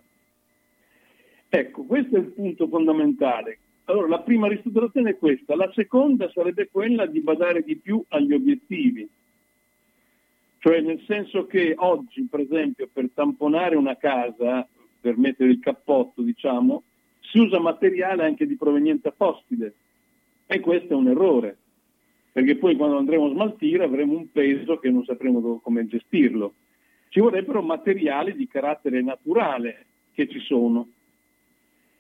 Ecco, 1.50 1.84
questo 1.84 2.16
è 2.16 2.20
il 2.20 2.32
punto 2.32 2.68
fondamentale. 2.68 3.58
Allora, 3.86 4.08
la 4.08 4.20
prima 4.20 4.48
ristrutturazione 4.48 5.12
è 5.12 5.18
questa, 5.18 5.56
la 5.56 5.72
seconda 5.74 6.30
sarebbe 6.32 6.70
quella 6.72 7.06
di 7.08 7.20
badare 7.22 7.64
di 7.64 7.76
più 7.76 8.04
agli 8.10 8.34
obiettivi, 8.34 9.10
cioè 10.60 10.80
nel 10.82 11.02
senso 11.08 11.48
che 11.48 11.74
oggi, 11.76 12.28
per 12.30 12.42
esempio, 12.42 12.88
per 12.92 13.10
tamponare 13.14 13.76
una 13.76 13.98
casa, 13.98 14.68
per 15.02 15.18
mettere 15.18 15.50
il 15.50 15.60
cappotto, 15.60 16.22
diciamo, 16.22 16.84
si 17.20 17.40
usa 17.40 17.60
materiale 17.60 18.26
anche 18.26 18.46
di 18.46 18.56
provenienza 18.56 19.12
fossile 19.12 19.74
e 20.46 20.60
questo 20.60 20.94
è 20.94 20.96
un 20.96 21.08
errore, 21.08 21.58
perché 22.32 22.56
poi 22.56 22.76
quando 22.76 22.98
andremo 22.98 23.28
a 23.28 23.32
smaltire 23.32 23.84
avremo 23.84 24.16
un 24.16 24.32
peso 24.32 24.78
che 24.78 24.90
non 24.90 25.04
sapremo 25.04 25.60
come 25.60 25.88
gestirlo. 25.88 26.54
Ci 27.10 27.20
vorrebbero 27.20 27.62
materiali 27.62 28.34
di 28.36 28.48
carattere 28.48 29.02
naturale 29.02 29.86
che 30.14 30.30
ci 30.30 30.40
sono. 30.40 30.88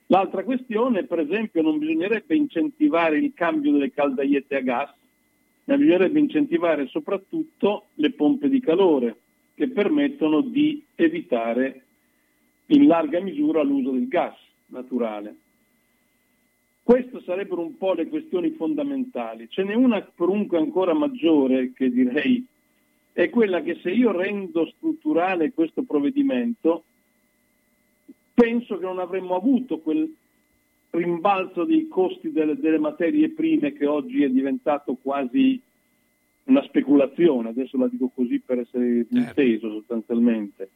L'altra 0.07 0.43
questione, 0.43 1.05
per 1.05 1.19
esempio, 1.19 1.61
non 1.61 1.77
bisognerebbe 1.77 2.35
incentivare 2.35 3.17
il 3.17 3.33
cambio 3.33 3.73
delle 3.73 3.91
caldaiette 3.91 4.55
a 4.55 4.61
gas, 4.61 4.93
ma 5.65 5.77
bisognerebbe 5.77 6.19
incentivare 6.19 6.87
soprattutto 6.87 7.87
le 7.95 8.11
pompe 8.11 8.49
di 8.49 8.59
calore 8.59 9.15
che 9.53 9.69
permettono 9.69 10.41
di 10.41 10.83
evitare 10.95 11.83
in 12.67 12.87
larga 12.87 13.19
misura 13.19 13.61
l'uso 13.63 13.91
del 13.91 14.07
gas 14.07 14.35
naturale. 14.67 15.35
Queste 16.91 17.21
sarebbero 17.23 17.61
un 17.61 17.77
po' 17.77 17.93
le 17.93 18.09
questioni 18.09 18.49
fondamentali. 18.49 19.47
Ce 19.49 19.63
n'è 19.63 19.73
una 19.73 20.05
comunque 20.13 20.57
ancora 20.57 20.93
maggiore 20.93 21.71
che 21.71 21.89
direi 21.89 22.45
è 23.13 23.29
quella 23.29 23.61
che 23.61 23.75
se 23.81 23.91
io 23.91 24.11
rendo 24.11 24.65
strutturale 24.75 25.53
questo 25.53 25.83
provvedimento, 25.83 26.83
penso 28.33 28.77
che 28.77 28.83
non 28.83 28.99
avremmo 28.99 29.37
avuto 29.37 29.79
quel 29.79 30.13
rimbalzo 30.89 31.63
dei 31.63 31.87
costi 31.87 32.33
delle, 32.33 32.57
delle 32.57 32.77
materie 32.77 33.29
prime 33.29 33.71
che 33.71 33.85
oggi 33.85 34.23
è 34.23 34.29
diventato 34.29 34.97
quasi 35.01 35.57
una 36.43 36.63
speculazione, 36.63 37.47
adesso 37.47 37.77
la 37.77 37.87
dico 37.87 38.11
così 38.13 38.41
per 38.45 38.59
essere 38.59 39.05
inteso 39.09 39.71
sostanzialmente, 39.71 40.69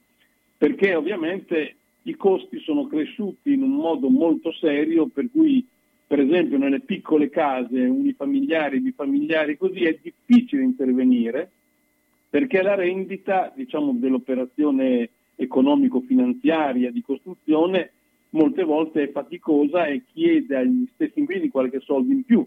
perché 0.58 0.96
ovviamente 0.96 1.76
i 2.04 2.16
costi 2.16 2.58
sono 2.60 2.88
cresciuti 2.88 3.52
in 3.52 3.64
un 3.64 3.72
modo 3.72 4.08
molto 4.08 4.54
serio, 4.54 5.08
per 5.08 5.28
cui 5.30 5.74
per 6.08 6.20
esempio 6.20 6.58
nelle 6.58 6.82
piccole 6.82 7.30
case 7.30 7.80
unifamiliari, 7.80 8.80
bifamiliari, 8.80 9.58
così 9.58 9.86
è 9.86 9.98
difficile 10.02 10.64
intervenire 10.64 11.50
perché 12.30 12.62
la 12.62 12.76
rendita 12.76 13.52
diciamo, 13.56 13.94
dell'operazione 13.94 15.10
economico-finanziaria 15.36 16.92
di 16.92 17.02
costruzione 17.02 17.92
molte 18.32 18.64
volte 18.64 19.04
è 19.04 19.12
faticosa 19.12 19.86
e 19.86 20.04
chiede 20.12 20.58
agli 20.58 20.88
stessi 20.94 21.20
inquilini 21.20 21.50
qualche 21.50 21.80
soldo 21.80 22.12
in 22.12 22.24
più 22.24 22.46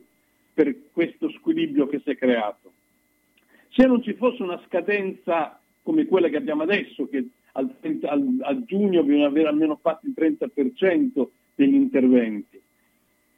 per 0.52 0.90
questo 0.92 1.30
squilibrio 1.30 1.86
che 1.86 2.00
si 2.04 2.10
è 2.10 2.16
creato. 2.16 2.72
Se 3.70 3.86
non 3.86 4.02
ci 4.02 4.12
fosse 4.14 4.42
una 4.42 4.60
scadenza 4.66 5.58
come 5.82 6.06
quella 6.06 6.28
che 6.28 6.36
abbiamo 6.36 6.64
adesso, 6.64 7.08
che 7.08 7.26
al, 7.52 7.74
30 7.80 8.08
al- 8.08 8.38
a 8.42 8.64
giugno 8.64 9.02
bisogna 9.02 9.28
avere 9.28 9.48
almeno 9.48 9.78
fatto 9.80 10.06
il 10.06 10.14
30% 10.14 11.28
degli 11.54 11.74
interventi, 11.74 12.60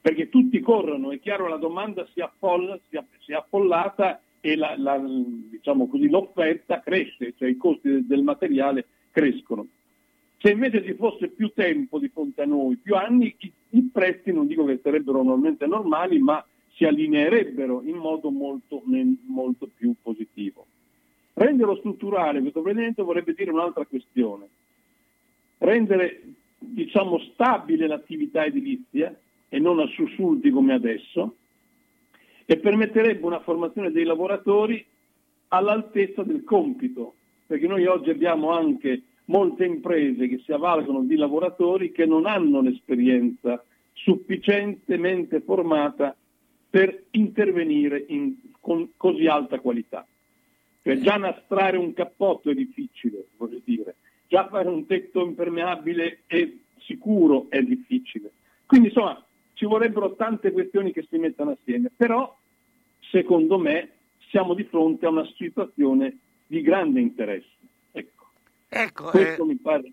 perché 0.01 0.29
tutti 0.29 0.59
corrono, 0.59 1.11
è 1.11 1.19
chiaro 1.19 1.47
la 1.47 1.57
domanda 1.57 2.07
si, 2.11 2.21
affolla, 2.21 2.77
si, 2.89 2.97
è, 2.97 3.03
si 3.19 3.31
è 3.31 3.35
affollata 3.35 4.19
e 4.39 4.55
la- 4.55 4.75
la- 4.77 4.99
diciamo 4.99 5.87
così, 5.87 6.09
l'offerta 6.09 6.81
cresce, 6.81 7.33
cioè 7.37 7.49
i 7.49 7.55
costi 7.57 7.87
del, 7.87 8.05
del 8.05 8.23
materiale 8.23 8.87
crescono. 9.11 9.67
Se 10.39 10.49
invece 10.49 10.83
ci 10.83 10.95
fosse 10.95 11.27
più 11.27 11.51
tempo 11.53 11.99
di 11.99 12.09
fronte 12.09 12.41
a 12.41 12.45
noi, 12.45 12.77
più 12.77 12.95
anni, 12.95 13.35
i, 13.37 13.51
i 13.69 13.89
prezzi 13.93 14.31
non 14.31 14.47
dico 14.47 14.65
che 14.65 14.79
sarebbero 14.81 15.21
normalmente 15.21 15.67
normali, 15.67 16.17
ma 16.17 16.43
si 16.73 16.83
allineerebbero 16.85 17.83
in 17.83 17.97
modo 17.97 18.31
molto, 18.31 18.81
molto 19.27 19.69
più 19.71 19.93
positivo. 20.01 20.65
Renderlo 21.33 21.75
strutturale 21.75 22.39
questo 22.41 22.61
provvedimento 22.61 23.03
vorrebbe 23.03 23.33
dire 23.33 23.51
un'altra 23.51 23.85
questione. 23.85 24.47
Rendere 25.59 26.23
diciamo, 26.57 27.19
stabile 27.19 27.85
l'attività 27.85 28.43
edilizia 28.43 29.15
e 29.53 29.59
non 29.59 29.79
a 29.79 29.87
sussulti 29.87 30.49
come 30.49 30.73
adesso 30.73 31.35
e 32.45 32.57
permetterebbe 32.57 33.25
una 33.25 33.41
formazione 33.41 33.91
dei 33.91 34.05
lavoratori 34.05 34.83
all'altezza 35.49 36.23
del 36.23 36.45
compito, 36.45 37.15
perché 37.47 37.67
noi 37.67 37.85
oggi 37.85 38.11
abbiamo 38.11 38.51
anche 38.51 39.01
molte 39.25 39.65
imprese 39.65 40.29
che 40.29 40.41
si 40.45 40.53
avvalgono 40.53 41.01
di 41.01 41.17
lavoratori 41.17 41.91
che 41.91 42.05
non 42.05 42.25
hanno 42.25 42.61
l'esperienza 42.61 43.61
sufficientemente 43.91 45.41
formata 45.41 46.15
per 46.69 47.07
intervenire 47.11 48.05
in- 48.07 48.37
con 48.61 48.91
così 48.95 49.27
alta 49.27 49.59
qualità. 49.59 50.07
Cioè 50.81 50.97
già 50.99 51.17
nastrare 51.17 51.75
un 51.75 51.91
cappotto 51.91 52.49
è 52.49 52.53
difficile, 52.53 53.25
voglio 53.35 53.59
dire, 53.65 53.97
già 54.29 54.47
fare 54.47 54.69
un 54.69 54.85
tetto 54.85 55.25
impermeabile 55.25 56.21
e 56.27 56.59
sicuro 56.79 57.47
è 57.49 57.61
difficile. 57.61 58.31
Quindi 58.65 58.87
insomma 58.87 59.21
ci 59.61 59.67
vorrebbero 59.67 60.15
tante 60.15 60.51
questioni 60.51 60.91
che 60.91 61.05
si 61.07 61.17
mettano 61.17 61.51
assieme, 61.51 61.91
però 61.95 62.35
secondo 63.11 63.59
me 63.59 63.91
siamo 64.29 64.55
di 64.55 64.63
fronte 64.63 65.05
a 65.05 65.09
una 65.09 65.29
situazione 65.37 66.17
di 66.47 66.61
grande 66.61 66.99
interesse. 66.99 67.47
Ecco, 67.91 68.31
Ecco, 68.67 69.03
questo 69.11 69.45
mi 69.45 69.57
pare 69.57 69.91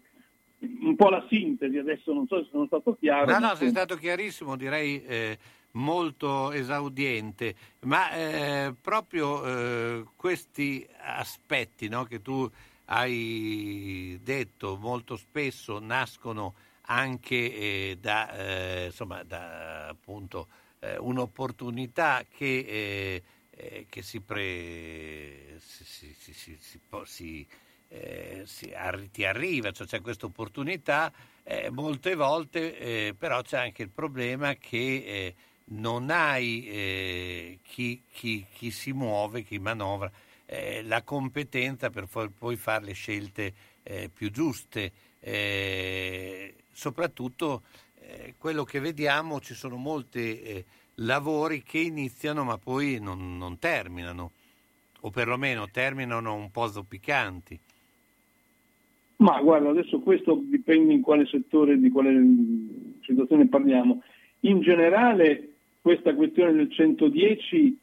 un 0.60 0.96
po' 0.96 1.10
la 1.10 1.22
sintesi, 1.28 1.76
adesso 1.76 2.14
non 2.14 2.26
so 2.26 2.42
se 2.42 2.48
sono 2.50 2.64
stato 2.64 2.96
chiaro. 2.98 3.30
No, 3.30 3.48
no, 3.48 3.54
sei 3.56 3.68
stato 3.68 3.96
chiarissimo, 3.96 4.56
direi 4.56 5.04
eh, 5.04 5.38
molto 5.72 6.50
esaudiente, 6.50 7.54
ma 7.80 8.10
eh, 8.12 8.74
proprio 8.80 9.44
eh, 9.44 10.04
questi 10.16 10.86
aspetti 10.98 11.88
no, 11.88 12.04
che 12.04 12.22
tu 12.22 12.50
hai 12.86 14.18
detto 14.22 14.78
molto 14.80 15.16
spesso 15.16 15.78
nascono 15.78 16.54
anche 16.90 17.34
eh, 17.90 17.98
da, 18.00 18.32
eh, 18.36 18.84
insomma, 18.86 19.22
da 19.22 19.88
appunto 19.88 20.48
eh, 20.80 20.96
un'opportunità 20.98 22.24
che, 22.28 22.58
eh, 22.68 23.22
eh, 23.50 23.86
che 23.88 24.02
si, 24.02 24.20
pre, 24.20 25.58
si, 25.60 25.84
si, 25.84 26.14
si, 26.18 26.32
si- 28.46 28.72
arri- 28.74 29.10
ti 29.10 29.24
arriva, 29.24 29.70
cioè 29.72 29.86
c'è 29.86 30.00
questa 30.00 30.26
opportunità, 30.26 31.12
molte 31.70 32.14
volte 32.14 33.14
però 33.18 33.40
c'è 33.42 33.58
anche 33.58 33.82
il 33.82 33.88
problema 33.88 34.54
che 34.56 35.34
non 35.70 36.10
hai 36.10 37.58
chi, 37.62 38.02
chi- 38.10 38.46
chi 38.52 38.70
si 38.70 38.92
muove, 38.92 39.42
chi 39.42 39.58
manovra, 39.58 40.10
eh, 40.46 40.82
la 40.82 41.02
competenza 41.02 41.90
per 41.90 42.06
poi 42.36 42.56
fare 42.56 42.84
le 42.84 42.92
scelte 42.92 43.52
eh, 43.82 44.08
più 44.12 44.30
giuste. 44.30 44.92
Eh, 45.20 46.54
soprattutto 46.78 47.62
eh, 48.00 48.34
quello 48.38 48.62
che 48.62 48.78
vediamo, 48.78 49.40
ci 49.40 49.54
sono 49.54 49.74
molti 49.74 50.40
eh, 50.40 50.64
lavori 50.96 51.64
che 51.64 51.78
iniziano 51.78 52.44
ma 52.44 52.56
poi 52.56 53.00
non, 53.00 53.36
non 53.36 53.58
terminano, 53.58 54.30
o 55.00 55.10
perlomeno 55.10 55.68
terminano 55.72 56.34
un 56.34 56.52
po' 56.52 56.68
zoppicanti. 56.68 57.58
Ma 59.16 59.40
guarda, 59.42 59.70
adesso 59.70 59.98
questo 59.98 60.40
dipende 60.44 60.92
in 60.92 61.00
quale 61.00 61.26
settore, 61.26 61.80
di 61.80 61.90
quale 61.90 62.12
mm, 62.12 63.00
situazione 63.02 63.48
parliamo. 63.48 64.02
In 64.40 64.60
generale 64.60 65.54
questa 65.80 66.14
questione 66.14 66.52
del 66.52 66.70
110 66.70 67.76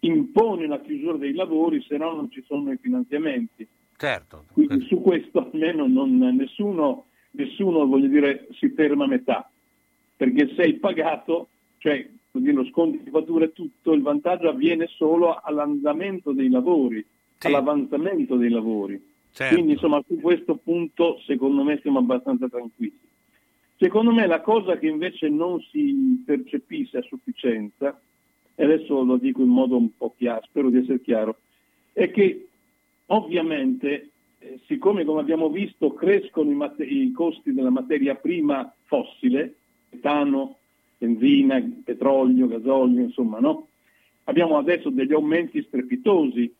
impone 0.00 0.66
la 0.66 0.80
chiusura 0.82 1.16
dei 1.16 1.32
lavori, 1.32 1.82
se 1.88 1.96
no 1.96 2.14
non 2.14 2.30
ci 2.30 2.44
sono 2.46 2.70
i 2.70 2.76
finanziamenti. 2.76 3.66
Certo. 3.96 4.44
Quindi 4.52 4.84
su 4.84 5.00
questo 5.00 5.48
almeno 5.50 5.86
non- 5.86 6.18
nessuno, 6.18 7.06
nessuno 7.38 7.86
voglio 7.86 8.08
dire, 8.08 8.48
si 8.52 8.68
ferma 8.70 9.04
a 9.04 9.08
metà, 9.08 9.50
perché 10.16 10.52
sei 10.54 10.74
pagato, 10.74 11.48
cioè 11.78 12.06
dire, 12.32 12.52
lo 12.52 12.64
sconto 12.66 13.02
di 13.02 13.10
fattura 13.10 13.44
e 13.44 13.52
tutto, 13.52 13.92
il 13.92 14.02
vantaggio 14.02 14.48
avviene 14.48 14.86
solo 14.88 15.40
all'andamento 15.40 16.32
dei 16.32 16.50
lavori, 16.50 17.04
all'avanzamento 17.40 18.36
dei 18.36 18.50
lavori. 18.50 19.00
Certo. 19.30 19.54
Quindi 19.54 19.72
insomma 19.72 20.02
su 20.06 20.18
questo 20.20 20.56
punto 20.56 21.20
secondo 21.24 21.62
me 21.62 21.78
siamo 21.80 21.98
abbastanza 21.98 22.48
tranquilli. 22.48 22.98
Secondo 23.76 24.12
me 24.12 24.26
la 24.26 24.40
cosa 24.40 24.76
che 24.76 24.88
invece 24.88 25.28
non 25.28 25.60
si 25.70 26.22
percepisce 26.26 26.98
a 26.98 27.02
sufficienza, 27.02 28.00
e 28.56 28.64
adesso 28.64 29.04
lo 29.04 29.16
dico 29.16 29.42
in 29.42 29.48
modo 29.48 29.76
un 29.76 29.96
po' 29.96 30.14
chiaro, 30.16 30.42
spero 30.44 30.70
di 30.70 30.78
essere 30.78 31.00
chiaro, 31.00 31.36
è 31.92 32.10
che 32.10 32.48
ovviamente, 33.06 34.10
eh, 34.38 34.60
siccome 34.66 35.04
come 35.04 35.20
abbiamo 35.20 35.48
visto 35.48 35.92
crescono 35.94 36.50
i, 36.50 36.54
mate- 36.54 36.84
i 36.84 37.12
costi 37.12 37.52
della 37.52 37.70
materia 37.70 38.14
prima 38.14 38.72
fossile, 38.84 39.54
metano, 39.90 40.58
benzina, 40.98 41.62
petrolio, 41.84 42.46
gasolio, 42.46 43.02
insomma, 43.02 43.38
no? 43.38 43.68
Abbiamo 44.24 44.58
adesso 44.58 44.90
degli 44.90 45.12
aumenti 45.12 45.62
strepitosi 45.62 46.54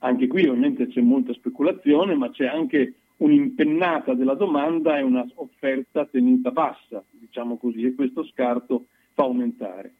anche 0.00 0.26
qui 0.28 0.46
ovviamente 0.46 0.86
c'è 0.88 1.00
molta 1.00 1.32
speculazione, 1.32 2.14
ma 2.14 2.30
c'è 2.30 2.46
anche 2.46 2.94
un'impennata 3.16 4.14
della 4.14 4.34
domanda 4.34 4.96
e 4.96 5.02
una 5.02 5.26
offerta 5.34 6.06
tenuta 6.06 6.50
bassa, 6.52 7.02
diciamo 7.10 7.56
così, 7.56 7.84
e 7.84 7.94
questo 7.94 8.24
scarto 8.24 8.86
fa 9.14 9.24
aumentare. 9.24 9.92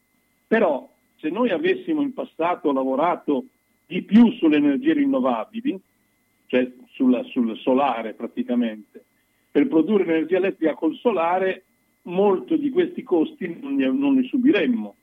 Però 0.46 0.88
se 1.16 1.30
noi 1.30 1.50
avessimo 1.50 2.00
in 2.00 2.14
passato 2.14 2.70
lavorato 2.72 3.46
di 3.86 4.02
più 4.02 4.30
sulle 4.32 4.58
energie 4.58 4.92
rinnovabili, 4.92 5.80
cioè 6.48 6.70
sulla- 6.90 7.22
sul 7.24 7.56
solare 7.58 8.14
praticamente, 8.14 9.04
per 9.50 9.68
produrre 9.68 10.04
energia 10.04 10.38
elettrica 10.38 10.74
col 10.74 10.96
solare, 10.96 11.62
molto 12.02 12.56
di 12.56 12.70
questi 12.70 13.02
costi 13.02 13.56
non 13.60 13.76
li, 13.76 13.84
non 13.84 14.14
li 14.16 14.26
subiremmo, 14.26 14.96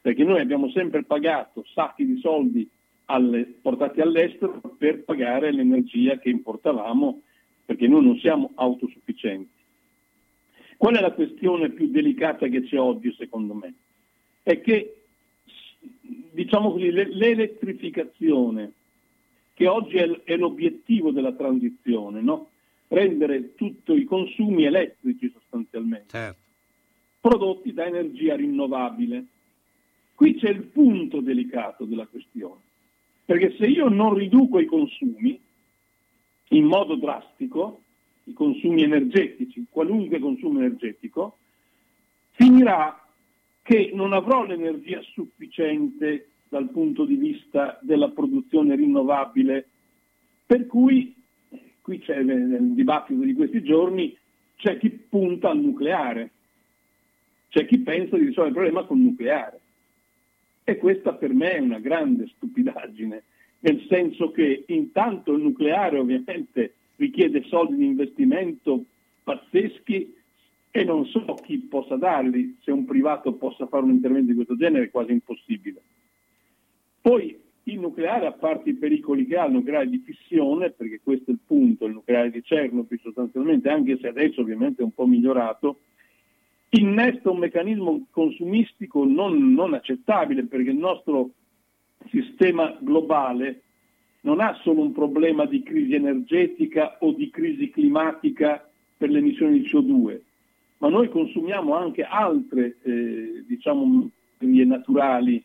perché 0.00 0.24
noi 0.24 0.40
abbiamo 0.40 0.68
sempre 0.70 1.04
pagato 1.04 1.64
sacchi 1.72 2.04
di 2.04 2.18
soldi 2.18 2.68
alle- 3.06 3.46
portati 3.60 4.00
all'estero 4.00 4.60
per 4.76 5.04
pagare 5.04 5.52
l'energia 5.52 6.18
che 6.18 6.30
importavamo, 6.30 7.22
perché 7.64 7.86
noi 7.86 8.04
non 8.04 8.18
siamo 8.18 8.50
autosufficienti. 8.54 9.54
Qual 10.76 10.96
è 10.96 11.00
la 11.00 11.12
questione 11.12 11.70
più 11.70 11.88
delicata 11.88 12.48
che 12.48 12.62
c'è 12.62 12.78
oggi, 12.78 13.14
secondo 13.16 13.54
me? 13.54 13.74
È 14.42 14.60
che, 14.60 15.02
diciamo 16.32 16.72
così, 16.72 16.90
le- 16.90 17.08
l'elettrificazione, 17.14 18.72
che 19.56 19.66
oggi 19.66 19.96
è, 19.96 20.36
l'obiettivo 20.36 21.12
della 21.12 21.32
transizione, 21.32 22.20
no? 22.20 22.50
rendere 22.88 23.54
tutti 23.54 23.92
i 23.92 24.04
consumi 24.04 24.64
elettrici 24.64 25.30
sostanzialmente, 25.32 26.36
prodotti 27.18 27.72
da 27.72 27.86
energia 27.86 28.36
rinnovabile. 28.36 29.24
Qui 30.14 30.34
c'è 30.34 30.50
il 30.50 30.64
punto 30.64 31.20
delicato 31.22 31.86
della 31.86 32.06
questione, 32.06 32.60
perché 33.24 33.56
se 33.56 33.64
io 33.64 33.88
non 33.88 34.12
riduco 34.12 34.58
i 34.58 34.66
consumi 34.66 35.40
in 36.50 36.64
modo 36.64 36.96
drastico, 36.96 37.80
i 38.24 38.34
consumi 38.34 38.82
energetici, 38.82 39.64
qualunque 39.70 40.18
consumo 40.18 40.58
energetico, 40.58 41.38
finirà 42.32 43.02
che 43.62 43.90
non 43.94 44.12
avrò 44.12 44.44
l'energia 44.44 45.00
sufficiente 45.00 46.28
dal 46.48 46.70
punto 46.70 47.04
di 47.04 47.16
vista 47.16 47.78
della 47.82 48.08
produzione 48.10 48.76
rinnovabile, 48.76 49.68
per 50.46 50.66
cui 50.66 51.14
qui 51.80 51.98
c'è 51.98 52.22
nel 52.22 52.72
dibattito 52.72 53.22
di 53.22 53.34
questi 53.34 53.62
giorni, 53.62 54.16
c'è 54.56 54.78
chi 54.78 54.90
punta 54.90 55.50
al 55.50 55.60
nucleare, 55.60 56.30
c'è 57.48 57.66
chi 57.66 57.78
pensa 57.78 58.16
di 58.16 58.26
risolvere 58.26 58.48
il 58.48 58.54
problema 58.54 58.84
col 58.84 58.98
nucleare. 58.98 59.60
E 60.64 60.78
questa 60.78 61.14
per 61.14 61.32
me 61.32 61.52
è 61.52 61.58
una 61.60 61.78
grande 61.78 62.26
stupidaggine, 62.26 63.22
nel 63.60 63.86
senso 63.88 64.30
che 64.32 64.64
intanto 64.66 65.32
il 65.32 65.42
nucleare 65.42 65.98
ovviamente 65.98 66.74
richiede 66.96 67.44
soldi 67.44 67.76
di 67.76 67.86
investimento 67.86 68.84
pazzeschi 69.22 70.14
e 70.70 70.84
non 70.84 71.06
so 71.06 71.24
chi 71.44 71.58
possa 71.58 71.96
darli, 71.96 72.58
se 72.62 72.70
un 72.70 72.84
privato 72.84 73.34
possa 73.34 73.66
fare 73.66 73.84
un 73.84 73.90
intervento 73.90 74.28
di 74.30 74.34
questo 74.34 74.56
genere 74.56 74.84
è 74.84 74.90
quasi 74.90 75.12
impossibile. 75.12 75.80
Poi 77.06 77.38
il 77.62 77.78
nucleare, 77.78 78.26
a 78.26 78.32
parte 78.32 78.70
i 78.70 78.74
pericoli 78.74 79.26
che 79.26 79.36
ha, 79.36 79.46
il 79.46 79.52
nucleare 79.52 79.88
di 79.88 79.98
fissione, 79.98 80.72
perché 80.72 80.98
questo 81.00 81.30
è 81.30 81.34
il 81.34 81.38
punto, 81.46 81.86
il 81.86 81.92
nucleare 81.92 82.32
di 82.32 82.42
Chernobyl 82.42 82.98
sostanzialmente, 83.00 83.68
anche 83.68 83.96
se 84.00 84.08
adesso 84.08 84.40
ovviamente 84.40 84.82
è 84.82 84.84
un 84.84 84.90
po' 84.90 85.06
migliorato, 85.06 85.82
innesta 86.70 87.30
un 87.30 87.38
meccanismo 87.38 88.06
consumistico 88.10 89.04
non, 89.04 89.54
non 89.54 89.74
accettabile 89.74 90.46
perché 90.46 90.70
il 90.70 90.78
nostro 90.78 91.30
sistema 92.08 92.76
globale 92.80 93.62
non 94.22 94.40
ha 94.40 94.58
solo 94.62 94.80
un 94.80 94.90
problema 94.90 95.46
di 95.46 95.62
crisi 95.62 95.94
energetica 95.94 96.96
o 96.98 97.12
di 97.12 97.30
crisi 97.30 97.70
climatica 97.70 98.68
per 98.96 99.10
le 99.10 99.18
emissioni 99.18 99.60
di 99.60 99.68
CO2, 99.68 100.20
ma 100.78 100.88
noi 100.88 101.08
consumiamo 101.08 101.72
anche 101.72 102.02
altre 102.02 102.78
eh, 102.82 103.44
diciamo, 103.46 104.10
materie 104.32 104.64
naturali 104.64 105.44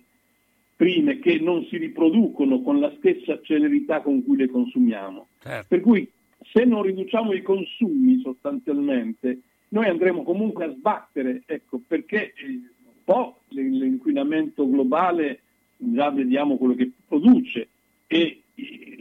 prime 0.82 1.20
che 1.20 1.38
non 1.38 1.64
si 1.66 1.78
riproducono 1.78 2.64
con 2.64 2.80
la 2.80 2.92
stessa 2.98 3.40
celerità 3.44 4.02
con 4.02 4.24
cui 4.24 4.36
le 4.36 4.50
consumiamo. 4.50 5.28
Certo. 5.40 5.68
Per 5.68 5.80
cui 5.80 6.10
se 6.52 6.66
non 6.66 6.82
riduciamo 6.82 7.34
i 7.34 7.44
consumi 7.44 8.20
sostanzialmente, 8.22 9.42
noi 9.70 9.86
andremo 9.86 10.24
comunque 10.24 10.66
a 10.66 10.74
sbattere, 10.74 11.44
ecco, 11.46 11.80
perché 11.86 12.34
eh, 12.34 12.46
un 12.48 13.04
po' 13.04 13.42
l'inquinamento 13.50 14.68
globale 14.68 15.42
già 15.78 16.10
vediamo 16.10 16.58
quello 16.58 16.74
che 16.74 16.90
produce 17.08 17.68
e 18.08 18.42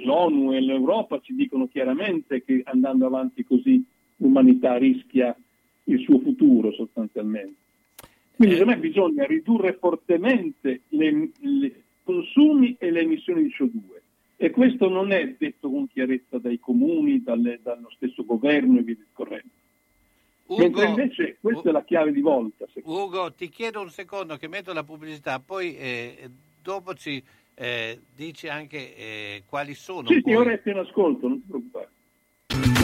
l'ONU 0.05 0.53
e 0.53 0.61
l'Europa 0.61 1.19
ci 1.21 1.35
dicono 1.35 1.67
chiaramente 1.67 2.45
che 2.45 2.61
andando 2.63 3.07
avanti 3.07 3.43
così 3.43 3.83
l'umanità 4.17 4.77
rischia 4.77 5.35
il 5.85 5.99
suo 6.01 6.19
futuro 6.19 6.73
sostanzialmente. 6.73 7.60
Quindi 8.41 8.57
secondo 8.57 8.81
me 8.81 8.89
bisogna 8.89 9.27
ridurre 9.27 9.75
fortemente 9.75 10.81
i 10.89 11.75
consumi 12.03 12.75
e 12.79 12.91
le 12.91 13.01
emissioni 13.01 13.43
di 13.43 13.55
CO2 13.55 14.01
e 14.39 14.51
questo 14.51 14.89
non 14.89 15.13
è 15.13 15.35
detto 15.39 15.69
con 15.69 15.87
chiarezza 15.87 16.39
dai 16.39 16.59
comuni, 16.59 17.23
dalle- 17.23 17.61
dallo 17.63 17.91
stesso 17.91 18.25
governo 18.25 18.79
e 18.79 18.83
via 18.83 18.95
discorrendo. 18.95 19.51
Mentre 20.57 20.87
invece 20.87 21.37
questa 21.39 21.69
è 21.69 21.73
la 21.73 21.85
chiave 21.85 22.13
di 22.13 22.23
volta. 22.23 22.65
Ugo, 22.85 23.31
ti 23.35 23.51
chiedo 23.51 23.83
un 23.83 23.91
secondo 23.91 24.37
che 24.37 24.49
metto 24.49 24.73
la 24.73 24.85
pubblicità, 24.85 25.39
poi 25.39 25.77
eh, 25.77 26.31
dopo 26.63 26.95
ci 26.95 27.23
eh, 27.57 28.01
dici 28.17 28.49
anche 28.49 28.97
eh, 28.97 29.43
quali 29.45 29.75
sono. 29.75 30.09
Sì, 30.09 30.15
sì, 30.15 30.23
poi- 30.23 30.37
ora 30.37 30.53
è 30.53 30.61
in 30.65 30.79
ascolto, 30.79 31.29
non 31.29 31.43
ti 31.43 31.47
preoccupare. 31.47 31.91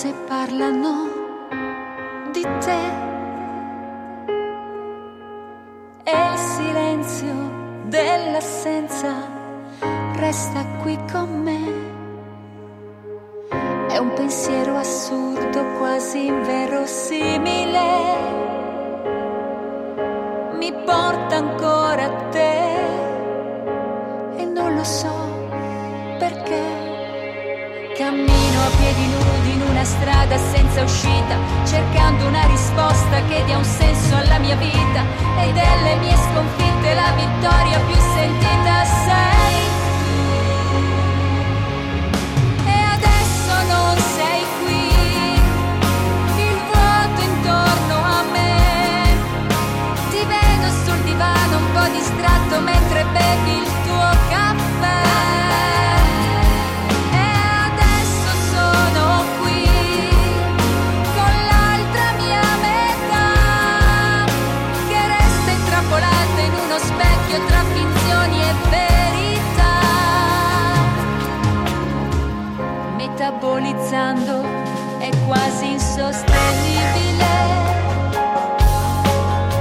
Quante 0.00 0.14
cose 0.14 0.14
parlano 0.26 1.08
di 2.32 2.42
te 2.42 2.82
e 6.04 6.32
il 6.32 6.38
silenzio 6.38 7.34
dell'assenza 7.84 9.14
resta 10.14 10.64
qui 10.82 10.98
con 11.12 11.42
me. 11.42 11.88
È 13.88 13.98
un 13.98 14.12
pensiero 14.14 14.76
assurdo, 14.76 15.64
quasi 15.78 16.26
inverosimile. 16.26 17.88
Mi 20.58 20.72
porta 20.72 21.36
ancora 21.36 22.04
a 22.04 22.28
te 22.30 22.74
e 24.36 24.44
non 24.46 24.76
lo 24.76 24.84
so 24.84 25.12
perché. 26.18 26.88
Cammino 27.96 28.60
a 28.62 28.70
piedi 28.78 29.06
nudi 29.06 29.39
in 29.60 29.68
una 29.68 29.84
strada 29.84 30.36
senza 30.38 30.82
uscita, 30.82 31.36
cercando 31.64 32.26
una 32.26 32.46
risposta 32.46 33.22
che 33.28 33.44
dia 33.44 33.58
un 33.58 33.64
senso 33.64 34.16
alla 34.16 34.38
mia 34.38 34.56
vita 34.56 35.04
e 35.38 35.52
delle 35.52 35.96
mie 35.96 36.16
sconfitte 36.16 36.94
la 36.94 37.12
vittoria 37.14 37.78
più 37.80 37.96
sentita 37.96 38.84
sei. 38.84 39.68
E 42.64 42.78
adesso 42.94 43.52
non 43.68 43.96
sei 44.16 44.44
qui, 44.62 44.88
il 46.42 46.58
vuoto 46.70 47.20
intorno 47.22 47.96
a 48.04 48.22
me. 48.32 49.16
Ti 50.10 50.24
vedo 50.24 50.70
sul 50.84 51.02
divano 51.04 51.56
un 51.56 51.72
po' 51.72 51.88
distratto 51.92 52.60
mentre 52.60 53.04
bevi 53.12 53.58
il 53.58 53.70
tuo 53.84 54.08
caffè. 54.28 55.29
carbonizzando 73.40 74.44
è 74.98 75.08
quasi 75.26 75.72
insostenibile 75.72 77.24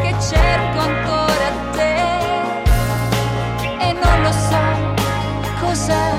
che 0.01 0.14
cerco 0.19 0.80
ancora 0.80 1.47
te. 1.72 1.95
E 3.80 3.93
non 3.93 4.22
lo 4.22 4.31
so 4.31 4.60
cos'è 5.61 6.11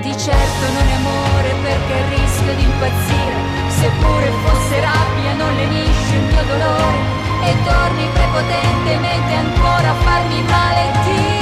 di 0.00 0.16
certo 0.16 0.64
non 0.74 0.86
è 0.86 0.94
amore 0.94 1.54
perché 1.60 2.08
rischio 2.14 2.54
di 2.54 2.62
impazzire 2.62 3.36
seppure 3.68 4.30
fosse 4.44 4.80
rabbia 4.80 5.34
non 5.34 5.54
lenisce 5.56 6.14
il 6.14 6.22
mio 6.22 6.44
dolore. 6.44 7.16
E 7.42 7.54
torni 7.64 8.06
prepotentemente 8.12 9.34
ancora 9.34 9.90
a 9.90 9.94
farmi 9.94 10.42
male 10.42 11.37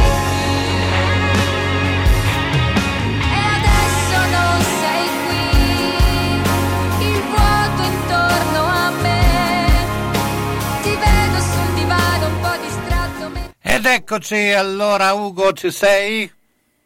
Ed 13.76 13.84
eccoci 13.84 14.52
allora 14.52 15.12
Ugo, 15.12 15.52
ci 15.52 15.70
sei? 15.70 16.26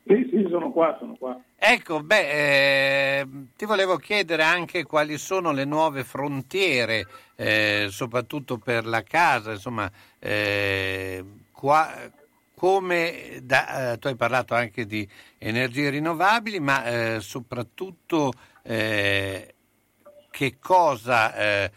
Sì, 0.04 0.28
sì, 0.28 0.44
sono 0.50 0.72
qua, 0.72 0.96
sono 0.98 1.14
qua. 1.16 1.40
Ecco, 1.56 2.02
beh, 2.02 3.20
eh, 3.20 3.26
ti 3.56 3.64
volevo 3.64 3.96
chiedere 3.96 4.42
anche 4.42 4.82
quali 4.82 5.16
sono 5.16 5.52
le 5.52 5.64
nuove 5.64 6.02
frontiere, 6.02 7.06
eh, 7.36 7.86
soprattutto 7.90 8.58
per 8.58 8.86
la 8.86 9.04
casa, 9.04 9.52
insomma, 9.52 9.88
eh, 10.18 11.24
qua- 11.52 11.94
come 12.56 13.38
da- 13.40 13.92
eh, 13.92 13.98
tu 13.98 14.08
hai 14.08 14.16
parlato 14.16 14.56
anche 14.56 14.84
di 14.84 15.08
energie 15.38 15.90
rinnovabili, 15.90 16.58
ma 16.58 16.84
eh, 16.86 17.20
soprattutto 17.20 18.32
eh, 18.64 19.54
che 20.28 20.56
cosa 20.58 21.70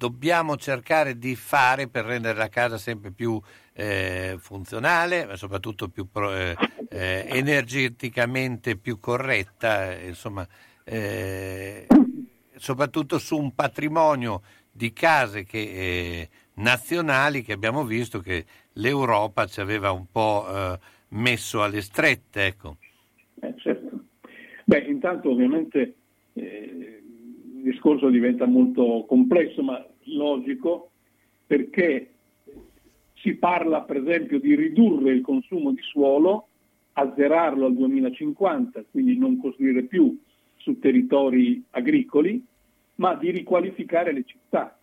dobbiamo 0.00 0.56
cercare 0.56 1.18
di 1.18 1.36
fare 1.36 1.86
per 1.86 2.06
rendere 2.06 2.38
la 2.38 2.48
casa 2.48 2.78
sempre 2.78 3.10
più 3.10 3.38
eh, 3.74 4.36
funzionale, 4.38 5.26
ma 5.26 5.36
soprattutto 5.36 5.88
più 5.88 6.08
pro- 6.10 6.34
eh, 6.34 6.56
eh, 6.88 7.26
energeticamente 7.28 8.78
più 8.78 8.98
corretta, 8.98 9.92
eh, 9.92 10.08
insomma, 10.08 10.48
eh, 10.84 11.86
soprattutto 12.56 13.18
su 13.18 13.36
un 13.36 13.54
patrimonio 13.54 14.40
di 14.72 14.90
case 14.94 15.44
che, 15.44 16.30
nazionali 16.54 17.42
che 17.42 17.52
abbiamo 17.52 17.84
visto 17.84 18.20
che 18.20 18.46
l'Europa 18.74 19.44
ci 19.44 19.60
aveva 19.60 19.90
un 19.90 20.06
po' 20.10 20.78
messo 21.08 21.62
alle 21.62 21.82
strette. 21.82 22.46
Ecco. 22.46 22.76
Certo. 23.56 24.04
Beh, 24.64 24.84
intanto 24.86 25.30
ovviamente 25.30 25.94
il 26.32 27.02
discorso 27.62 28.08
diventa 28.08 28.46
molto 28.46 29.04
complesso, 29.06 29.62
ma 29.62 29.84
logico, 30.14 30.90
perché 31.46 32.10
si 33.14 33.34
parla 33.34 33.82
per 33.82 33.96
esempio 33.96 34.40
di 34.40 34.54
ridurre 34.54 35.12
il 35.12 35.20
consumo 35.20 35.72
di 35.72 35.82
suolo, 35.82 36.48
azzerarlo 36.92 37.66
al 37.66 37.74
2050, 37.74 38.84
quindi 38.90 39.16
non 39.16 39.38
costruire 39.38 39.82
più 39.82 40.18
su 40.56 40.78
territori 40.78 41.62
agricoli, 41.70 42.44
ma 42.96 43.14
di 43.14 43.30
riqualificare 43.30 44.12
le 44.12 44.24
città, 44.24 44.78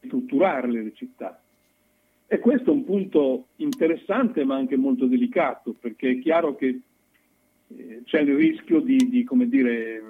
strutturarle 0.00 0.82
le 0.82 0.92
città. 0.94 1.40
E 2.26 2.38
questo 2.40 2.70
è 2.70 2.74
un 2.74 2.84
punto 2.84 3.46
interessante 3.56 4.44
ma 4.44 4.56
anche 4.56 4.76
molto 4.76 5.06
delicato, 5.06 5.74
perché 5.78 6.10
è 6.10 6.18
chiaro 6.18 6.56
che 6.56 6.80
eh, 7.68 8.02
c'è 8.04 8.20
il 8.20 8.34
rischio 8.34 8.80
di, 8.80 8.96
di, 9.08 9.26
dire, 9.46 10.02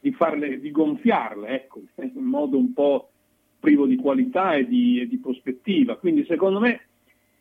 di, 0.00 0.12
farle, 0.12 0.60
di 0.60 0.70
gonfiarle, 0.70 1.48
ecco, 1.48 1.82
in 2.00 2.22
modo 2.22 2.58
un 2.58 2.72
po' 2.72 3.09
privo 3.60 3.86
di 3.86 3.96
qualità 3.96 4.54
e 4.54 4.66
di, 4.66 5.00
e 5.00 5.06
di 5.06 5.18
prospettiva. 5.18 5.96
Quindi 5.96 6.24
secondo 6.24 6.58
me 6.58 6.80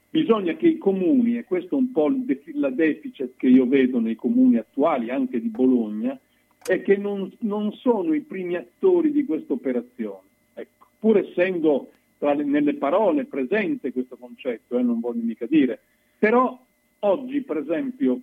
bisogna 0.09 0.53
che 0.53 0.67
i 0.67 0.77
comuni, 0.77 1.37
e 1.37 1.45
questo 1.45 1.75
è 1.75 1.79
un 1.79 1.91
po' 1.91 2.13
la 2.53 2.69
deficit 2.69 3.31
che 3.37 3.47
io 3.47 3.65
vedo 3.65 3.99
nei 3.99 4.15
comuni 4.15 4.57
attuali, 4.57 5.09
anche 5.09 5.39
di 5.39 5.47
Bologna, 5.47 6.19
è 6.65 6.81
che 6.81 6.97
non, 6.97 7.31
non 7.39 7.71
sono 7.73 8.13
i 8.13 8.21
primi 8.21 8.55
attori 8.55 9.11
di 9.11 9.25
questa 9.25 9.53
operazione. 9.53 10.27
Ecco, 10.53 10.87
pur 10.99 11.17
essendo 11.17 11.91
le- 12.19 12.43
nelle 12.43 12.73
parole 12.75 13.25
presente 13.25 13.93
questo 13.93 14.17
concetto, 14.17 14.77
eh, 14.77 14.83
non 14.83 14.99
voglio 14.99 15.23
mica 15.23 15.45
dire, 15.45 15.79
però 16.17 16.59
oggi 16.99 17.41
per 17.41 17.57
esempio 17.57 18.19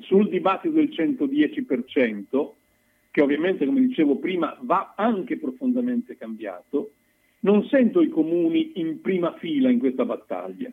sul 0.00 0.28
dibattito 0.28 0.74
del 0.74 0.90
110%, 0.90 2.54
che 3.10 3.20
ovviamente 3.20 3.64
come 3.64 3.80
dicevo 3.80 4.16
prima 4.16 4.56
va 4.60 4.94
anche 4.96 5.38
profondamente 5.38 6.16
cambiato, 6.16 6.90
non 7.44 7.64
sento 7.68 8.00
i 8.00 8.08
comuni 8.08 8.72
in 8.76 9.00
prima 9.00 9.34
fila 9.34 9.70
in 9.70 9.78
questa 9.78 10.04
battaglia. 10.04 10.70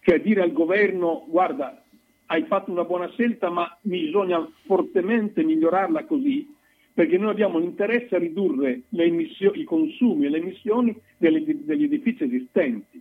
Cioè 0.00 0.20
dire 0.20 0.42
al 0.42 0.52
governo 0.52 1.24
guarda 1.28 1.82
hai 2.26 2.44
fatto 2.44 2.70
una 2.70 2.84
buona 2.84 3.08
scelta 3.10 3.50
ma 3.50 3.76
bisogna 3.80 4.46
fortemente 4.64 5.42
migliorarla 5.42 6.04
così 6.04 6.54
perché 6.92 7.18
noi 7.18 7.30
abbiamo 7.30 7.58
l'interesse 7.58 8.16
a 8.16 8.18
ridurre 8.18 8.82
i 8.90 9.64
consumi 9.64 10.26
e 10.26 10.28
le 10.28 10.38
emissioni 10.38 10.98
delle- 11.16 11.42
degli 11.44 11.84
edifici 11.84 12.24
esistenti. 12.24 13.00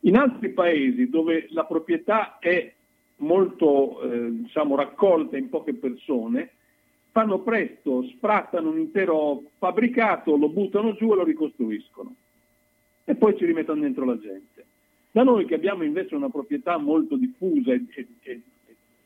In 0.00 0.16
altri 0.16 0.50
paesi 0.50 1.08
dove 1.08 1.46
la 1.50 1.64
proprietà 1.64 2.38
è 2.38 2.72
molto 3.16 4.00
eh, 4.02 4.30
diciamo, 4.42 4.74
raccolta 4.74 5.36
in 5.36 5.48
poche 5.48 5.74
persone, 5.74 6.50
fanno 7.10 7.40
presto, 7.40 8.04
sfrattano 8.04 8.70
un 8.70 8.78
intero 8.78 9.42
fabbricato, 9.58 10.36
lo 10.36 10.48
buttano 10.48 10.94
giù 10.94 11.12
e 11.12 11.16
lo 11.16 11.24
ricostruiscono. 11.24 12.14
E 13.04 13.14
poi 13.14 13.36
ci 13.36 13.44
rimettono 13.44 13.80
dentro 13.80 14.04
la 14.04 14.18
gente. 14.18 14.66
Da 15.10 15.22
noi 15.22 15.46
che 15.46 15.54
abbiamo 15.54 15.82
invece 15.82 16.14
una 16.14 16.28
proprietà 16.28 16.76
molto 16.76 17.16
diffusa 17.16 17.72
e, 17.72 17.84
e- 17.94 18.06
e- 18.22 18.40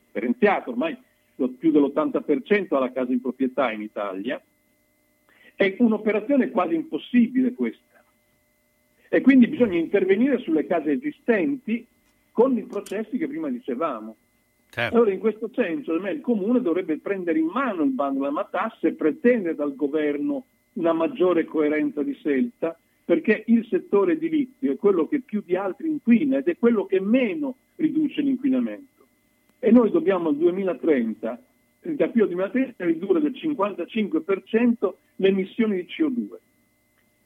differenziata, 0.07 0.71
ormai 0.71 0.97
più 1.59 1.71
dell'80% 1.71 2.75
ha 2.75 2.79
la 2.79 2.93
casa 2.93 3.13
in 3.13 3.21
proprietà 3.21 3.73
in 3.73 3.83
Italia, 3.83 4.41
è 5.55 5.77
un'operazione 5.79 6.51
quasi 6.51 6.75
impossibile 6.75 7.55
questa. 7.55 8.03
E 9.09 9.21
quindi 9.21 9.47
bisogna 9.47 9.79
intervenire 9.79 10.39
sulle 10.39 10.67
case 10.67 10.93
esistenti 10.93 11.87
con 12.33 12.57
i 12.57 12.65
processi 12.65 13.19
che 13.19 13.29
prima 13.29 13.49
dicevamo. 13.49 14.17
Allora 14.75 15.13
in 15.13 15.19
questo 15.19 15.51
senso 15.53 15.93
il 15.95 16.21
Comune 16.23 16.63
dovrebbe 16.63 16.99
prendere 16.99 17.39
in 17.39 17.47
mano 17.47 17.83
il 17.83 17.91
bando 17.91 18.21
della 18.21 18.33
matassa 18.33 18.89
e 18.89 18.93
pretendere 18.93 19.55
dal 19.55 19.77
governo 19.77 20.47
una 20.75 20.95
maggiore 20.95 21.45
coerenza 21.45 22.03
di 22.03 22.15
scelta 22.15 22.79
perché 23.05 23.45
il 23.49 23.67
settore 23.69 24.13
edilizio 24.13 24.73
è 24.73 24.77
quello 24.77 25.07
che 25.07 25.21
più 25.21 25.43
di 25.45 25.57
altri 25.57 25.89
inquina 25.89 26.39
ed 26.39 26.49
è 26.49 26.57
quello 26.57 26.87
che 26.87 27.01
meno 27.01 27.57
riduce 27.77 28.23
l'inquinamento. 28.23 29.07
E 29.59 29.71
noi 29.71 29.91
dobbiamo 29.91 30.31
al 30.31 30.37
2030, 30.37 31.43
da 31.81 32.09
qui 32.09 32.21
al 32.23 32.29
2030, 32.29 32.85
ridurre 32.85 33.21
del 33.21 33.33
55% 33.33 34.93
le 35.17 35.29
emissioni 35.29 35.77
di 35.77 35.87
CO2. 35.87 36.29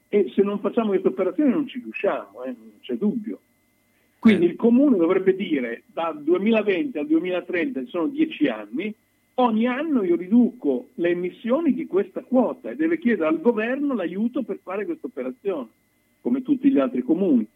E 0.08 0.32
se 0.34 0.42
non 0.42 0.60
facciamo 0.60 0.88
questa 0.88 1.08
operazione 1.08 1.50
non 1.50 1.68
ci 1.68 1.80
riusciamo, 1.80 2.42
eh, 2.44 2.48
non 2.48 2.72
c'è 2.80 2.94
dubbio. 2.94 3.40
Quindi 4.26 4.46
il 4.46 4.56
comune 4.56 4.96
dovrebbe 4.96 5.36
dire 5.36 5.84
dal 5.86 6.20
2020 6.20 6.98
al 6.98 7.06
2030, 7.06 7.84
ci 7.84 7.90
sono 7.90 8.08
10 8.08 8.46
anni, 8.48 8.94
ogni 9.34 9.66
anno 9.66 10.02
io 10.02 10.16
riduco 10.16 10.88
le 10.94 11.10
emissioni 11.10 11.72
di 11.72 11.86
questa 11.86 12.22
quota 12.22 12.70
e 12.70 12.74
deve 12.74 12.98
chiedere 12.98 13.28
al 13.28 13.40
governo 13.40 13.94
l'aiuto 13.94 14.42
per 14.42 14.58
fare 14.62 14.84
questa 14.84 15.06
operazione, 15.06 15.68
come 16.20 16.42
tutti 16.42 16.70
gli 16.70 16.78
altri 16.78 17.02
comuni. 17.02 17.46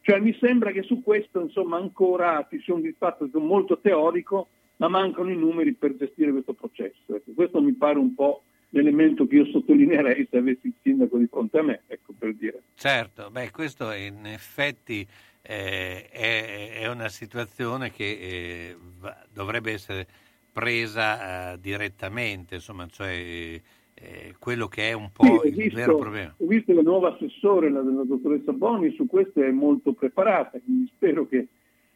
Cioè 0.00 0.20
mi 0.20 0.34
sembra 0.40 0.70
che 0.70 0.82
su 0.82 1.02
questo 1.02 1.40
insomma 1.40 1.76
ancora 1.76 2.46
ci 2.48 2.58
sia 2.60 2.72
un 2.72 2.80
dibattito 2.80 3.38
molto 3.38 3.78
teorico, 3.78 4.48
ma 4.76 4.88
mancano 4.88 5.30
i 5.30 5.36
numeri 5.36 5.74
per 5.74 5.94
gestire 5.96 6.30
questo 6.30 6.54
processo. 6.54 7.16
Ecco, 7.16 7.32
questo 7.34 7.60
mi 7.60 7.72
pare 7.72 7.98
un 7.98 8.14
po' 8.14 8.44
l'elemento 8.70 9.26
che 9.26 9.36
io 9.36 9.46
sottolineerei 9.46 10.26
se 10.30 10.38
avessi 10.38 10.68
il 10.68 10.74
sindaco 10.82 11.18
di 11.18 11.26
fronte 11.26 11.58
a 11.58 11.62
me, 11.62 11.82
ecco 11.86 12.14
per 12.18 12.34
dire. 12.34 12.62
Certo, 12.74 13.28
beh, 13.30 13.50
questo 13.50 13.92
in 13.92 14.26
effetti 14.26 15.06
eh, 15.50 16.08
è, 16.10 16.80
è 16.80 16.88
una 16.90 17.08
situazione 17.08 17.90
che 17.90 18.04
eh, 18.04 18.76
va- 19.00 19.24
dovrebbe 19.32 19.72
essere 19.72 20.06
presa 20.52 21.52
eh, 21.52 21.58
direttamente, 21.60 22.56
insomma, 22.56 22.86
cioè 22.90 23.08
eh, 23.10 24.34
quello 24.38 24.68
che 24.68 24.90
è 24.90 24.92
un 24.92 25.10
po' 25.10 25.40
Sì, 25.40 25.48
il 25.48 25.54
visto- 25.54 25.76
vero 25.76 25.96
problema. 25.96 26.34
Ho 26.36 26.46
visto 26.46 26.72
la 26.74 26.82
nuova 26.82 27.14
assessore, 27.14 27.70
la 27.70 27.80
della 27.80 28.04
dottoressa 28.04 28.52
Boni, 28.52 28.92
su 28.94 29.06
questo 29.06 29.42
è 29.42 29.50
molto 29.50 29.92
preparata, 29.92 30.58
quindi 30.62 30.90
spero 30.94 31.26
che 31.26 31.46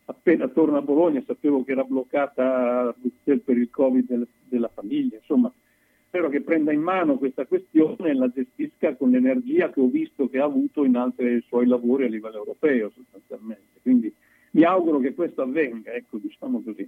appena 0.06 0.48
torna 0.48 0.78
a 0.78 0.82
Bologna, 0.82 1.22
sapevo 1.26 1.62
che 1.62 1.72
era 1.72 1.84
bloccata 1.84 2.94
per 3.44 3.56
il 3.58 3.68
Covid 3.70 4.06
del- 4.08 4.26
della 4.48 4.70
famiglia, 4.72 5.16
insomma, 5.16 5.52
spero 6.12 6.28
che 6.28 6.42
prenda 6.42 6.72
in 6.72 6.82
mano 6.82 7.16
questa 7.16 7.46
questione 7.46 8.10
e 8.10 8.14
la 8.14 8.28
gestisca 8.28 8.94
con 8.96 9.08
l'energia 9.08 9.70
che 9.70 9.80
ho 9.80 9.88
visto 9.88 10.28
che 10.28 10.38
ha 10.40 10.44
avuto 10.44 10.84
in 10.84 10.94
altri 10.96 11.42
suoi 11.46 11.66
lavori 11.66 12.04
a 12.04 12.08
livello 12.08 12.36
europeo 12.36 12.92
sostanzialmente. 12.94 13.80
Quindi 13.80 14.12
mi 14.50 14.62
auguro 14.62 14.98
che 14.98 15.14
questo 15.14 15.40
avvenga, 15.40 15.90
ecco, 15.92 16.18
diciamo 16.18 16.62
così. 16.62 16.86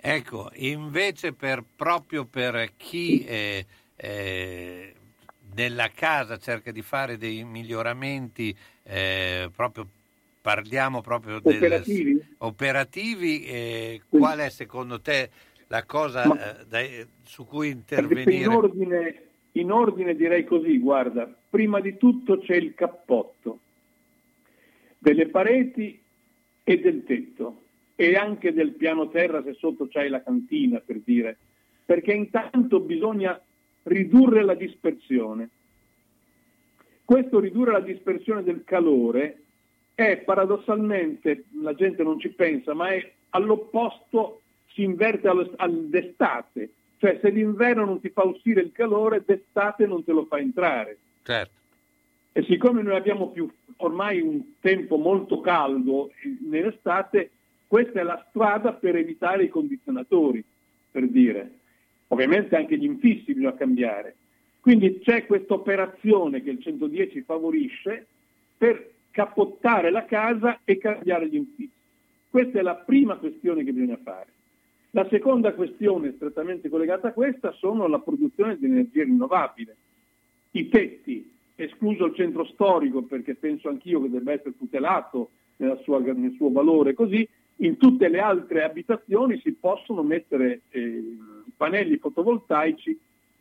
Ecco, 0.00 0.50
invece 0.54 1.32
per, 1.32 1.62
proprio 1.76 2.24
per 2.24 2.72
chi 2.76 3.24
eh, 3.24 3.64
eh, 3.94 4.92
nella 5.54 5.88
casa 5.94 6.38
cerca 6.38 6.72
di 6.72 6.82
fare 6.82 7.18
dei 7.18 7.44
miglioramenti, 7.44 8.52
eh, 8.82 9.48
proprio, 9.54 9.86
parliamo 10.40 11.02
proprio 11.02 11.38
del- 11.38 11.54
Operativi? 11.62 12.26
operativi, 12.38 13.44
eh, 13.44 14.00
qual 14.08 14.38
è 14.40 14.50
secondo 14.50 15.00
te 15.00 15.30
la 15.68 15.84
cosa 15.84 16.26
Ma- 16.26 16.60
eh, 16.60 16.64
dai- 16.66 17.06
su 17.24 17.46
cui 17.46 17.68
In 17.68 17.76
intervenire. 17.76 18.46
ordine, 18.46 19.22
in 19.52 19.70
ordine 19.70 20.14
direi 20.14 20.44
così, 20.44 20.78
guarda, 20.78 21.32
prima 21.48 21.80
di 21.80 21.96
tutto 21.96 22.38
c'è 22.38 22.56
il 22.56 22.74
cappotto 22.74 23.60
delle 24.98 25.28
pareti 25.28 26.00
e 26.64 26.80
del 26.80 27.04
tetto 27.04 27.62
e 27.94 28.14
anche 28.16 28.52
del 28.52 28.72
piano 28.72 29.08
terra 29.08 29.42
se 29.42 29.54
sotto 29.54 29.88
c'hai 29.88 30.08
la 30.08 30.22
cantina 30.22 30.80
per 30.80 31.00
dire, 31.04 31.36
perché 31.84 32.12
intanto 32.12 32.80
bisogna 32.80 33.40
ridurre 33.84 34.44
la 34.44 34.54
dispersione. 34.54 35.48
Questo 37.04 37.40
ridurre 37.40 37.72
la 37.72 37.80
dispersione 37.80 38.42
del 38.42 38.62
calore 38.64 39.42
è 39.94 40.18
paradossalmente, 40.18 41.44
la 41.62 41.74
gente 41.74 42.02
non 42.02 42.20
ci 42.20 42.28
pensa, 42.28 42.74
ma 42.74 42.88
è 42.90 43.12
all'opposto, 43.30 44.42
si 44.78 44.84
inverte 44.84 45.26
all'estate, 45.26 46.70
cioè 46.98 47.18
se 47.20 47.32
d'inverno 47.32 47.84
non 47.84 48.00
ti 48.00 48.10
fa 48.10 48.22
uscire 48.22 48.60
il 48.60 48.70
calore, 48.70 49.24
d'estate 49.26 49.86
non 49.86 50.04
te 50.04 50.12
lo 50.12 50.26
fa 50.26 50.38
entrare. 50.38 50.96
Certo. 51.24 51.56
E 52.30 52.44
siccome 52.44 52.82
noi 52.82 52.94
abbiamo 52.94 53.30
più 53.30 53.50
ormai 53.78 54.20
un 54.20 54.40
tempo 54.60 54.96
molto 54.96 55.40
caldo 55.40 56.10
eh, 56.22 56.36
nell'estate, 56.48 57.30
questa 57.66 57.98
è 57.98 58.02
la 58.04 58.24
strada 58.28 58.72
per 58.72 58.94
evitare 58.94 59.44
i 59.44 59.48
condizionatori, 59.48 60.44
per 60.92 61.08
dire. 61.08 61.50
Ovviamente 62.08 62.54
anche 62.54 62.78
gli 62.78 62.84
infissi 62.84 63.34
bisogna 63.34 63.54
cambiare. 63.54 64.14
Quindi 64.60 65.00
c'è 65.00 65.26
questa 65.26 65.54
operazione 65.54 66.40
che 66.42 66.50
il 66.50 66.62
110 66.62 67.22
favorisce 67.22 68.06
per 68.56 68.92
cappottare 69.10 69.90
la 69.90 70.04
casa 70.04 70.60
e 70.64 70.78
cambiare 70.78 71.28
gli 71.28 71.36
infissi. 71.36 71.70
Questa 72.30 72.60
è 72.60 72.62
la 72.62 72.76
prima 72.76 73.16
questione 73.16 73.64
che 73.64 73.72
bisogna 73.72 73.98
fare. 74.02 74.36
La 74.92 75.06
seconda 75.10 75.52
questione 75.52 76.12
strettamente 76.16 76.68
collegata 76.68 77.08
a 77.08 77.12
questa 77.12 77.52
sono 77.52 77.86
la 77.86 77.98
produzione 77.98 78.56
di 78.56 78.64
energia 78.64 79.04
rinnovabile. 79.04 79.76
I 80.52 80.68
tetti, 80.68 81.30
escluso 81.56 82.06
il 82.06 82.14
centro 82.14 82.44
storico 82.46 83.02
perché 83.02 83.34
penso 83.34 83.68
anch'io 83.68 84.00
che 84.00 84.10
debba 84.10 84.32
essere 84.32 84.56
tutelato 84.56 85.30
sua- 85.82 86.00
nel 86.00 86.32
suo 86.36 86.50
valore 86.50 86.94
così, 86.94 87.28
in 87.56 87.76
tutte 87.76 88.08
le 88.08 88.20
altre 88.20 88.62
abitazioni 88.62 89.40
si 89.40 89.52
possono 89.52 90.02
mettere 90.02 90.62
eh, 90.70 91.16
pannelli 91.56 91.96
fotovoltaici 91.96 92.98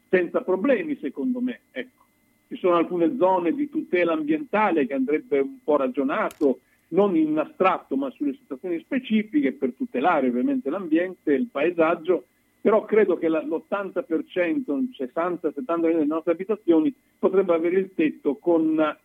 senza 0.10 0.41
problemi 0.41 0.98
secondo 0.99 1.40
me. 1.40 1.61
Ecco. 1.72 2.06
Ci 2.48 2.57
sono 2.57 2.76
alcune 2.76 3.15
zone 3.18 3.53
di 3.53 3.69
tutela 3.69 4.14
ambientale 4.14 4.88
che 4.88 4.94
andrebbe 4.94 5.40
un 5.40 5.57
po' 5.64 5.76
ragionato, 5.76 6.60
non 6.89 7.15
in 7.15 7.38
astratto 7.38 7.97
ma 7.97 8.09
sulle 8.11 8.34
situazioni 8.34 8.80
specifiche 8.80 9.51
per 9.51 9.73
tutelare 9.73 10.27
ovviamente 10.27 10.69
l'ambiente 10.69 11.34
il 11.34 11.47
paesaggio, 11.51 12.26
però 12.61 12.85
credo 12.85 13.18
che 13.18 13.27
la- 13.27 13.43
l'80%, 13.43 14.72
un 14.73 14.89
60-70% 14.91 15.88
delle 15.88 16.05
nostre 16.05 16.34
abitazioni 16.34 16.93
potrebbe 17.18 17.53
avere 17.53 17.80
il 17.80 17.91
tetto 17.93 18.35
con 18.35 18.95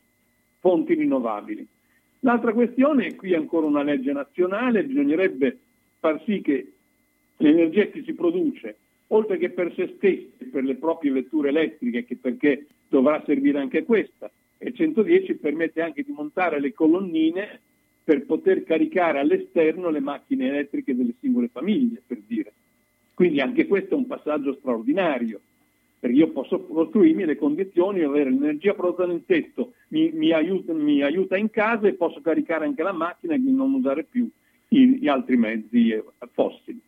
fonti 0.59 0.95
rinnovabili. 0.95 1.67
L'altra 2.21 2.53
questione, 2.53 3.07
e 3.07 3.17
qui 3.17 3.35
ancora 3.35 3.67
una 3.67 3.83
legge 3.83 4.13
nazionale, 4.13 4.85
bisognerebbe 4.85 5.59
far 5.99 6.23
sì 6.25 6.41
che 6.41 6.73
l'energia 7.39 7.87
che 7.87 8.03
si 8.05 8.13
produce, 8.13 8.77
oltre 9.09 9.39
che 9.39 9.51
per 9.51 9.73
se 9.75 9.95
stessi 9.97 10.33
e 10.39 10.45
per 10.47 10.63
le 10.63 10.77
proprie 10.77 11.11
vetture 11.11 11.49
elettriche, 11.49 12.05
che 12.05 12.17
perché 12.17 12.67
dovrà 12.89 13.21
servire 13.27 13.59
anche 13.59 13.83
questa, 13.83 14.31
e 14.59 14.69
il 14.69 14.75
110 14.75 15.35
permette 15.35 15.83
anche 15.83 16.05
di 16.05 16.13
montare 16.13 16.61
le 16.61 16.73
colonnine 16.73 17.61
per 18.05 18.25
poter 18.27 18.65
caricare 18.65 19.21
all'esterno 19.21 19.91
le 19.91 20.01
macchine 20.01 20.49
elettriche 20.49 20.97
delle 20.97 21.15
singole 21.21 21.49
famiglie, 21.49 22.03
per 22.07 22.21
dire. 22.27 22.53
Quindi 23.15 23.41
anche 23.41 23.67
questo 23.67 23.95
è 23.95 23.97
un 23.97 24.07
passaggio 24.07 24.55
straordinario, 24.55 25.41
perché 26.01 26.17
io 26.17 26.31
posso 26.31 26.61
costruirmi 26.61 27.25
le 27.25 27.37
condizioni 27.37 28.01
di 28.01 28.05
avere 28.05 28.31
l'energia 28.31 28.75
prodotta 28.75 29.07
nel 29.07 29.23
tetto, 29.25 29.75
mi, 29.89 30.11
mi 30.13 30.33
aiuta, 30.33 30.73
mi 30.73 31.03
aiuta 31.03 31.37
in 31.37 31.51
casa 31.51 31.87
e 31.87 31.95
posso 31.95 32.21
caricare 32.21 32.65
anche 32.65 32.83
la 32.83 32.93
macchina 32.93 33.35
e 33.35 33.39
non 33.39 33.75
usare 33.75 34.05
più 34.05 34.29
gli 34.67 35.07
altri 35.07 35.37
mezzi 35.37 35.91
eh, 35.91 36.03
fossili. 36.33 36.81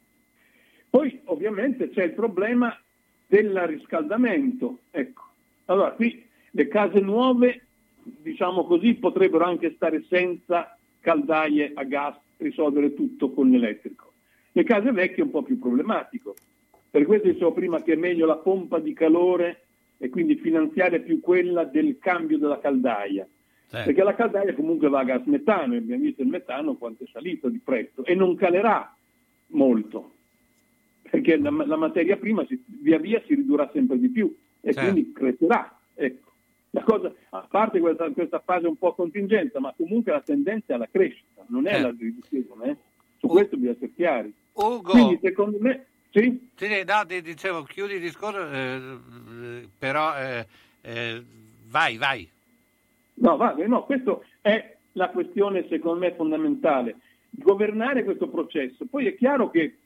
Poi 0.89 1.21
ovviamente 1.25 1.91
c'è 1.91 2.05
il 2.05 2.13
problema 2.13 2.77
del 3.27 3.57
riscaldamento. 3.67 4.79
Ecco. 4.91 5.23
Allora, 5.67 5.91
qui 5.93 6.23
le 6.51 6.69
case 6.69 7.01
nuove, 7.01 7.63
diciamo 8.03 8.65
così, 8.65 8.95
potrebbero 8.95 9.45
anche 9.45 9.73
stare 9.75 10.05
senza 10.09 10.77
caldaie 11.05 11.73
a 11.75 11.85
gas, 11.85 12.17
risolvere 12.39 12.95
tutto 12.95 13.31
con 13.31 13.51
l'elettrico. 13.51 14.15
Le 14.53 14.65
case 14.65 14.91
vecchie 14.91 15.23
è 15.23 15.27
un 15.27 15.31
po' 15.31 15.43
più 15.43 15.59
problematico. 15.59 16.35
Per 16.91 17.05
questo 17.05 17.29
dicevo 17.29 17.53
prima 17.53 17.83
che 17.83 17.93
è 17.93 17.97
meglio 17.97 18.25
la 18.25 18.37
pompa 18.37 18.79
di 18.79 18.95
calore 18.95 19.67
e 19.99 20.09
quindi 20.09 20.37
finanziare 20.37 21.01
più 21.01 21.21
quella 21.21 21.65
del 21.65 21.99
cambio 21.99 22.39
della 22.39 22.59
caldaia. 22.59 23.29
Perché 23.69 24.03
la 24.05 24.15
caldaia 24.15 24.55
comunque 24.55 24.89
va 24.89 25.01
a 25.01 25.05
gas 25.05 25.25
metano 25.25 25.75
e 25.75 25.79
abbiamo 25.79 26.03
visto 26.03 26.23
il 26.23 26.29
metano 26.29 26.77
quanto 26.77 27.03
è 27.03 27.07
salito 27.13 27.49
di 27.49 27.59
prezzo 27.59 28.05
e 28.05 28.15
non 28.15 28.37
calerà 28.37 28.97
molto 29.49 30.13
perché 31.15 31.37
la, 31.37 31.51
la 31.51 31.77
materia 31.77 32.17
prima 32.17 32.45
si- 32.47 32.61
via 32.67 32.99
via 32.99 33.23
si 33.27 33.35
ridurrà 33.35 33.71
sempre 33.73 33.99
di 33.99 34.09
più 34.09 34.35
e 34.61 34.73
Certo. 34.73 34.91
quindi 34.91 35.13
crescerà. 35.13 35.79
Ecco. 35.95 36.33
La 36.75 36.83
cosa, 36.83 37.13
a 37.31 37.47
parte 37.49 37.79
questa, 37.79 38.11
questa 38.11 38.41
fase 38.41 38.67
un 38.67 38.77
po' 38.77 38.95
contingente, 38.95 39.61
ma 39.61 39.73
comunque 39.77 40.11
la 40.11 40.21
tendenza 40.21 40.73
è 40.73 40.75
alla 40.75 40.89
crescita, 40.91 41.45
non 41.47 41.69
è 41.69 41.71
Certo. 41.71 41.87
alla 41.87 41.97
riduzione. 41.97 42.71
eh. 42.71 42.77
Su 43.19 43.29
questo 43.29 43.57
bisogna 43.57 43.77
essere 43.77 43.93
chiari. 43.95 44.35
Ugo, 44.55 44.91
Quindi 44.91 45.19
secondo 45.23 45.57
me, 45.61 45.87
sì, 46.11 46.51
Sì, 46.57 46.85
no, 46.85 47.05
dicevo, 47.07 47.63
chiudi 47.63 47.95
il 47.95 48.01
discorso, 48.01 48.51
eh, 48.51 48.75
eh, 48.77 49.69
però 49.79 50.17
eh, 50.17 50.47
eh, 50.83 51.23
vai, 51.69 51.97
vai. 51.97 52.29
No, 53.15 53.37
va, 53.37 53.55
no, 53.67 53.85
questa 53.85 54.19
è 54.41 54.77
la 54.93 55.11
questione 55.11 55.67
secondo 55.69 56.01
me 56.01 56.13
fondamentale, 56.15 56.97
governare 57.31 58.03
questo 58.03 58.29
processo. 58.29 58.85
Poi 58.87 59.07
è 59.07 59.15
chiaro 59.15 59.49
che 59.49 59.77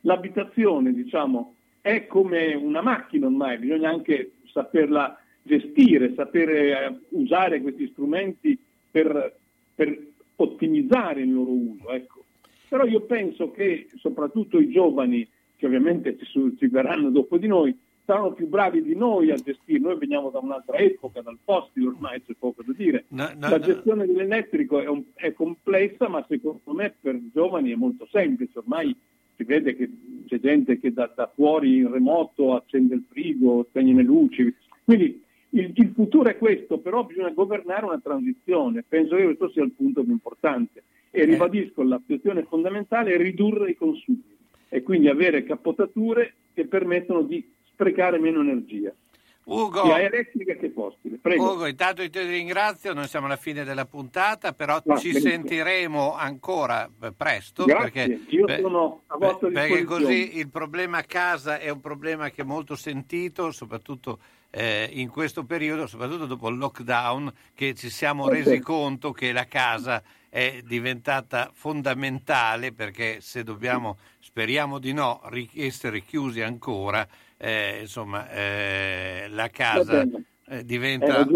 l'abitazione, 0.00 0.92
diciamo, 0.92 1.54
è 1.80 2.06
come 2.08 2.52
una 2.54 2.82
macchina 2.82 3.26
ormai, 3.26 3.58
bisogna 3.58 3.90
anche 3.90 4.32
saperla 4.52 5.16
gestire, 5.50 6.14
sapere 6.14 6.86
eh, 6.86 6.98
usare 7.10 7.60
questi 7.60 7.88
strumenti 7.88 8.56
per, 8.90 9.36
per 9.74 10.06
ottimizzare 10.36 11.22
il 11.22 11.32
loro 11.32 11.50
uso. 11.50 11.90
Ecco. 11.90 12.24
Però 12.68 12.84
io 12.84 13.00
penso 13.00 13.50
che 13.50 13.88
soprattutto 13.96 14.60
i 14.60 14.70
giovani, 14.70 15.26
che 15.56 15.66
ovviamente 15.66 16.16
ci, 16.18 16.56
ci 16.56 16.66
verranno 16.68 17.10
dopo 17.10 17.36
di 17.36 17.48
noi, 17.48 17.76
saranno 18.04 18.32
più 18.32 18.46
bravi 18.46 18.82
di 18.82 18.94
noi 18.94 19.30
a 19.30 19.34
gestire. 19.34 19.80
Noi 19.80 19.98
veniamo 19.98 20.30
da 20.30 20.38
un'altra 20.38 20.76
epoca, 20.78 21.20
dal 21.20 21.38
fossile 21.42 21.88
ormai 21.88 22.22
c'è 22.22 22.34
poco 22.38 22.62
da 22.64 22.72
dire. 22.72 23.04
No, 23.08 23.28
no, 23.36 23.48
La 23.48 23.58
no. 23.58 23.58
gestione 23.58 24.06
dell'elettrico 24.06 24.80
è, 24.80 24.86
un- 24.86 25.04
è 25.14 25.32
complessa, 25.32 26.08
ma 26.08 26.24
secondo 26.28 26.60
me 26.72 26.94
per 27.00 27.16
i 27.16 27.30
giovani 27.32 27.72
è 27.72 27.76
molto 27.76 28.06
semplice. 28.10 28.58
Ormai 28.60 28.94
si 29.36 29.44
vede 29.44 29.74
che 29.74 29.90
c'è 30.26 30.38
gente 30.38 30.78
che 30.78 30.92
da, 30.92 31.10
da 31.14 31.30
fuori 31.34 31.78
in 31.78 31.90
remoto 31.90 32.54
accende 32.54 32.94
il 32.94 33.04
frigo, 33.08 33.66
spegne 33.68 33.94
le 33.94 34.02
luci. 34.02 34.54
Quindi 34.84 35.22
il, 35.50 35.72
il 35.74 35.92
futuro 35.94 36.28
è 36.28 36.36
questo, 36.36 36.78
però 36.78 37.04
bisogna 37.04 37.30
governare 37.30 37.84
una 37.84 38.00
transizione. 38.00 38.84
Penso 38.86 39.16
che 39.16 39.24
questo 39.24 39.50
sia 39.50 39.62
il 39.62 39.72
punto 39.72 40.02
più 40.02 40.12
importante. 40.12 40.82
E 41.10 41.24
ribadisco, 41.24 41.82
la 41.82 42.00
questione 42.04 42.44
fondamentale 42.44 43.14
è 43.14 43.16
ridurre 43.16 43.70
i 43.70 43.76
consumi 43.76 44.22
e 44.68 44.82
quindi 44.82 45.08
avere 45.08 45.42
cappottature 45.42 46.34
che 46.54 46.66
permettono 46.66 47.22
di 47.22 47.44
sprecare 47.64 48.18
meno 48.18 48.40
energia. 48.40 48.94
Ugo. 49.52 49.84
Sia 49.84 50.00
elettrica 50.00 50.54
che 50.54 50.70
fossile. 50.70 51.18
Prego. 51.20 51.52
Ugo, 51.52 51.66
intanto 51.66 52.02
io 52.02 52.10
ti 52.10 52.20
ringrazio, 52.20 52.92
noi 52.94 53.08
siamo 53.08 53.26
alla 53.26 53.36
fine 53.36 53.64
della 53.64 53.84
puntata, 53.84 54.52
però 54.52 54.80
Va, 54.84 54.96
ci 54.96 55.08
benissimo. 55.08 55.32
sentiremo 55.32 56.14
ancora 56.14 56.88
eh, 57.02 57.12
presto. 57.12 57.64
Grazie, 57.64 57.90
perché, 57.90 58.20
a 59.06 59.16
per- 59.16 59.50
perché 59.52 59.84
così 59.84 60.38
il 60.38 60.48
problema 60.48 61.02
casa 61.02 61.58
è 61.58 61.68
un 61.68 61.80
problema 61.80 62.30
che 62.30 62.42
è 62.42 62.44
molto 62.44 62.76
sentito, 62.76 63.50
soprattutto 63.50 64.20
eh, 64.50 64.88
in 64.92 65.08
questo 65.08 65.44
periodo, 65.44 65.86
soprattutto 65.86 66.26
dopo 66.26 66.48
il 66.48 66.56
lockdown, 66.56 67.32
che 67.54 67.74
ci 67.74 67.90
siamo 67.90 68.24
Ok. 68.24 68.32
resi 68.32 68.60
conto 68.60 69.12
che 69.12 69.32
la 69.32 69.46
casa 69.46 70.02
è 70.28 70.60
diventata 70.64 71.50
fondamentale 71.52 72.72
perché 72.72 73.20
se 73.20 73.42
dobbiamo, 73.42 73.98
speriamo 74.20 74.78
di 74.78 74.92
no, 74.92 75.20
essere 75.54 76.02
chiusi 76.02 76.40
ancora, 76.40 77.06
eh, 77.42 77.78
insomma, 77.80 78.28
eh, 78.28 79.26
la 79.30 79.48
casa 79.48 80.06
eh, 80.46 80.62
diventa 80.62 81.26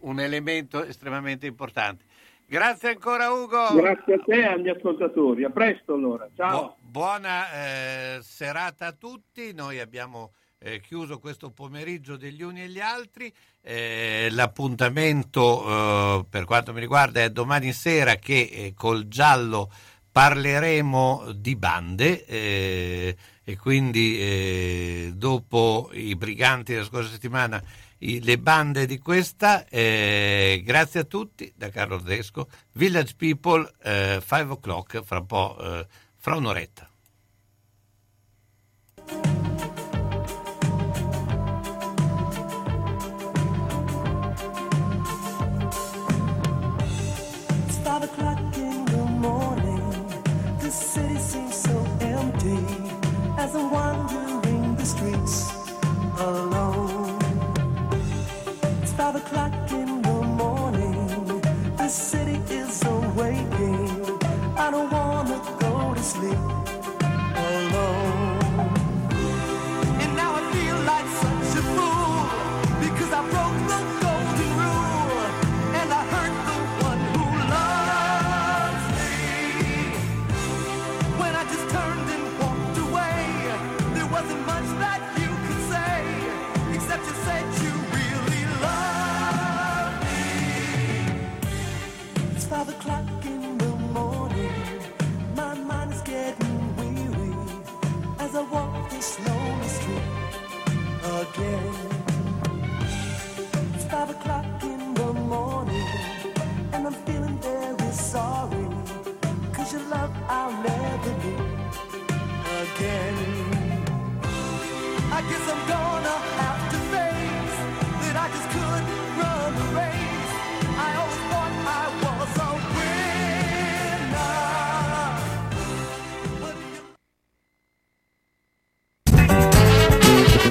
un 0.00 0.18
elemento 0.18 0.84
estremamente 0.84 1.46
importante. 1.46 2.04
Grazie 2.46 2.90
ancora 2.90 3.30
Ugo. 3.30 3.74
Grazie 3.74 4.14
a 4.14 4.18
te 4.18 4.34
e 4.34 4.44
agli 4.44 4.68
ascoltatori. 4.68 5.44
A 5.44 5.50
presto 5.50 5.94
allora. 5.94 6.28
Ciao. 6.34 6.76
Bu- 6.80 6.90
buona 6.90 7.52
eh, 7.52 8.18
serata 8.22 8.88
a 8.88 8.92
tutti. 8.92 9.54
Noi 9.54 9.78
abbiamo 9.78 10.32
eh, 10.58 10.80
chiuso 10.80 11.18
questo 11.20 11.50
pomeriggio 11.50 12.16
degli 12.16 12.42
uni 12.42 12.62
e 12.62 12.68
gli 12.68 12.80
altri. 12.80 13.32
Eh, 13.62 14.28
l'appuntamento 14.32 15.64
eh, 15.64 16.24
per 16.28 16.44
quanto 16.44 16.72
mi 16.72 16.80
riguarda 16.80 17.22
è 17.22 17.30
domani 17.30 17.72
sera 17.72 18.16
che 18.16 18.50
eh, 18.52 18.74
col 18.74 19.06
giallo 19.06 19.70
parleremo 20.10 21.32
di 21.36 21.54
bande. 21.56 23.16
Eh, 23.44 23.52
e 23.52 23.56
quindi 23.56 24.18
eh, 24.18 25.12
dopo 25.14 25.90
i 25.92 26.14
briganti 26.16 26.72
della 26.72 26.84
scorsa 26.84 27.10
settimana 27.10 27.62
i- 27.98 28.22
le 28.22 28.38
bande 28.38 28.86
di 28.86 28.98
questa, 28.98 29.66
eh, 29.68 30.62
grazie 30.64 31.00
a 31.00 31.04
tutti 31.04 31.52
da 31.56 31.70
Carlo 31.70 31.94
Ordesco, 31.96 32.48
Village 32.72 33.14
People, 33.16 33.70
5 33.82 34.42
o'clock, 34.54 35.02
fra 35.04 35.18
un 35.28 35.56
eh, 35.60 35.86
fra 36.18 36.36
un'oretta. 36.36 36.88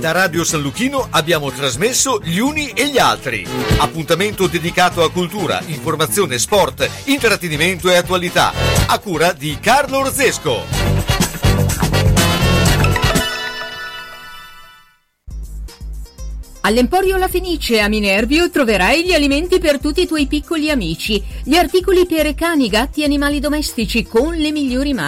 Da 0.02 0.12
Radio 0.14 0.44
San 0.44 0.62
Luchino 0.62 1.10
abbiamo 1.12 1.52
trasmesso 1.52 2.20
Gli 2.24 2.40
Uni 2.40 2.70
e 2.70 2.90
gli 2.90 2.98
Altri. 2.98 3.46
Appuntamento 3.78 4.48
dedicato 4.48 5.04
a 5.04 5.12
cultura, 5.12 5.62
informazione, 5.68 6.40
sport, 6.40 6.90
intrattenimento 7.04 7.88
e 7.88 7.98
attualità. 7.98 8.52
A 8.88 8.98
cura 8.98 9.32
di 9.32 9.60
Carlo 9.62 10.00
Orzesco. 10.00 10.64
All'Emporio 16.62 17.18
La 17.18 17.28
Fenice 17.28 17.80
a 17.80 17.88
Minervio 17.88 18.50
troverai 18.50 19.04
gli 19.04 19.14
alimenti 19.14 19.60
per 19.60 19.80
tutti 19.80 20.02
i 20.02 20.08
tuoi 20.08 20.26
piccoli 20.26 20.72
amici, 20.72 21.24
gli 21.44 21.56
articoli 21.56 22.08
per 22.08 22.34
cani, 22.34 22.70
gatti 22.70 23.02
e 23.02 23.06
animali 23.06 23.40
domestici 23.40 24.06
con 24.08 24.36
le 24.36 24.52
migliori 24.52 24.94
marche. 24.94 25.00